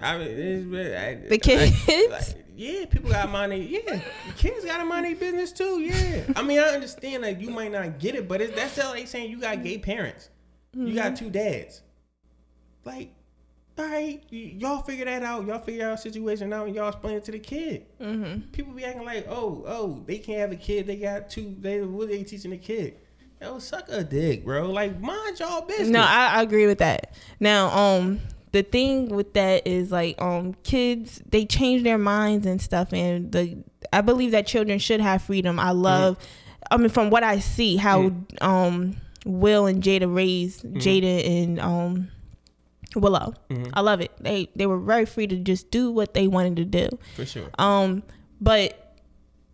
I 0.00 0.18
mean, 0.18 0.28
it's, 0.28 0.98
I, 0.98 1.28
The 1.28 1.38
kids? 1.38 1.88
like, 2.10 2.44
yeah, 2.56 2.84
people 2.86 3.10
got 3.10 3.30
money. 3.30 3.64
yeah. 3.64 4.00
The 4.26 4.32
kids 4.36 4.64
got 4.64 4.80
a 4.80 4.84
money 4.84 5.14
business 5.14 5.52
too. 5.52 5.80
Yeah, 5.80 6.24
I 6.34 6.42
mean, 6.42 6.58
I 6.58 6.64
understand 6.70 7.22
that 7.24 7.40
you 7.40 7.50
might 7.50 7.70
not 7.70 7.98
get 8.00 8.16
it, 8.16 8.26
but 8.28 8.40
it's, 8.40 8.54
that's 8.56 8.76
like 8.78 9.06
saying 9.06 9.30
you 9.30 9.38
got 9.40 9.62
gay 9.62 9.78
parents. 9.78 10.28
You 10.74 10.86
Mm-hmm. 10.86 10.94
got 10.96 11.16
two 11.16 11.30
dads. 11.30 11.82
Like, 12.84 13.12
all 13.78 13.86
right, 13.86 14.22
y- 14.30 14.54
y'all 14.58 14.82
figure 14.82 15.04
that 15.06 15.22
out. 15.22 15.46
Y'all 15.46 15.58
figure 15.58 15.88
out 15.88 15.94
a 15.94 15.98
situation 15.98 16.52
out, 16.52 16.66
and 16.66 16.74
y'all 16.76 16.88
explain 16.88 17.16
it 17.16 17.24
to 17.24 17.32
the 17.32 17.38
kid. 17.38 17.86
Mm-hmm. 18.00 18.50
People 18.50 18.72
be 18.74 18.84
acting 18.84 19.04
like, 19.04 19.26
oh, 19.28 19.64
oh, 19.66 20.02
they 20.06 20.18
can't 20.18 20.40
have 20.40 20.52
a 20.52 20.56
kid. 20.56 20.86
They 20.86 20.96
got 20.96 21.30
two. 21.30 21.56
They 21.58 21.80
what 21.80 22.08
they 22.08 22.22
teaching 22.22 22.50
the 22.50 22.58
kid? 22.58 22.96
Yo, 23.40 23.58
suck 23.58 23.88
a 23.88 24.04
dick, 24.04 24.44
bro. 24.44 24.70
Like, 24.70 25.00
mind 25.00 25.40
y'all 25.40 25.62
business. 25.62 25.88
No, 25.88 26.00
I, 26.00 26.34
I 26.34 26.42
agree 26.42 26.66
with 26.66 26.78
that. 26.78 27.12
Now, 27.40 27.70
um, 27.76 28.20
the 28.52 28.62
thing 28.62 29.08
with 29.08 29.32
that 29.32 29.66
is 29.66 29.90
like, 29.90 30.20
um, 30.20 30.54
kids 30.62 31.22
they 31.28 31.44
change 31.46 31.82
their 31.82 31.98
minds 31.98 32.46
and 32.46 32.60
stuff, 32.60 32.92
and 32.92 33.32
the 33.32 33.58
I 33.92 34.00
believe 34.02 34.30
that 34.32 34.46
children 34.46 34.78
should 34.78 35.00
have 35.00 35.22
freedom. 35.22 35.58
I 35.58 35.70
love, 35.70 36.18
I 36.70 36.76
mean, 36.76 36.88
from 36.90 37.10
what 37.10 37.24
I 37.24 37.38
see, 37.40 37.76
how 37.76 38.12
um 38.40 38.96
Will 39.24 39.66
and 39.66 39.82
Jada 39.82 40.12
raised 40.14 40.64
Jaden 40.64 41.42
and 41.42 41.60
um 41.60 42.08
Willow. 42.96 43.34
I 43.72 43.80
love 43.80 44.00
it. 44.00 44.10
They 44.20 44.48
they 44.56 44.66
were 44.66 44.78
very 44.78 45.06
free 45.06 45.26
to 45.26 45.36
just 45.36 45.70
do 45.70 45.90
what 45.90 46.14
they 46.14 46.28
wanted 46.28 46.56
to 46.56 46.64
do. 46.64 46.88
for 47.16 47.24
sure. 47.26 47.50
Um, 47.58 48.02
but 48.40 48.96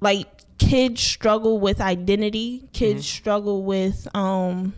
like 0.00 0.26
kids 0.58 1.00
struggle 1.00 1.60
with 1.60 1.80
identity. 1.80 2.68
Kids 2.72 3.06
struggle 3.06 3.64
with 3.64 4.08
um 4.14 4.74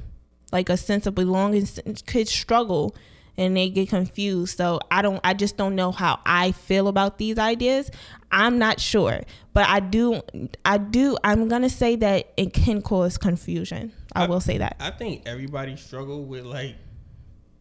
like 0.53 0.69
a 0.69 0.77
sense 0.77 1.07
of 1.07 1.15
belonging. 1.15 1.67
Kids 2.07 2.31
struggle 2.31 2.95
and 3.37 3.57
they 3.57 3.71
get 3.71 3.89
confused. 3.89 4.57
So 4.59 4.81
I 4.91 5.01
don't 5.03 5.21
I 5.25 5.35
just 5.35 5.57
don't 5.57 5.75
know 5.75 5.93
how 5.93 6.21
I 6.27 6.53
feel 6.53 6.89
about 6.89 7.19
these 7.19 7.39
ideas. 7.39 7.91
I'm 8.31 8.59
not 8.59 8.81
sure. 8.81 9.23
But 9.53 9.69
I 9.69 9.81
do 9.81 10.21
I 10.65 10.79
do 10.79 11.17
I'm 11.25 11.49
gonna 11.49 11.71
say 11.71 11.97
that 11.97 12.33
it 12.37 12.53
can 12.53 12.83
cause 12.83 13.17
confusion. 13.17 13.93
I 14.15 14.27
will 14.27 14.41
say 14.41 14.59
that. 14.59 14.77
I 14.81 14.91
think 14.91 15.23
everybody 15.27 15.77
struggle 15.77 16.25
with 16.25 16.45
like 16.45 16.77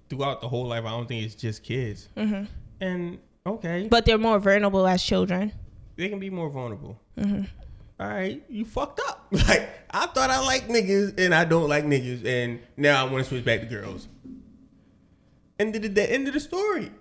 throughout 0.10 0.42
the 0.42 0.48
whole 0.50 0.66
life. 0.68 0.86
I 0.86 0.90
don't 0.92 1.08
think 1.08 1.24
it's 1.26 1.36
just 1.36 1.64
kids. 1.64 2.10
Mm-hmm. 2.18 2.46
And 2.82 3.20
okay, 3.46 3.88
But 3.90 4.06
they're 4.06 4.18
more 4.18 4.40
vulnerable 4.40 4.88
as 4.88 5.04
children. 5.04 5.52
they 5.96 6.10
can 6.10 6.20
be 6.20 6.30
more 6.30 6.50
vulnerable. 6.50 7.00
All 8.00 8.08
right, 8.08 8.42
you 8.50 8.64
fucked 8.66 9.02
up. 9.08 9.28
Like 9.32 9.70
I 9.92 10.06
thought 10.08 10.30
I 10.30 10.40
liked 10.46 10.70
niggas, 10.70 11.20
and 11.20 11.34
I 11.36 11.44
don't 11.46 11.68
like 11.68 11.84
niggas, 11.86 12.26
and 12.26 12.60
now 12.78 13.06
I 13.06 13.10
want 13.12 13.24
to 13.24 13.30
switch 13.30 13.44
back 13.46 13.60
to 13.62 13.66
girls. 13.66 14.08
End 15.60 15.76
of 15.76 15.82
the 15.82 15.90
day, 15.90 16.08
end 16.08 16.28
of 16.28 16.34
the 16.34 16.40
story. 16.40 16.92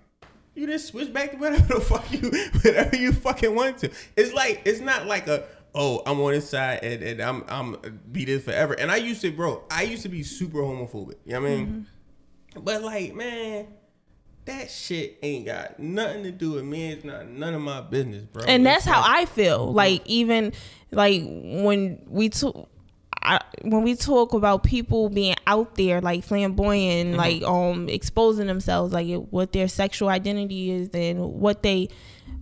You 0.55 0.67
just 0.67 0.87
switch 0.87 1.13
back 1.13 1.31
to 1.31 1.37
whatever 1.37 1.75
the 1.75 1.79
fuck 1.91 2.11
you, 2.11 2.29
whatever 2.61 2.95
you 2.97 3.13
fucking 3.13 3.55
want 3.55 3.77
to. 3.79 3.91
It's 4.17 4.33
like 4.33 4.61
it's 4.65 4.81
not 4.81 5.05
like 5.07 5.27
a 5.27 5.45
oh 5.73 6.01
I'm 6.05 6.19
on 6.19 6.33
this 6.33 6.49
side 6.49 6.83
and, 6.83 7.01
and 7.01 7.21
I'm 7.21 7.43
I'm 7.47 7.99
be 8.11 8.25
this 8.25 8.43
forever. 8.43 8.73
And 8.73 8.91
I 8.91 8.97
used 8.97 9.21
to, 9.21 9.31
bro, 9.31 9.63
I 9.71 9.83
used 9.83 10.03
to 10.03 10.09
be 10.09 10.23
super 10.23 10.57
homophobic. 10.59 11.15
You 11.25 11.33
know 11.33 11.41
what 11.41 11.47
I 11.51 11.55
mean? 11.55 11.87
But 12.55 12.81
like, 12.83 13.13
man, 13.15 13.67
that 14.45 14.71
shit 14.71 15.19
ain't 15.21 15.45
got 15.45 15.79
nothing 15.79 16.23
to 16.23 16.31
do 16.31 16.51
with 16.53 16.63
me. 16.63 16.91
It's 16.91 17.03
not 17.03 17.27
none 17.27 17.53
of 17.53 17.61
my 17.61 17.81
business, 17.81 18.23
bro. 18.23 18.43
and 18.47 18.65
that's 18.65 18.85
how 18.85 19.01
I 19.05 19.25
feel. 19.25 19.71
Like 19.71 20.01
even 20.05 20.53
like 20.91 21.21
when 21.23 22.01
we 22.07 22.29
talk, 22.29 22.67
I, 23.21 23.39
when 23.61 23.83
we 23.83 23.95
talk 23.95 24.33
about 24.33 24.63
people 24.63 25.09
being 25.09 25.35
out 25.45 25.75
there, 25.75 26.01
like 26.01 26.23
flamboyant, 26.23 27.15
like 27.17 27.43
um 27.43 27.87
exposing 27.89 28.47
themselves, 28.47 28.91
like 28.93 29.07
what 29.29 29.51
their 29.51 29.67
sexual 29.67 30.09
identity 30.09 30.71
is 30.71 30.89
and 30.93 31.19
what 31.19 31.61
they 31.61 31.89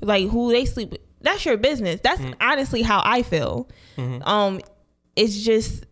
like, 0.01 0.29
who 0.29 0.51
they 0.51 0.65
sleep 0.65 0.91
with. 0.91 1.01
That's 1.19 1.43
your 1.45 1.57
business. 1.57 1.99
That's 2.01 2.21
honestly 2.39 2.83
how 2.83 3.01
I 3.03 3.23
feel. 3.23 3.67
Um, 3.97 4.61
it's 5.15 5.43
just 5.43 5.83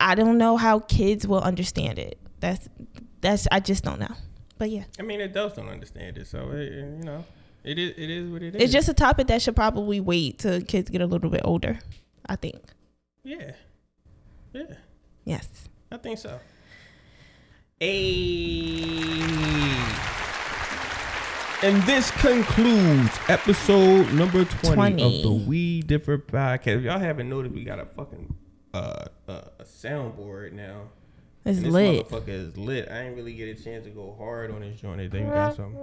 I 0.00 0.14
don't 0.14 0.38
know 0.38 0.56
how 0.56 0.78
kids 0.78 1.26
will 1.26 1.40
understand 1.42 1.98
it. 1.98 2.18
That's 2.40 2.68
that's 3.20 3.46
I 3.50 3.60
just 3.60 3.84
don't 3.84 4.00
know. 4.00 4.14
But 4.58 4.70
yeah. 4.70 4.84
I 4.98 5.02
mean, 5.02 5.20
adults 5.20 5.56
don't 5.56 5.68
understand 5.68 6.18
it, 6.18 6.26
so 6.26 6.50
it, 6.50 6.72
you 6.72 7.04
know, 7.04 7.24
it 7.64 7.78
is 7.78 7.90
it 7.96 8.10
is 8.10 8.30
what 8.30 8.42
it 8.42 8.56
is. 8.56 8.62
It's 8.62 8.72
just 8.72 8.88
a 8.88 8.94
topic 8.94 9.28
that 9.28 9.40
should 9.42 9.56
probably 9.56 10.00
wait 10.00 10.38
till 10.38 10.60
kids 10.62 10.90
get 10.90 11.00
a 11.00 11.06
little 11.06 11.30
bit 11.30 11.42
older. 11.44 11.78
I 12.26 12.36
think. 12.36 12.60
yeah, 13.24 13.52
yeah, 14.52 14.62
Yes. 15.24 15.68
I 15.90 15.96
think 15.96 16.18
so. 16.18 16.38
Hey. 17.80 18.98
And 21.60 21.82
this 21.82 22.10
concludes 22.12 23.18
episode 23.28 24.12
number 24.12 24.44
20, 24.44 24.74
20. 24.74 25.02
of 25.02 25.22
the 25.22 25.32
We 25.32 25.82
Differ 25.82 26.18
podcast. 26.18 26.78
If 26.78 26.82
y'all 26.82 26.98
haven't 26.98 27.28
noticed, 27.28 27.54
we 27.54 27.64
got 27.64 27.80
a 27.80 27.86
fucking 27.86 28.34
uh, 28.74 29.06
uh, 29.28 29.42
a 29.58 29.64
soundboard 29.64 30.52
now. 30.52 30.82
It's 31.44 31.60
this 31.60 31.72
lit. 31.72 32.08
motherfucker 32.08 32.28
is 32.28 32.56
lit. 32.56 32.88
I 32.90 33.02
ain't 33.06 33.16
really 33.16 33.32
get 33.34 33.58
a 33.58 33.62
chance 33.62 33.84
to 33.84 33.90
go 33.90 34.14
hard 34.18 34.50
on 34.50 34.60
this 34.60 34.80
joint. 34.80 34.98
Today 34.98 35.24
we 35.24 35.30
got 35.30 35.56
some 35.56 35.74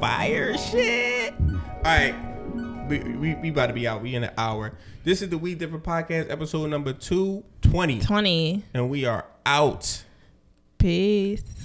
fire 0.00 0.56
shit. 0.56 1.34
All 1.40 1.82
right, 1.84 2.14
we, 2.88 2.98
we 2.98 3.34
we 3.36 3.48
about 3.50 3.68
to 3.68 3.72
be 3.72 3.86
out. 3.88 4.02
We 4.02 4.14
in 4.14 4.24
an 4.24 4.32
hour. 4.38 4.74
This 5.04 5.22
is 5.22 5.28
the 5.30 5.38
We 5.38 5.54
Different 5.54 5.84
podcast, 5.84 6.30
episode 6.30 6.68
number 6.70 6.92
two 6.92 7.42
twenty, 7.62 8.00
20. 8.00 8.64
and 8.74 8.88
we 8.90 9.04
are 9.06 9.24
out. 9.46 10.04
Peace. 10.78 11.57